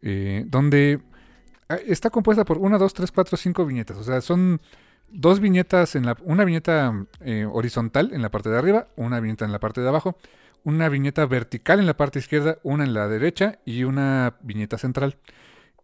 [0.02, 1.00] eh, donde
[1.68, 3.98] ah, está compuesta por 1, 2, 3, 4, 5 viñetas.
[3.98, 4.60] O sea, son
[5.10, 9.44] dos viñetas en la una viñeta eh, horizontal en la parte de arriba, una viñeta
[9.44, 10.16] en la parte de abajo,
[10.64, 15.18] una viñeta vertical en la parte izquierda, una en la derecha y una viñeta central.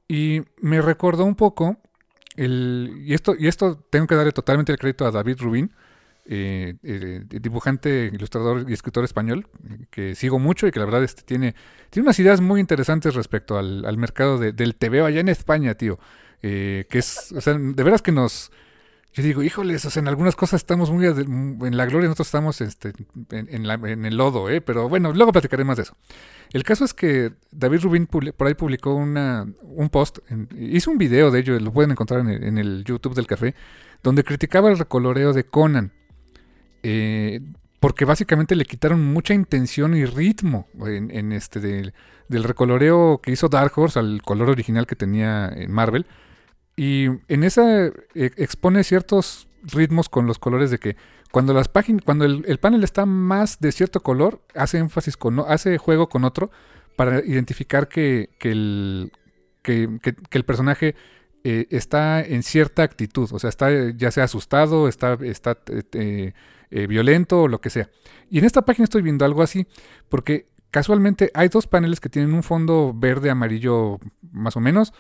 [0.09, 1.77] Y me recordó un poco
[2.37, 5.73] y esto y esto tengo que darle totalmente el crédito a David Rubin,
[6.27, 9.49] eh, eh, dibujante, ilustrador y escritor español,
[9.91, 11.55] que sigo mucho y que la verdad este, tiene,
[11.91, 15.99] tiene unas ideas muy interesantes respecto al, mercado del TVO allá en España, tío.
[16.41, 18.53] que es, de veras que nos,
[19.13, 22.93] yo digo, híjoles, o en algunas cosas estamos muy en la gloria, nosotros estamos este,
[23.31, 23.67] en,
[24.05, 24.61] el lodo, ¿eh?
[24.61, 25.97] Pero bueno, luego platicaré más de eso.
[26.53, 30.19] El caso es que David Rubin por ahí publicó una, un post,
[30.57, 33.57] hizo un video de ello, lo pueden encontrar en el, YouTube del café,
[34.01, 35.93] donde criticaba el recoloreo de Conan.
[36.85, 37.41] Eh,
[37.81, 41.95] porque básicamente le quitaron mucha intención y ritmo en, este del,
[42.29, 46.07] del recoloreo que hizo Dark Horse al color original que tenía en Marvel
[46.77, 50.97] y en esa eh, expone ciertos ritmos con los colores de que
[51.31, 55.79] cuando las páginas, cuando el, panel está más de cierto color, hace énfasis con hace
[55.79, 56.51] juego con otro
[56.97, 59.13] para identificar que, que, el,
[59.63, 59.89] que,
[60.33, 60.97] el personaje
[61.45, 65.59] eh, está en cierta actitud, o sea, está ya sea asustado, está, está
[66.73, 67.89] eh, violento o lo que sea.
[68.29, 69.67] Y en esta página estoy viendo algo así,
[70.09, 73.99] porque casualmente hay dos paneles que tienen un fondo verde amarillo
[74.33, 74.93] más o menos,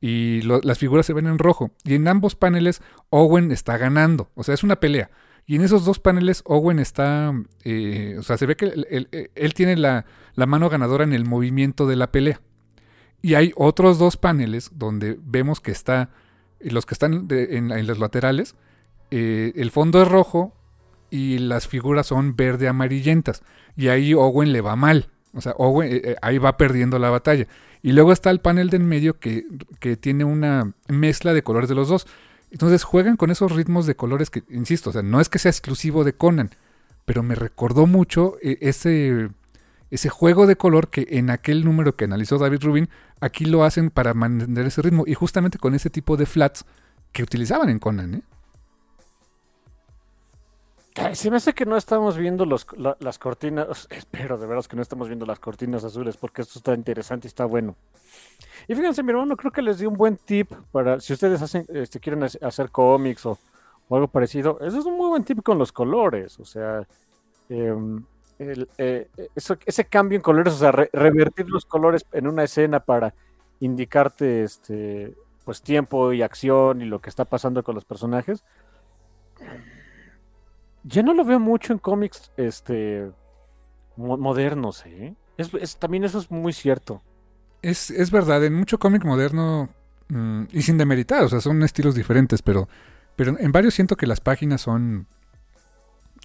[0.00, 1.70] y las figuras se ven en rojo.
[1.84, 5.10] Y en ambos paneles Owen está ganando, o sea, es una pelea.
[5.46, 7.32] Y en esos dos paneles Owen está,
[7.64, 8.66] eh, o sea, se ve que
[9.34, 10.04] él, tiene la,
[10.36, 12.40] mano ganadora en el movimiento de la pelea.
[13.22, 16.10] Y hay otros dos paneles donde vemos que está,
[16.60, 18.56] los que están en, los laterales,
[19.10, 20.54] eh, el fondo es rojo
[21.10, 23.42] y las figuras son verde amarillentas.
[23.74, 25.08] Y ahí Owen le va mal.
[25.34, 27.46] O sea, Owen eh, ahí va perdiendo la batalla.
[27.82, 29.44] Y luego está el panel de en medio que,
[30.00, 32.06] tiene una mezcla de colores de los dos.
[32.50, 35.50] Entonces juegan con esos ritmos de colores que, insisto, o sea, no es que sea
[35.50, 36.50] exclusivo de Conan,
[37.04, 39.28] pero me recordó mucho eh, ese,
[39.90, 42.88] ese juego de color que en aquel número que analizó David Rubin,
[43.20, 46.64] aquí lo hacen para mantener ese ritmo y justamente con ese tipo de flats
[47.12, 48.14] que utilizaban en Conan.
[48.14, 48.22] ¿eh?
[51.14, 53.86] Se me hace que no estamos viendo los, las cortinas.
[53.90, 57.28] Espero de veras que no estamos viendo las cortinas azules porque esto está interesante y
[57.28, 57.76] está bueno.
[58.66, 61.64] Y fíjense, mi hermano, creo que les di un buen tip para si ustedes hacen,
[61.68, 63.38] este, quieren hacer cómics o,
[63.90, 64.58] algo parecido.
[64.60, 66.38] Eso es un muy buen tip con los colores.
[66.40, 66.86] O sea,
[67.48, 68.04] em,
[68.38, 73.14] eh, ese cambio en colores, o sea, revertir los colores en una escena para
[73.60, 75.14] indicarte este,
[75.44, 78.44] pues tiempo y acción y lo que está pasando con los personajes
[80.88, 83.10] ya no lo veo mucho en cómics este,
[83.96, 85.14] modernos, ¿eh?
[85.36, 87.02] Es, también eso es muy cierto.
[87.62, 89.68] Es, es verdad, en mucho cómic moderno,
[90.08, 92.68] mm, y sin demeritar, o sea, son estilos diferentes, pero,
[93.16, 95.06] pero en varios siento que las páginas son...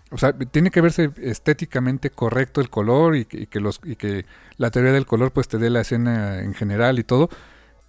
[0.09, 4.25] o sea, tiene que verse estéticamente correcto el color y que, los, y que
[4.57, 7.29] la teoría del color pues te dé la escena en general y todo.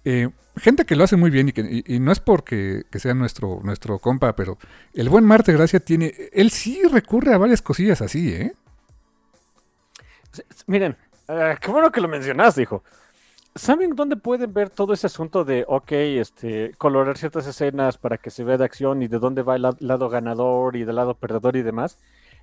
[0.05, 3.59] Eh, gente que lo hace muy bien y, que, no es porque que sea nuestro,
[3.63, 4.57] nuestro compa, pero
[4.93, 8.53] el buen Marte Gracia tiene, él sí recurre a varias cosillas así, ¿eh?
[10.67, 10.95] Miren,
[11.27, 12.83] eh, qué bueno que lo mencionaste, hijo.
[13.55, 18.29] ¿Saben dónde pueden ver todo ese asunto de, ok, este, colorar ciertas escenas para que
[18.29, 21.55] se vea de acción y de dónde va el lado ganador y del lado perdedor
[21.55, 21.97] y demás?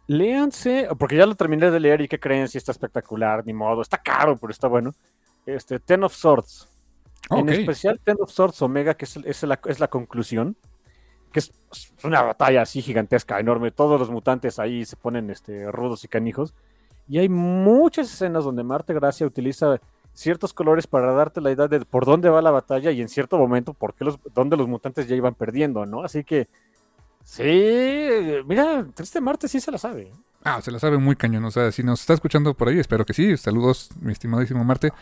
[0.06, 3.82] Léanse, porque ya lo terminé de leer y qué creen, si está espectacular, ni modo,
[3.82, 4.94] está caro, pero está bueno.
[5.44, 6.71] Este, Ten of Swords.
[7.30, 10.56] En especial Ten of Swords Omega, que es, es, la, es la conclusión,
[11.32, 11.52] que es
[12.04, 13.70] una batalla así gigantesca, enorme.
[13.70, 16.54] Todos los mutantes ahí se ponen este, rudos y canijos.
[17.08, 19.80] Y hay muchas escenas donde Marte Gracia utiliza
[20.12, 23.38] ciertos colores para darte la idea de por dónde va la batalla y en cierto
[23.38, 26.04] momento por qué los, dónde los mutantes ya iban perdiendo, ¿no?
[26.04, 26.48] Así que,
[27.24, 30.02] sí, mira, Triste Marte sí se la sabe.
[30.02, 30.12] ¿eh?
[30.44, 31.44] Ah, se la sabe muy cañón.
[31.44, 33.36] O sea, si nos está escuchando por ahí, espero que sí.
[33.36, 34.92] Saludos, mi estimadísimo Marte.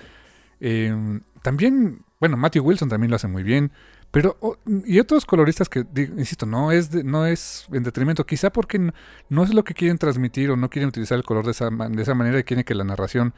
[0.61, 3.73] Em, también, bueno, Matthew Wilson también lo hace muy bien.
[4.11, 4.37] Pero,
[4.85, 8.91] y otros coloristas que, insisto, no es, no es en detrimento, quizá porque
[9.28, 12.03] no, es lo que quieren transmitir o no quieren utilizar el color de esa, de
[12.03, 13.35] esa manera y quieren que la narración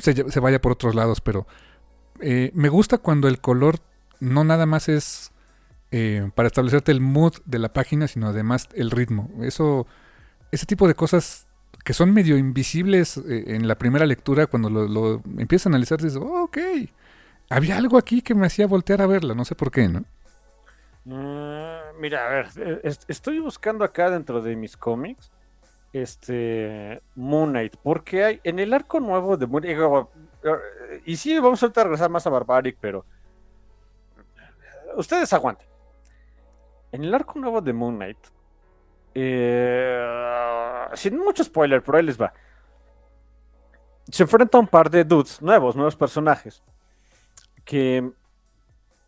[0.00, 1.46] se, vaya por otros lados, pero
[2.20, 3.80] eh, me gusta cuando el color
[4.20, 5.32] no nada más es
[5.90, 9.30] eh, para establecerte el mood de la página, sino además el ritmo.
[9.42, 9.86] Eso,
[10.52, 11.47] ese tipo de cosas
[11.84, 16.18] que son medio invisibles eh, en la primera lectura, cuando lo, empiezas a analizar, dices,
[16.20, 16.58] oh, ok,
[17.50, 20.04] había algo aquí que me hacía voltear a verla, no sé por qué, ¿no?
[21.04, 22.48] Mm, mira, a ver,
[23.08, 25.30] estoy buscando acá dentro de mis cómics
[25.92, 29.78] este Moon Knight, porque hay en el arco nuevo de Moon Knight,
[31.06, 33.04] y sí, vamos a regresar más a Barbaric, pero
[34.96, 35.66] ustedes aguanten.
[36.92, 38.18] En el arco nuevo de Moon Knight,
[39.14, 40.06] eh,
[40.94, 42.32] sin mucho spoiler, pero ahí les va.
[44.10, 46.62] Se enfrenta a un par de dudes nuevos, nuevos personajes,
[47.64, 48.10] que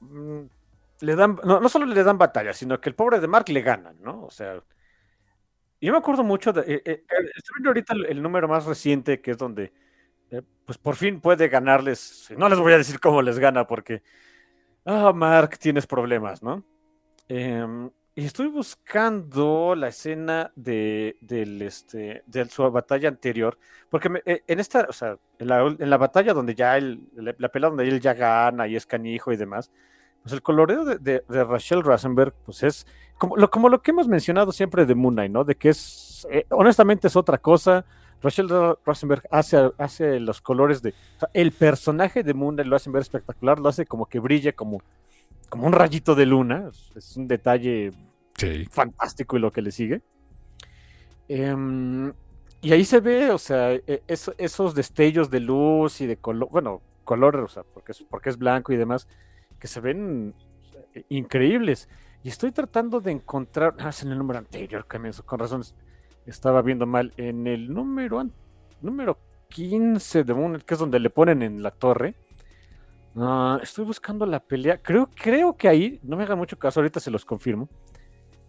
[0.01, 0.41] mm,
[1.01, 3.63] le dan, no, no solo le dan batalla, sino que el pobre de Mark le
[3.63, 4.25] ganan, ¿no?
[4.25, 4.63] O sea,
[5.81, 6.61] yo me acuerdo mucho de.
[6.61, 7.05] Eh, eh,
[7.37, 9.73] estoy viendo ahorita el, número más reciente, que es donde.
[10.31, 12.29] Eh, pues por fin puede ganarles.
[12.37, 14.03] No les voy a decir cómo les gana, porque.
[14.85, 16.65] Ah, Mark, tienes problemas, ¿no?
[17.29, 23.57] Em, y estoy buscando la escena de, del, este, de su batalla anterior,
[23.89, 25.49] porque en esta, o sea, en
[25.91, 29.37] la, batalla donde ya él, la, pelea donde él ya gana y es canijo y
[29.37, 29.71] demás,
[30.23, 34.09] pues el coloreo de, de, Rachel Rosenberg, pues es como lo, como lo que hemos
[34.09, 35.45] mencionado siempre de Moon Knight, ¿no?
[35.45, 37.85] De que es, eh, honestamente es otra cosa.
[38.23, 38.49] Rachel
[38.85, 40.93] Rosenberg hace, hace los colores de...
[41.33, 44.83] el personaje de Moon Knight lo hace ver espectacular, lo hace como que brille como,
[45.51, 46.71] como un rayito de luna.
[46.97, 47.93] Es, un detalle
[48.71, 50.01] fantástico y lo que le sigue.
[51.29, 52.11] Em,
[52.63, 56.81] y ahí se ve, o sea, e, esos destellos de luz y de color, bueno,
[57.05, 59.07] color, o sea, porque es, porque es blanco y demás
[59.59, 60.35] que se ven
[61.09, 61.89] increíbles.
[62.23, 63.75] Y estoy tratando de encontrar.
[63.79, 65.63] Ah, es en el número anterior, con razón
[66.27, 67.13] estaba viendo mal.
[67.17, 68.27] En el número,
[68.81, 69.19] número
[69.49, 72.15] 15 de Moon, que es donde le ponen en la torre.
[73.17, 74.81] Ah, estoy buscando la pelea.
[74.81, 77.69] Creo, creo que ahí, no me haga mucho caso, ahorita se los confirmo.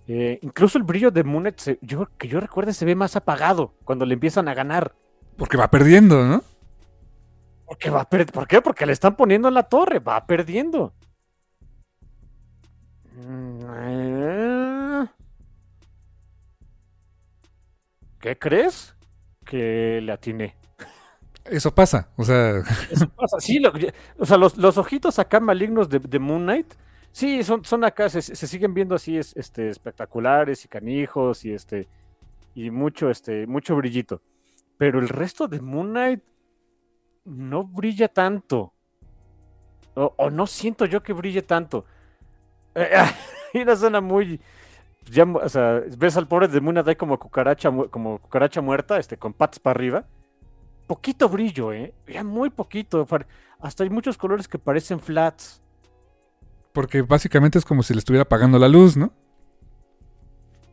[0.07, 4.05] Eh, incluso el brillo de Moonet, yo, que yo recuerde, se ve más apagado cuando
[4.05, 4.93] le empiezan a ganar.
[5.37, 6.43] Porque va perdiendo, ¿no?
[7.65, 8.61] Porque va ¿Por qué?
[8.61, 10.93] Porque le están poniendo en la torre, va perdiendo.
[13.15, 15.05] Mm,
[18.19, 18.95] ¿Qué crees?
[19.45, 20.60] Que le atiné.
[21.45, 22.59] Eso pasa, o sea.
[22.89, 23.61] Eso pasa, sí,
[24.17, 26.73] o sea, los, ojitos acá malignos de, Moon Knight,
[27.11, 31.87] sí, son, son acá, se, siguen viendo así este, espectaculares y canijos y este
[32.53, 34.21] y mucho, este, mucho brillito.
[34.77, 36.23] Pero el resto de Moon Knight
[37.25, 38.73] no brilla tanto.
[39.93, 41.85] O, no siento yo que brille tanto.
[43.53, 44.39] y una zona muy.
[45.09, 49.33] Ya, o sea, ves al pobre de Moon como cucaracha, como cucaracha muerta, este, con
[49.33, 50.05] patas para arriba.
[50.91, 51.93] Poquito brillo, ¿eh?
[52.05, 53.07] Ya muy poquito.
[53.61, 55.61] Hasta hay muchos colores que parecen flats.
[56.73, 59.13] Porque básicamente es como si le estuviera apagando la luz, ¿no?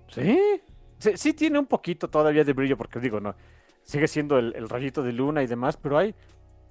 [0.09, 0.37] Sí.
[0.99, 3.37] Sí, tiene un poquito todavía de brillo, porque digo, no.
[3.85, 6.17] Sigue siendo el, el rayito de luna y demás, pero hay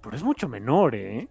[0.02, 1.30] pero es mucho menor, ¿eh?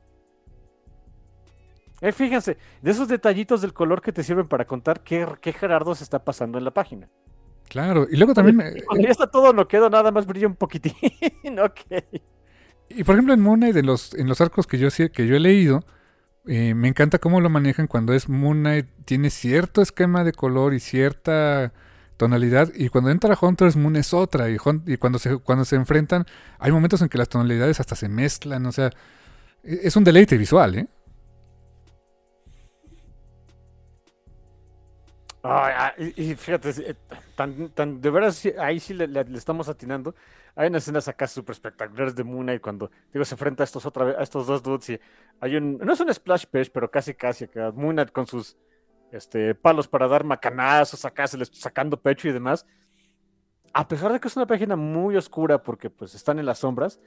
[2.01, 2.13] ¿eh?
[2.13, 6.05] fíjense, de esos detallitos del color que te sirven para contar qué, qué Gerardo se
[6.05, 7.11] está pasando en la página.
[7.69, 8.83] Claro, y luego también...
[8.87, 10.95] Cuando, ya está todo no queda nada más brilla un poquitín,
[11.61, 12.05] ok.
[12.89, 15.37] Y por ejemplo en Moon Knight, en los, en los arcos que yo, que yo
[15.37, 15.85] he leído,
[16.47, 20.75] eh, me encanta cómo lo manejan cuando es Moon Knight, tiene cierto esquema de color
[20.75, 21.73] y cierta
[22.17, 24.57] tonalidad y cuando entra Hunter's Moon es otra y,
[24.87, 26.25] y, cuando, se, cuando se enfrentan
[26.59, 28.91] hay momentos en que las tonalidades hasta se mezclan, o sea,
[29.63, 30.89] e, es un deleite visual, ¿eh?
[35.99, 36.97] Y, fíjate, eh,
[37.35, 40.15] tan, de veras, ahí sí le, estamos atinando.
[40.55, 43.85] Hay unas escenas acá súper espectaculares de Moon Knight cuando digo, se enfrenta a estos,
[43.85, 45.01] otra vez, a estos dos dudes y
[45.41, 48.57] hay un, no es un splash page, pero casi casi acá, Moon con sus
[49.13, 52.67] este, palos para dar macanazos acá, se les, sacando pecho y demás.
[53.73, 56.99] A pesar de que es una página muy oscura porque pues están en las sombras,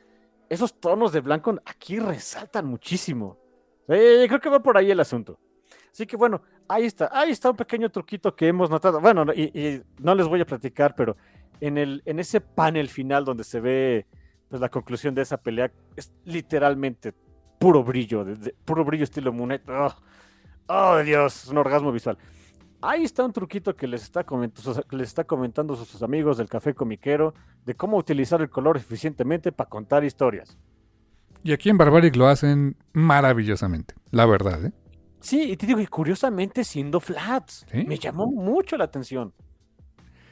[0.50, 3.38] esos tonos de blanco aquí resaltan muchísimo.
[3.88, 5.40] creo que va por ahí el asunto.
[5.92, 9.00] Así que bueno, ahí está, ahí está un pequeño truquito que hemos notado.
[9.02, 11.18] Bueno, y, no les voy a platicar, pero
[11.60, 14.06] en, el, en ese panel final donde se ve
[14.50, 17.14] pues, la conclusión de esa pelea, es literalmente
[17.60, 18.26] puro brillo,
[18.66, 19.96] puro brillo estilo Moon oh,
[20.68, 22.18] oh, Dios, es un orgasmo visual.
[22.82, 26.74] Ahí está un truquito que les está, comentando, les está comentando sus amigos del café
[26.74, 27.34] comiquero
[27.66, 30.58] de cómo utilizar el color eficientemente para contar historias.
[31.44, 34.72] Y aquí en Barbaric lo hacen maravillosamente, la verdad, ¿eh?
[35.22, 37.66] Sí, y te digo, y curiosamente siendo flats.
[37.74, 39.34] Me llamó mucho la atención.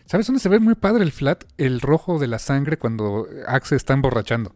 [0.05, 1.43] ¿Sabes dónde se ve muy padre el flat?
[1.57, 4.53] El rojo de la sangre cuando Axe está emborrachando.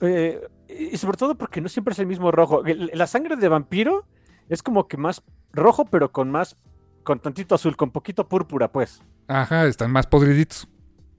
[0.00, 2.62] Eh, y sobre todo porque no siempre es el mismo rojo.
[2.64, 4.06] La sangre de vampiro
[4.48, 5.22] es como que más
[5.52, 6.56] rojo, pero con más.
[7.04, 9.02] con tantito azul, con poquito púrpura, pues.
[9.28, 10.68] Ajá, están más podriditos.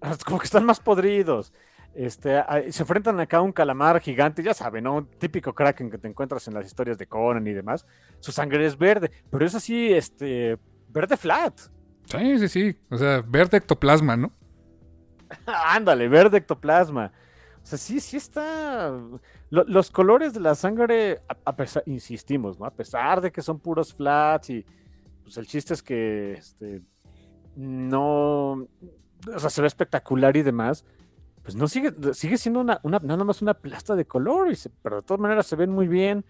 [0.26, 1.54] Como que están más podridos.
[1.96, 4.96] Este, se enfrentan acá a un calamar gigante, ya saben, ¿no?
[4.96, 7.86] Un típico kraken que te encuentras en las historias de Conan y demás.
[8.20, 10.58] Su sangre es verde, pero es así, este,
[10.90, 11.58] verde flat.
[12.04, 12.78] Sí, sí, sí.
[12.90, 14.30] O sea, verde ectoplasma, ¿no?
[15.46, 17.14] Ándale, verde ectoplasma.
[17.64, 18.92] O sea, sí, sí está.
[19.50, 22.66] los colores de la sangre, a, pesar, insistimos, ¿no?
[22.66, 24.66] A pesar de que son puros flats y
[25.24, 26.82] pues el chiste es que este,
[27.56, 28.68] no.
[29.34, 30.84] O sea, se ve espectacular y demás
[31.46, 34.48] pues no sigue, sigue siendo una, una, nada más una plasta de color,
[34.82, 36.26] pero de todas maneras se ven muy bien.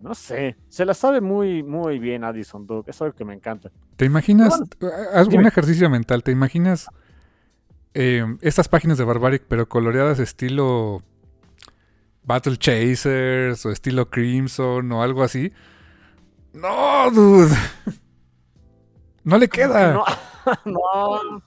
[0.00, 3.72] No sé, se la sabe muy, muy bien Addison Duke, es algo que me encanta.
[3.96, 4.62] ¿Te imaginas,
[5.12, 6.86] haz un ejercicio mental, ¿te imaginas
[7.94, 11.02] em, estas páginas de Barbaric pero coloreadas estilo
[12.22, 15.52] Battle Chasers o estilo Crimson o algo así?
[16.52, 17.54] No, dude.
[19.26, 19.94] No le queda.
[19.94, 20.04] No,
[20.66, 21.42] no,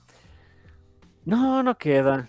[1.26, 2.28] no, no queda.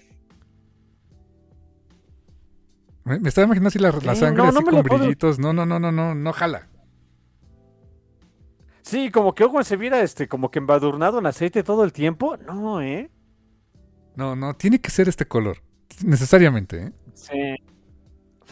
[3.09, 5.39] Me, estaba imaginando así la, sangre así con brillitos.
[5.39, 6.68] No, no, no, no, no, no jala.
[8.82, 12.36] Sí, como que Owen se viera este, como que embadurnado en aceite todo el tiempo.
[12.39, 13.10] No, ¿eh?
[14.16, 15.59] No, no, tiene que ser este color.
[16.05, 16.93] Necesariamente, ¿eh?
[17.14, 17.56] Sí.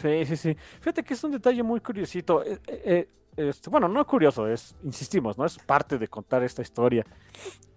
[0.01, 0.57] Sí, sí, sí.
[0.79, 2.43] Fíjate que es un detalle muy curiosito.
[2.43, 5.45] Eh, eh, eh, este, bueno, no curioso, es, insistimos, ¿no?
[5.45, 7.05] Es parte de contar esta historia.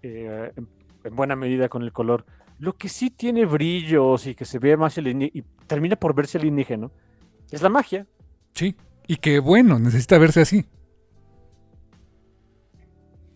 [0.03, 0.67] en,
[1.11, 2.25] buena medida con el color.
[2.61, 6.91] Lo que sí tiene brillos y que se ve más y termina por verse alienígena
[7.49, 8.05] es la magia.
[8.53, 8.75] Sí,
[9.07, 10.67] y que bueno, necesita verse así.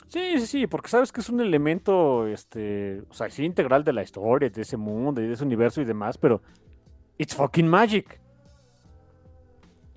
[0.10, 3.94] Sí, sí, sí, porque sabes que es un elemento, este, o sea, sí, integral de
[3.94, 6.44] la historia, de ese mundo y de ese universo y demás, pero
[7.18, 8.22] it's fucking magic.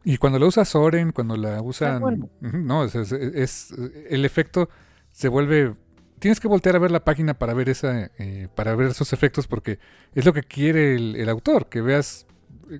[0.05, 3.75] Y cuando la usa Soren, cuando la usan, no, es,
[4.09, 4.71] el efecto
[5.11, 5.75] se vuelve
[6.19, 9.47] tienes que voltear a ver la página para ver esa, eh, para ver esos efectos
[9.47, 9.78] porque
[10.15, 12.27] es lo que quiere el, autor, que veas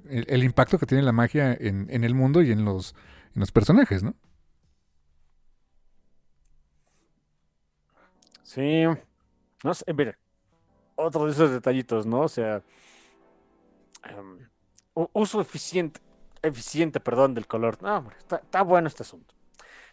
[0.09, 2.95] el, impacto que tiene la magia en, el mundo y en los,
[3.53, 4.15] personajes, ¿no?
[8.43, 8.85] Sí,
[9.63, 10.17] no sé, mire,
[10.97, 12.23] otro de esos detallitos, ¿no?
[12.23, 12.63] O sea,
[14.05, 14.49] em,
[15.13, 16.01] uso eficiente,
[16.43, 17.81] eficiente, perdón, del color.
[17.83, 19.38] No, está, está bueno este asunto.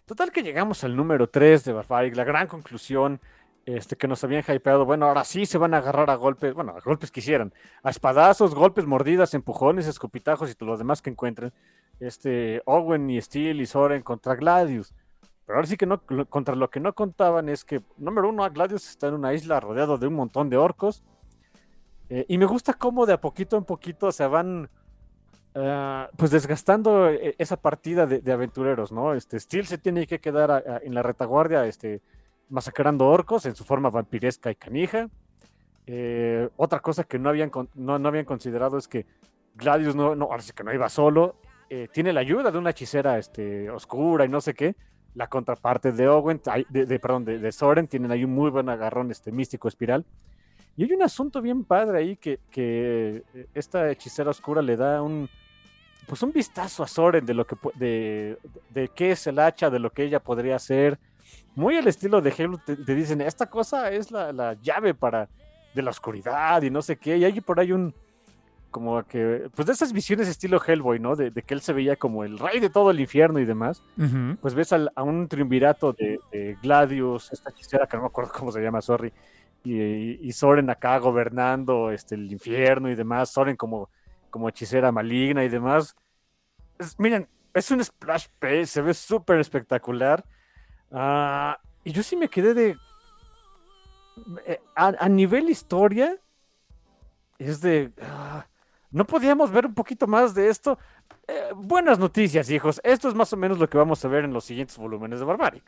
[0.06, 3.20] Total que llegamos al número 3 de Barbaric, la gran conclusión
[3.66, 4.86] este, que nos habían hypeado.
[4.86, 7.52] Bueno, ahora sí se van a agarrar a golpes, bueno, a golpes que hicieran,
[7.82, 11.54] a espadazos, golpes, mordidas, empujones, escopitajos y todo lo demás que encuentren.
[12.00, 14.94] Este, Owen y Steel y Soren contra Gladius.
[15.48, 18.88] Pero ahora sí que no, contra lo que no contaban es que, número uno, Gladius
[18.88, 21.04] está en una isla rodeado de un montón de orcos.
[22.10, 24.70] Eh, y me gusta cómo de a poquito en poquito se van
[25.58, 29.14] Ah, pues desgastando eh, esa partida de, aventureros, ¿no?
[29.14, 32.02] Este, Steel se tiene que quedar en la retaguardia, este,
[32.50, 35.10] masacrando orcos en su forma vampiresca y canija.
[35.88, 39.06] Eh, otra cosa que no habían, no, habían considerado es que
[39.56, 41.38] Gladius no, no, ahora que no iba solo,
[41.70, 44.76] eh, tiene la ayuda de una hechicera este, oscura y no sé qué.
[45.14, 49.32] La contraparte de Owen, de, perdón, de, Soren, tienen ahí un muy buen agarrón este,
[49.32, 50.06] místico espiral.
[50.76, 53.24] Y hay un asunto bien padre ahí que, que
[53.54, 55.30] esta hechicera oscura le da un,
[56.08, 58.38] pues un vistazo a Soren de lo que de,
[58.70, 61.00] de, qué es el hacha, de lo que ella podría hacer.
[61.56, 65.30] muy al estilo de Halo, te, dicen, esta cosa es la, la, llave para
[65.74, 67.94] de la oscuridad y no sé qué, y hay por ahí un,
[68.76, 71.16] como que, pues de esas visiones estilo Hellboy, ¿no?
[71.16, 73.82] De, que él se veía como el rey de todo el infierno y demás,
[74.42, 78.60] pues ves a un triunvirato de, Gladius, esta hechicera que no me acuerdo cómo se
[78.60, 79.14] llama, sorry,
[79.64, 83.90] y, Soren acá gobernando este, el infierno y demás, Soren como,
[84.36, 85.96] como hechicera maligna y demás.
[86.98, 90.26] miren, es un splash page, se ve súper espectacular.
[90.92, 92.78] Ah, y yo sí me quedé de...
[94.46, 96.18] Eh, a, nivel historia,
[97.40, 97.94] es de...
[98.02, 98.46] Ah,
[98.92, 100.78] ¿No podíamos ver un poquito más de esto?
[101.30, 102.82] Eh, buenas noticias, hijos.
[102.84, 105.26] Esto es más o menos lo que vamos a ver en los siguientes volúmenes de
[105.26, 105.64] Barbaric.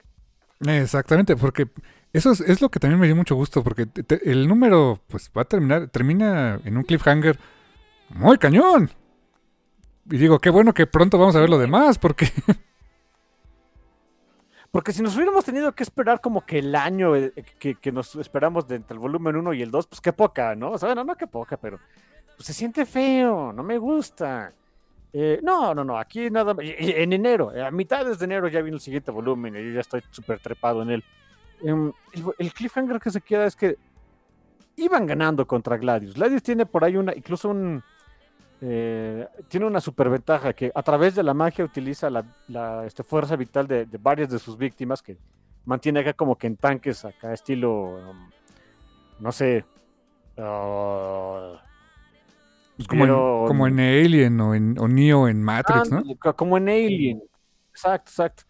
[0.60, 1.70] Exactamente, porque
[2.12, 3.88] eso es, lo que también me dio mucho gusto, porque
[4.26, 7.40] el número pues va a terminar, termina en un cliffhanger
[8.10, 8.90] muy cañón.
[10.10, 12.32] Y digo, qué bueno que pronto vamos a ver lo demás, porque...
[14.70, 18.68] Porque si nos hubiéramos tenido que esperar como que el año eh, que, nos esperamos
[18.68, 20.72] de entre el volumen 1 y el 2, pues qué poca, ¿no?
[20.72, 21.80] O sea, bueno, no qué poca, pero
[22.36, 24.54] pues, se siente feo, no me gusta.
[25.14, 26.56] Eh, no, no, no, aquí nada.
[26.60, 30.04] En enero, a mitad de enero ya vino el siguiente volumen y yo ya estoy
[30.12, 31.04] súper trepado en él.
[31.62, 31.92] Em,
[32.38, 33.78] el, cliffhanger que se queda es que
[34.76, 36.14] iban ganando contra Gladius.
[36.14, 37.84] Gladius tiene por ahí una, incluso un.
[38.60, 43.68] Eh, tiene una superventaja que a través de la magia utiliza la, este, fuerza vital
[43.68, 45.18] de, varias de sus víctimas que
[45.66, 48.10] mantiene acá como que en tanques, acá estilo.
[48.10, 48.30] Um,
[49.20, 49.66] no sé.
[50.38, 51.58] Uh,
[52.78, 56.04] pues como, en, Alien o en o Neo en Matrix, ¿no?
[56.36, 57.24] Como en Alien.
[57.72, 58.44] Exacto, exacto.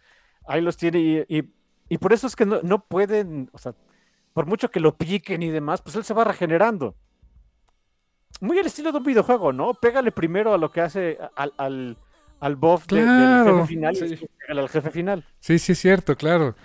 [0.46, 3.74] Ahí los tiene y, por eso es que no, pueden, o sea,
[4.34, 6.96] por mucho que lo piquen y demás, pues él se va regenerando.
[8.40, 9.74] Muy al estilo de un videojuego, ¿no?
[9.74, 11.98] Pégale primero a lo que hace al, al,
[12.40, 14.20] al buff del jefe final sí.
[14.48, 15.26] y al jefe final.
[15.40, 16.56] Sí, sí, es cierto, claro.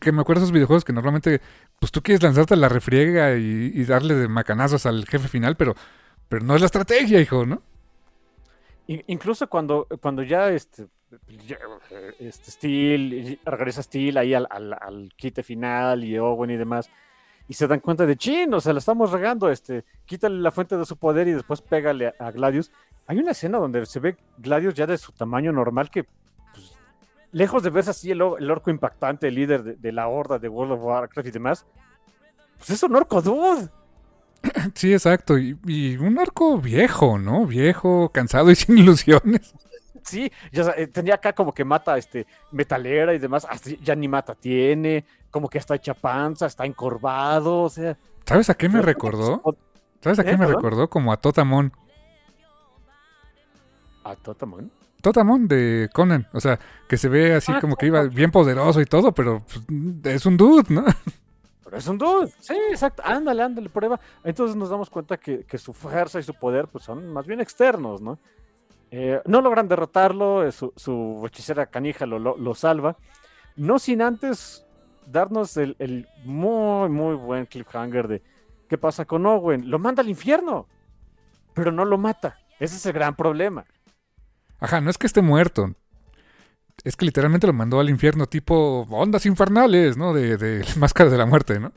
[0.00, 1.40] Que, me acuerdo de esos videojuegos que normalmente,
[1.78, 5.56] pues tú quieres lanzarte a la refriega y, y darle de macanazos al jefe final,
[5.56, 5.74] pero
[6.28, 7.62] pero no es la estrategia, hijo, ¿no?
[8.86, 10.86] Incluso cuando, cuando ya este,
[12.18, 16.90] este Steel, regresa Steel ahí al, al, quite final y Owen y demás,
[17.48, 20.76] y se dan cuenta de chin, o sea, la estamos regando, este, quítale la fuente
[20.76, 22.70] de su poder y después pégale a, Gladius.
[23.06, 26.72] Hay una escena donde se ve Gladius ya de su tamaño normal que, pues,
[27.32, 30.82] lejos de verse así el, orco impactante, el líder de, la horda de World of
[30.82, 31.64] Warcraft y demás,
[32.58, 33.70] pues es un orco dude.
[34.74, 35.38] Sí, exacto.
[35.38, 37.46] Y, un arco viejo, ¿no?
[37.46, 39.54] Viejo, cansado y sin ilusiones.
[40.08, 43.46] Sí, ya eh, tenía acá como que mata este metalera y demás,
[43.82, 47.96] ya ni mata tiene, como que está hecha panza, está encorvado, o sea.
[48.24, 49.42] ¿Sabes a qué me recordó?
[50.00, 50.38] ¿Sabes a qué ¿Eh?
[50.38, 50.88] me recordó?
[50.88, 51.72] Como a Totamon.
[54.04, 54.70] ¿A Totamon?
[55.02, 56.58] Totamon de Conan, o sea,
[56.88, 60.26] que se ve así ah, como que iba bien poderoso y todo, pero pues, es
[60.26, 60.84] un dude, ¿no?
[61.68, 62.32] Pero es un dude.
[62.40, 63.02] Sí, exacto.
[63.04, 64.00] Ándale, ándale, prueba.
[64.24, 68.00] Entonces nos damos cuenta que, su fuerza y su poder pues, son más bien externos,
[68.00, 68.18] ¿no?
[68.90, 72.96] Eh, no logran derrotarlo, eh, su, hechicera canija lo, salva.
[73.56, 74.64] No sin antes
[75.06, 78.22] darnos el, muy, muy buen cliffhanger de
[78.68, 79.70] qué pasa con Owen.
[79.70, 80.66] Lo manda al infierno,
[81.54, 82.38] pero no lo mata.
[82.58, 83.66] Ese es el gran problema.
[84.60, 85.74] Ajá, no es que esté muerto,
[86.84, 90.12] es que literalmente lo mandó al infierno tipo ondas infernales, ¿no?
[90.12, 91.72] De, de máscara de la muerte, ¿no?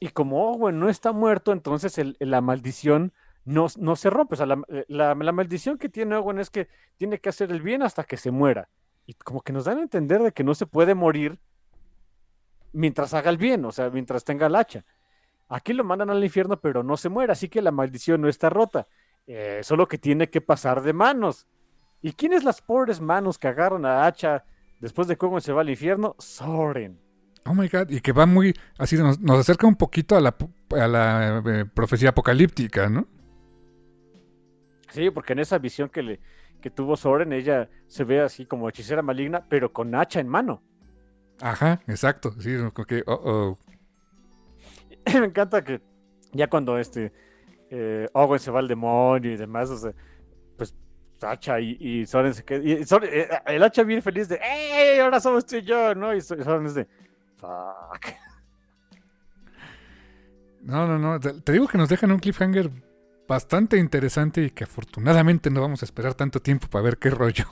[0.00, 3.12] Y como Owen no está muerto, entonces la maldición
[3.48, 4.34] no, no, se rompe.
[4.34, 8.04] O sea, la, maldición que tiene Owen es que tiene que hacer el bien hasta
[8.04, 8.68] que se muera.
[9.06, 11.38] Y como que nos dan a entender de que no se puede morir
[12.72, 14.84] mientras haga el bien, o sea, mientras tenga el hacha.
[15.48, 18.50] Aquí lo mandan al infierno, pero no se muere, así que la maldición no está
[18.50, 18.86] rota.
[19.26, 21.46] Eh, solo que tiene que pasar de manos.
[22.02, 24.44] ¿Y quiénes las pobres manos que agarran a Hacha
[24.78, 26.14] después de cómo se va al infierno?
[26.18, 27.00] Soren.
[27.46, 30.36] Oh my god, y que va muy, así nos, acerca un poquito a la,
[30.78, 33.08] a la eh, profecía apocalíptica, ¿no?
[34.90, 36.20] Sí, porque en esa visión que, le,
[36.60, 40.62] que tuvo Soren, ella se ve así como hechicera maligna, pero con hacha en mano.
[41.40, 43.58] Ajá, exacto, sí, como que, oh, oh.
[45.20, 45.80] Me encanta que
[46.32, 47.12] ya cuando este
[47.70, 49.92] eh, Owen se va al demonio y demás, o sea,
[51.22, 52.62] hacha y, Soren se queda.
[52.64, 55.00] Y eh, el hacha viene feliz de ¡Ey!
[55.00, 56.14] Ahora somos tú y yo, ¿no?
[56.14, 56.86] Y Soren es de
[57.36, 58.14] ¡Fuck!
[60.62, 61.20] No, no, no.
[61.20, 62.70] Te digo que nos dejan un cliffhanger
[63.28, 67.44] bastante interesante y que afortunadamente no vamos a esperar tanto tiempo para ver qué rollo.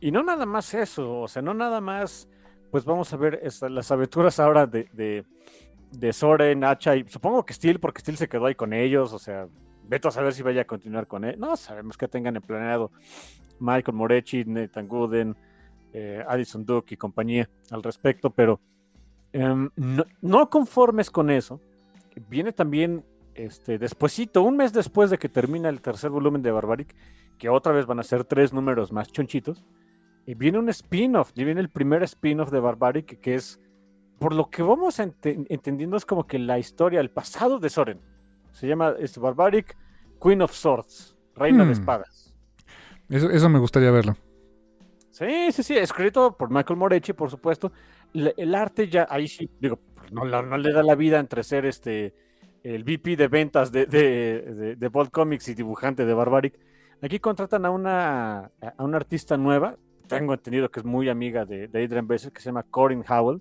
[0.00, 2.28] Y no nada más eso, o sea, no nada más,
[2.70, 3.40] pues vamos a ver
[3.70, 5.24] las aventuras ahora de, de,
[5.92, 9.18] de Soren, Hacha y supongo que Steel, porque Steel se quedó ahí con ellos, o
[9.18, 9.48] sea,
[9.86, 11.38] Veto a saber si vaya a continuar con él.
[11.38, 12.90] No, sabemos que tengan planeado
[13.60, 15.36] Michael Morechi, Nathan Gooden,
[15.92, 18.60] eh, Addison Duke y compañía al respecto, pero
[19.32, 19.70] em,
[20.20, 21.60] no, conformes con eso,
[22.28, 23.04] viene también
[23.34, 26.94] este, despuesito, un mes después de que termina el tercer volumen de Barbaric,
[27.38, 29.64] que otra vez van a ser tres números más chonchitos,
[30.26, 33.60] y viene un spin-off, y viene el primer spin-off de Barbaric, que es,
[34.18, 38.00] por lo que vamos entendiendo, es como que la historia, el pasado de Soren.
[38.52, 39.76] Se llama este, Barbaric
[40.22, 41.72] Queen of Swords, Reina de hmm.
[41.72, 42.34] Espadas.
[43.08, 44.16] Eso, eso me gustaría verlo.
[45.14, 47.70] Sí, sí, sí, escrito por Michael Moretti, por supuesto.
[48.12, 49.78] El, arte ya, ahí sí, digo,
[50.10, 52.14] no, le da la vida entre ser este
[52.64, 56.58] el VP de ventas de, de, de, Bold Comics y dibujante de Barbaric.
[57.02, 59.76] Aquí contratan a una, a una artista nueva,
[60.06, 63.40] tengo entendido que es muy amiga de, Adrian Besser, que se llama Corinne Howell,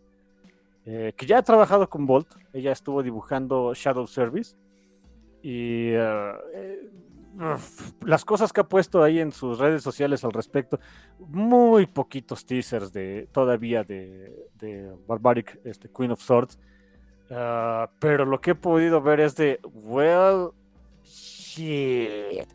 [0.85, 2.27] eh, que ya ha trabajado con Bolt.
[2.53, 4.55] Ella estuvo dibujando Shadow Service.
[5.41, 6.89] Y eh, eh,
[8.05, 10.79] las cosas que ha puesto ahí en sus redes sociales al respecto,
[11.19, 14.47] muy poquitos teasers de todavía de,
[15.07, 16.59] Barbaric, este Queen of Swords.
[17.33, 20.51] Ah, pero lo que he podido ver es de, well,
[21.03, 22.47] shit.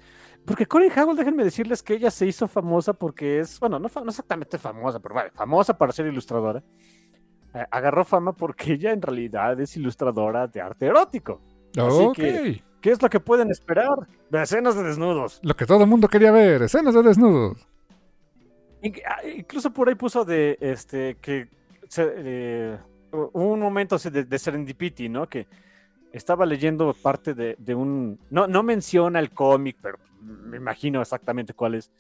[0.45, 4.57] Porque Cory Howell, déjenme decirles que ella se hizo famosa porque es, bueno, no, exactamente
[4.57, 6.63] famosa, pero vale, famosa para ser ilustradora.
[7.55, 11.41] Eh, agarró fama porque ella en realidad es ilustradora de arte erótico.
[11.77, 14.09] Así que ¿Qué es lo que pueden esperar?
[14.31, 15.41] De escenas de desnudos.
[15.43, 17.67] Lo que todo el mundo quería ver, escenas de desnudos.
[19.05, 21.49] Ah, incluso por ahí puso de este que
[21.97, 22.79] eh,
[23.13, 25.29] hubo un momento de, de, serendipity, ¿no?
[25.29, 25.47] Que
[26.13, 28.19] estaba leyendo parte de, un.
[28.31, 31.91] No, no menciona el cómic, pero me imagino exactamente cuál es.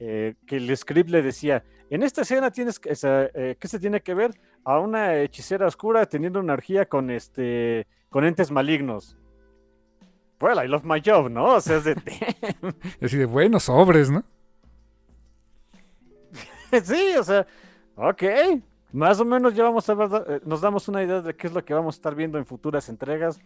[0.00, 2.94] Eh, que el script le decía: En esta escena tienes que.
[3.02, 4.32] Eh, ¿Qué se tiene que ver?
[4.64, 7.86] A una hechicera oscura teniendo energía con este.
[8.10, 9.16] con entes malignos
[10.44, 11.54] well, I love my job, ¿no?
[11.54, 11.94] O sea, es de...
[13.00, 14.22] Así de buenos sobres, ¿no?
[16.84, 17.46] sí, o sea,
[17.96, 18.22] ok.
[18.94, 21.52] Más o menos ya vamos a ver, eh, nos damos una idea de qué es
[21.52, 23.40] lo que vamos a estar viendo en futuras entregas.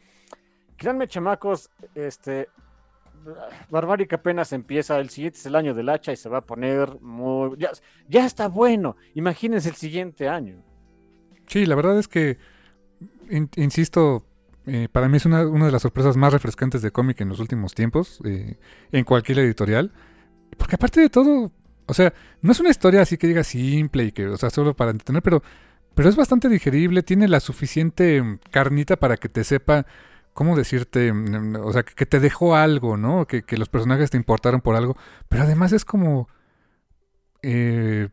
[0.76, 2.50] Créanme, chamacos, este,
[3.70, 7.00] Barbaric apenas empieza, el siguiente es el año del hacha y se va a poner
[7.00, 7.56] muy...
[7.56, 10.62] Ya, está bueno, imagínense el siguiente año.
[11.46, 12.36] Sí, la verdad es que,
[13.56, 14.26] insisto,
[14.66, 17.74] eh, para mí es una, de las sorpresas más refrescantes de cómic en los últimos
[17.74, 18.58] tiempos, eh,
[18.92, 19.92] en cualquier editorial.
[20.58, 21.52] Porque aparte de todo,
[21.88, 22.12] o sea,
[22.42, 25.22] no es una historia así que diga simple y que, o sea, solo para entretener,
[25.22, 25.42] pero,
[25.94, 29.86] pero es bastante digerible, tiene la suficiente mm, carnita para que te sepa
[30.34, 33.26] cómo decirte, mm, o sea, que te dejó algo, ¿no?
[33.26, 34.96] Que, los personajes te importaron por algo,
[35.28, 36.28] pero además es como...
[37.42, 38.08] Eh,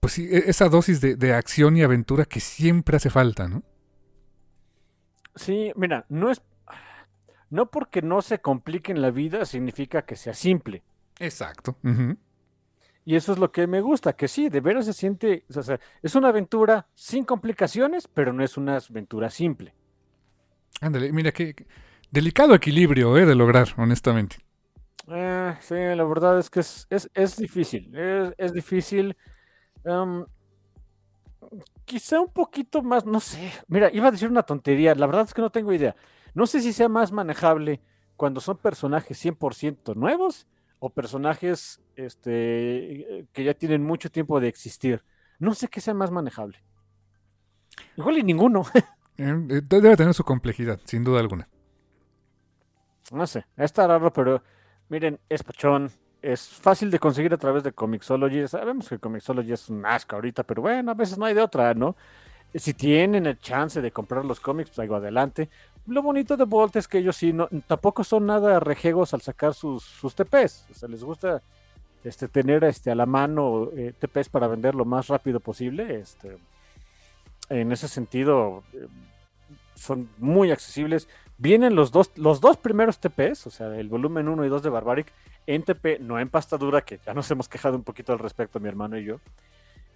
[0.00, 3.62] pues sí, e, esa dosis de, de acción y aventura que siempre hace falta, ¿no?
[5.36, 6.42] Sí, mira, no es.
[7.50, 10.82] No porque no se complique en la vida significa que sea simple.
[11.18, 11.76] Exacto.
[13.08, 15.46] Y eso es lo que me gusta, que sí, de veras se siente.
[15.56, 19.72] O sea, es una aventura sin complicaciones, pero no es una aventura simple.
[20.82, 21.56] Ándale, mira qué
[22.10, 24.36] delicado equilibrio eh, de lograr, honestamente.
[25.10, 27.96] Eh, sí, la verdad es que es, es, difícil.
[28.36, 29.16] Es, difícil.
[29.84, 30.26] Em,
[31.86, 33.52] quizá un poquito más, no sé.
[33.68, 35.96] Mira, iba a decir una tontería, la verdad es que no tengo idea.
[36.34, 37.80] No sé si sea más manejable
[38.16, 40.46] cuando son personajes 100% nuevos
[40.80, 45.02] o personajes este, que ya tienen mucho tiempo de existir.
[45.38, 46.62] No sé qué sea más manejable.
[47.96, 48.64] Igual y ninguno.
[49.20, 49.34] Eh,
[49.64, 51.48] debe tener su complejidad, sin duda alguna.
[53.10, 54.44] No sé, está raro, pero
[54.88, 55.90] miren, es pachón,
[56.22, 58.46] es fácil de conseguir a través de Comixology.
[58.46, 61.74] Sabemos que Comixology es un asco ahorita, pero bueno, a veces no hay de otra,
[61.74, 61.96] ¿no?
[62.54, 65.50] Si tienen el chance de comprar los cómics, pues algo adelante.
[65.88, 69.54] Lo bonito de Bolt es que ellos sí, no, tampoco son nada rejegos al sacar
[69.54, 70.66] sus, sus TPs.
[70.70, 71.42] O sea, les gusta
[72.04, 75.98] este, tener este, a la mano eh, TPs para vender lo más rápido posible.
[75.98, 76.36] Este,
[77.48, 78.86] en ese sentido, eh,
[79.74, 81.08] son muy accesibles.
[81.38, 84.70] Vienen los dos, los dos primeros TPs, o sea, el volumen 1 y 2 de
[84.70, 85.12] Barbaric,
[85.46, 88.60] en TP, no en pasta dura, que ya nos hemos quejado un poquito al respecto,
[88.60, 89.20] mi hermano y yo.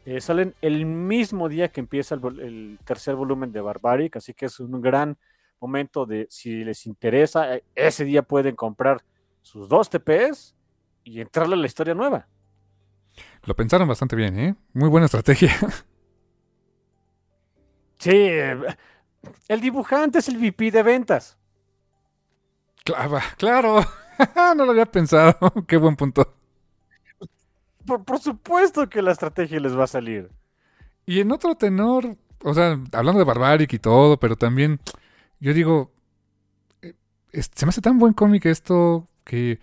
[0.04, 4.58] Eh, salen el mismo día que empieza el, tercer volumen de Barbaric, así que es
[4.58, 5.16] un gran
[5.62, 9.02] momento de, si les interesa, eh, ese día pueden comprar
[9.40, 10.54] sus dos TPs
[11.04, 12.26] y entrarle a la historia nueva.
[13.44, 14.54] Lo pensaron bastante bien, ¿eh?
[14.74, 15.52] Muy buena estrategia.
[17.98, 18.10] Sí,
[19.46, 21.38] el dibujante es el VP de ventas.
[22.84, 23.86] Claro, claro.
[24.56, 25.36] no lo había pensado.
[25.68, 26.34] Qué buen punto.
[27.86, 30.30] Por, supuesto que la estrategia les va a salir.
[31.06, 34.80] Y en otro tenor, o sea, hablando de Barbaric y todo, pero también,
[35.42, 35.92] yo digo,
[36.82, 36.94] eh,
[37.32, 39.58] se me hace tan buen cómic esto que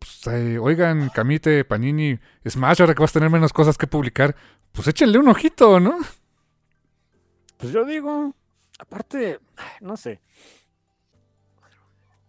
[0.00, 4.34] pues, eh, oigan, Camite, Panini, Smash, ahora que vas a tener menos cosas que publicar,
[4.72, 5.96] pues échenle un ojito, ¿no?
[7.56, 8.34] Pues yo digo,
[8.80, 9.38] aparte,
[9.80, 10.20] no sé.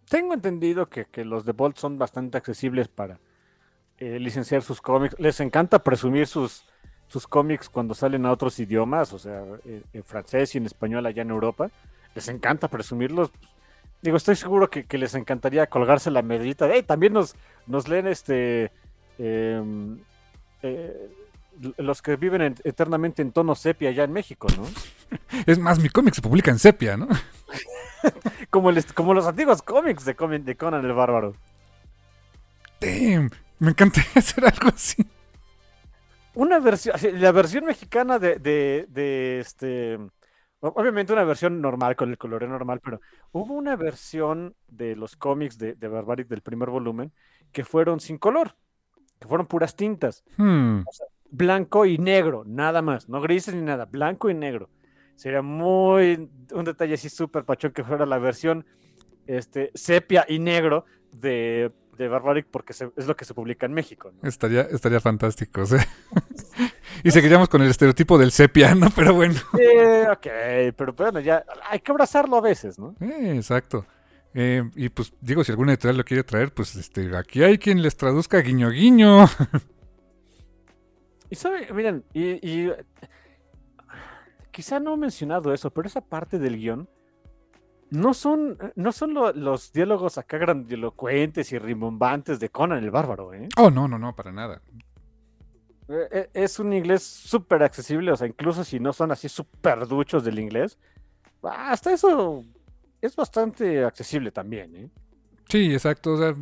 [0.08, 3.18] Tengo entendido que, que los de Bolt son bastante accesibles para
[3.98, 5.16] eh, licenciar sus cómics.
[5.18, 6.64] Les encanta presumir sus,
[7.08, 11.04] sus cómics cuando salen a otros idiomas, o sea, eh, en francés y en español
[11.06, 11.72] allá en Europa.
[12.16, 13.30] Les encanta presumirlos.
[14.02, 16.68] Digo, estoy seguro que, que les encantaría colgarse la medallita.
[16.72, 17.36] Hey, también nos,
[17.68, 18.72] nos leen este.
[19.18, 19.98] em,
[20.62, 21.10] eh,
[21.78, 24.66] los que viven en- eternamente en tono sepia allá en México, ¿no?
[25.46, 27.08] Es más, mi cómic se publica en sepia, ¿no?
[28.50, 31.34] Como, el como los antiguos cómics de, Conan- de Conan el Bárbaro.
[32.80, 35.04] Damn, me encantaría hacer algo así.
[36.34, 39.98] Una versión, la versión mexicana de, de, de este.
[40.60, 43.00] Obviamente una versión normal, con el coloreo normal, pero
[43.32, 47.12] hubo una versión de los cómics de, de Barbaric del primer volumen
[47.52, 48.56] que fueron sin color,
[49.20, 50.80] que fueron puras tintas, Hmm,
[51.30, 54.70] blanco y negro, nada más, no grises ni nada, blanco y negro.
[55.14, 58.64] Sería muy un detalle así súper pachón que fuera la versión
[59.26, 63.72] este, sepia y negro de, de Barbaric porque se- es lo que se publica en
[63.72, 64.12] México.
[64.22, 64.28] ¿no?
[64.28, 65.86] estaría, estaría fantástico, sea.
[67.08, 68.88] Y seguiríamos con el estereotipo del sepia, ¿no?
[68.94, 69.34] Pero bueno.
[69.34, 69.62] Sí,
[70.10, 70.26] ok,
[70.76, 72.94] pero bueno, ya hay que abrazarlo a veces, ¿no?
[73.00, 73.86] Eh, exacto.
[74.34, 77.80] Eh, y pues digo, si alguna editorial lo quiere traer, pues este, aquí hay quien
[77.80, 79.24] les traduzca guiño guiño.
[81.30, 82.76] Y sabe, miren, y, y, eh,
[84.50, 86.88] quizá no he mencionado eso, pero esa parte del guion
[87.90, 93.32] no son, no son lo- los diálogos acá grandilocuentes y rimbombantes de Conan el Bárbaro,
[93.34, 93.48] ¿eh?
[93.56, 94.60] Oh, no, no, no, para nada.
[95.88, 99.86] Eh, eh, Es un inglés súper accesible, o sea, incluso si no son así súper
[99.86, 100.78] duchos del inglés,
[101.42, 102.44] hasta eso
[103.00, 104.90] es bastante accesible también, ¿eh?
[105.48, 106.14] Sí, exacto.
[106.14, 106.34] O sea,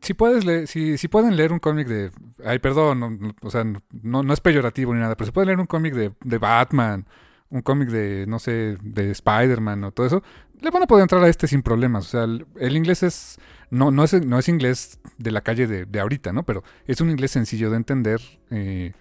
[0.00, 2.10] si puedes leer, si, si pueden leer un cómic de.
[2.44, 5.60] Ay, perdón, no, o sea, no, no es peyorativo ni nada, pero si pueden leer
[5.60, 7.06] un cómic de, de Batman,
[7.50, 10.22] un cómic de, no sé, de Spider-Man o todo eso,
[10.60, 12.06] le van a poder entrar a este sin problemas.
[12.06, 13.38] O sea, el inglés es.
[13.70, 16.44] No, no es, no es inglés de la calle de, de ahorita, ¿no?
[16.44, 18.20] Pero es un inglés sencillo de entender.
[18.50, 18.92] eh,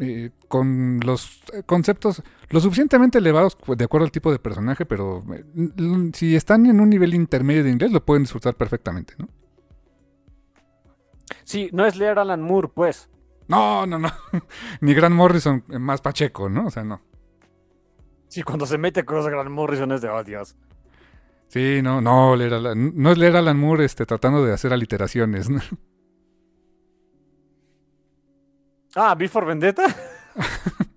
[0.00, 5.22] eh, con los eh, conceptos lo suficientemente elevados de acuerdo al tipo de personaje, pero
[5.34, 5.44] eh,
[6.14, 9.28] si están en un nivel intermedio de inglés lo pueden disfrutar perfectamente, ¿no?
[11.44, 13.10] Sí, no es leer Alan Moore, pues.
[13.48, 14.08] No, no, no.
[14.80, 16.66] Ni Grant Morrison más Pacheco, ¿no?
[16.66, 17.02] O sea, no.
[18.28, 20.56] Sí, cuando se mete con Grant Morrison es de, oh, Dios.
[21.50, 25.50] Sí, no, no, leer Alan- no es leer Alan Moore este, tratando de hacer aliteraciones,
[25.50, 25.60] ¿no?
[28.94, 29.84] Ah, Before Vendetta.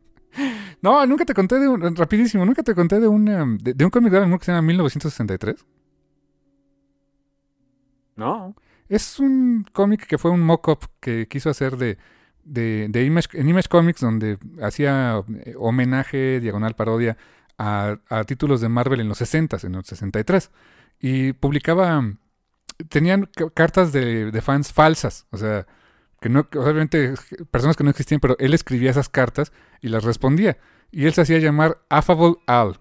[0.81, 3.89] No, nunca te conté de un, rapidísimo, nunca te conté de, una, de, de un
[3.91, 5.65] cómic de Alan Moore que se llama 1963.
[8.17, 8.53] No.
[8.89, 11.97] Es un cómic que fue un mock-up que quiso hacer de,
[12.43, 17.15] de, de Image, en Image Comics, donde hacía eh, homenaje, diagonal parodia,
[17.57, 20.51] a, a títulos de Marvel en los 60, en los 63.
[20.99, 22.01] Y publicaba,
[22.89, 25.65] tenían ca- cartas de, de fans falsas, o sea,
[26.21, 27.13] que no, obviamente
[27.51, 29.51] personas que no existían, pero él escribía esas cartas
[29.81, 30.57] y las respondía.
[30.91, 32.79] Y él se hacía llamar Affable Al.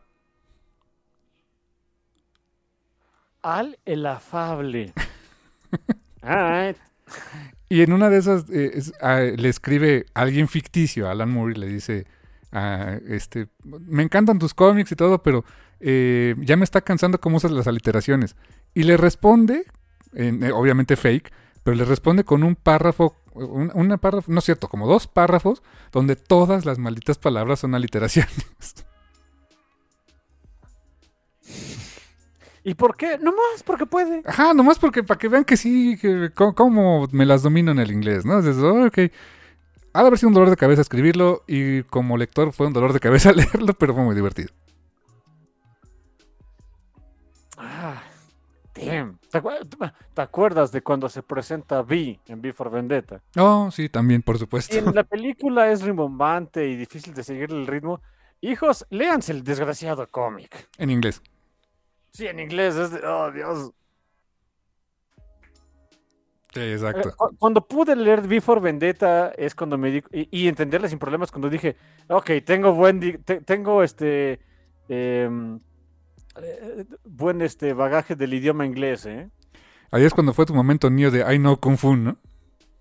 [3.43, 4.93] Al el afable.
[7.69, 11.61] Y en una de esas eh, es- ah, le escribe alguien ficticio Alan Moore y
[11.61, 12.07] le dice,
[12.53, 15.45] ah, este, me encantan tus cómics y todo, pero
[15.81, 18.37] eh, ya me está cansando cómo usas las aliteraciones.
[18.75, 19.65] Y le responde,
[20.15, 21.33] en- eh, obviamente fake,
[21.65, 25.63] pero le responde con un párrafo, un, una párrafo, no es cierto, como dos párrafos,
[25.93, 28.35] donde todas las malditas palabras son aliteraciones.
[32.65, 33.19] ¿Y por qué?
[33.19, 34.23] Nomás porque puede.
[34.25, 37.91] Ajá, nomás porque para que vean que sí, que, cómo me las domino en el
[37.91, 38.41] inglés, ¿no?
[38.41, 38.99] Dices, oh, ok.
[39.95, 42.93] Ha de haber sido un dolor de cabeza escribirlo y como lector fue un dolor
[42.93, 44.49] de cabeza leerlo, pero fue muy divertido.
[47.59, 48.03] Ah,
[48.75, 49.19] damn.
[49.31, 53.21] ¿Te, acu- te acuerdas de cuando se presenta V en Before Vendetta?
[53.37, 54.75] Oh, sí, también, por supuesto.
[54.75, 58.01] Y en la película es rimbombante y difícil de seguir el ritmo.
[58.41, 60.69] Hijos, léanse el desgraciado cómic.
[60.79, 61.23] En inglés.
[62.11, 63.73] Sí, en inglés es de, oh Dios.
[66.53, 67.15] Sí, Eh, exacto.
[67.17, 71.31] cu- Cuando pude leer Before Vendetta es cuando me di y, y entenderla sin problemas
[71.31, 71.77] cuando dije,
[72.09, 74.39] ok, tengo buen te- tengo este
[74.89, 75.59] em,
[76.43, 79.31] eh, buen este bagaje del idioma inglés, ¿eh?
[79.91, 82.17] Ahí es cuando fue tu momento mío de I know Kung Fu, ¿no?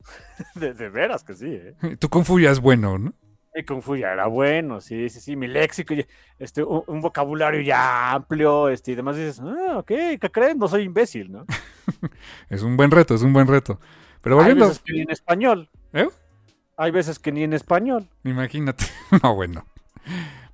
[0.56, 1.76] De, de veras que sí, ¿eh?
[1.99, 3.14] Tu Kung Fu ya es bueno, ¿no?
[3.53, 5.36] Mi Kung Fu ya era bueno, sí, sí, sí.
[5.36, 5.94] Mi léxico,
[6.40, 10.57] este, un, vocabulario ya amplio, este, y demás dices, ah, ok, ¿qué creen?
[10.57, 11.45] No soy imbécil, ¿no?
[12.49, 13.80] es un buen reto, es un buen reto.
[14.22, 14.65] Pero volviendo...
[14.65, 15.69] Hay veces que ni en español.
[15.94, 16.10] ¿Eh?
[16.78, 18.07] Hay veces que ni en español.
[18.23, 18.86] Imagínate.
[19.23, 19.65] no, bueno.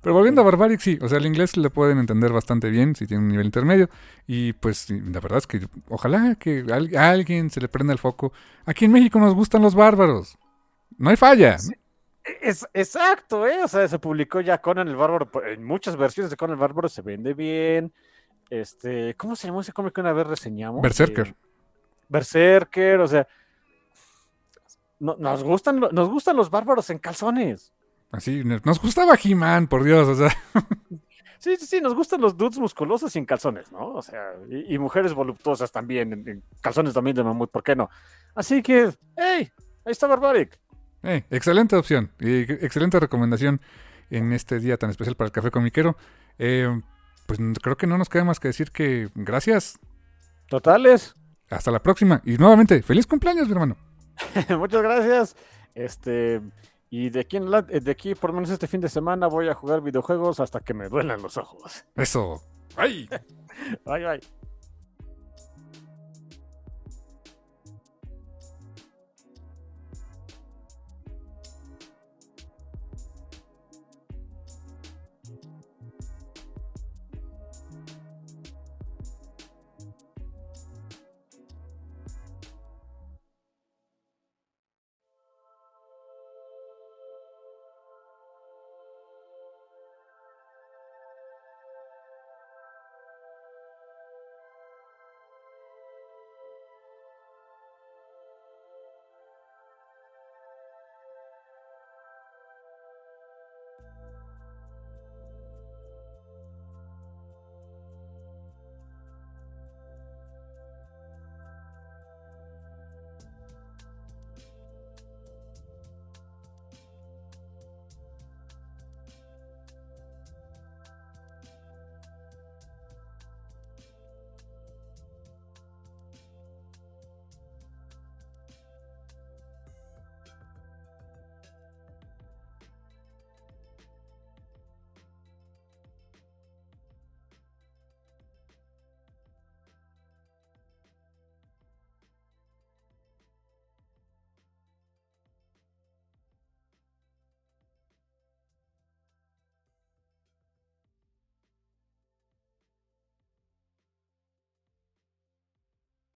[0.00, 3.06] Pero volviendo a Barbaric, sí, o sea, el inglés le pueden entender bastante bien si
[3.06, 3.88] tiene un nivel intermedio.
[4.26, 6.64] Y pues la verdad es que ojalá que
[6.96, 8.32] a alguien se le prenda el foco.
[8.64, 10.38] Aquí en México nos gustan los bárbaros.
[10.96, 11.56] No hay falla.
[12.40, 13.62] Es, exacto, ¿eh?
[13.62, 15.30] O sea, se publicó ya Conan el Bárbaro.
[15.46, 17.92] En muchas versiones de Conan el Bárbaro se vende bien.
[18.50, 20.82] Este, ¿cómo se llamó ese cómic que una vez reseñamos?
[20.82, 21.28] Berserker.
[21.28, 21.34] Eh,
[22.08, 23.28] Berserker, o sea.
[24.98, 27.72] nos, gustan, nos gustan los bárbaros en calzones.
[28.10, 30.34] Así, nos gustaba He-Man, por Dios, o sea.
[31.38, 33.94] Sí, sí, sí, nos gustan los dudes musculosos y en calzones, ¿no?
[33.94, 37.88] O sea, y, mujeres voluptuosas también, en, calzones también de mamut, ¿por qué no?
[38.34, 39.48] Así que, hey,
[39.84, 40.58] ahí está Barbaric.
[41.02, 43.60] Hey, excelente opción y excelente recomendación
[44.10, 45.96] en este día tan especial para el café comiquero.
[46.38, 46.80] Eh,
[47.26, 49.78] pues creo que no nos queda más que decir que gracias.
[50.48, 51.14] Totales.
[51.50, 52.20] Hasta la próxima.
[52.24, 53.76] Y nuevamente, feliz cumpleaños, mi hermano.
[54.58, 55.36] Muchas gracias.
[55.74, 56.40] Este,
[56.90, 59.54] y de aquí, en de aquí, por lo menos este fin de semana, voy a
[59.54, 61.84] jugar videojuegos hasta que me duelan los ojos.
[61.94, 62.42] Eso.
[62.76, 63.08] ¡Ay!
[63.84, 64.37] bye, bye.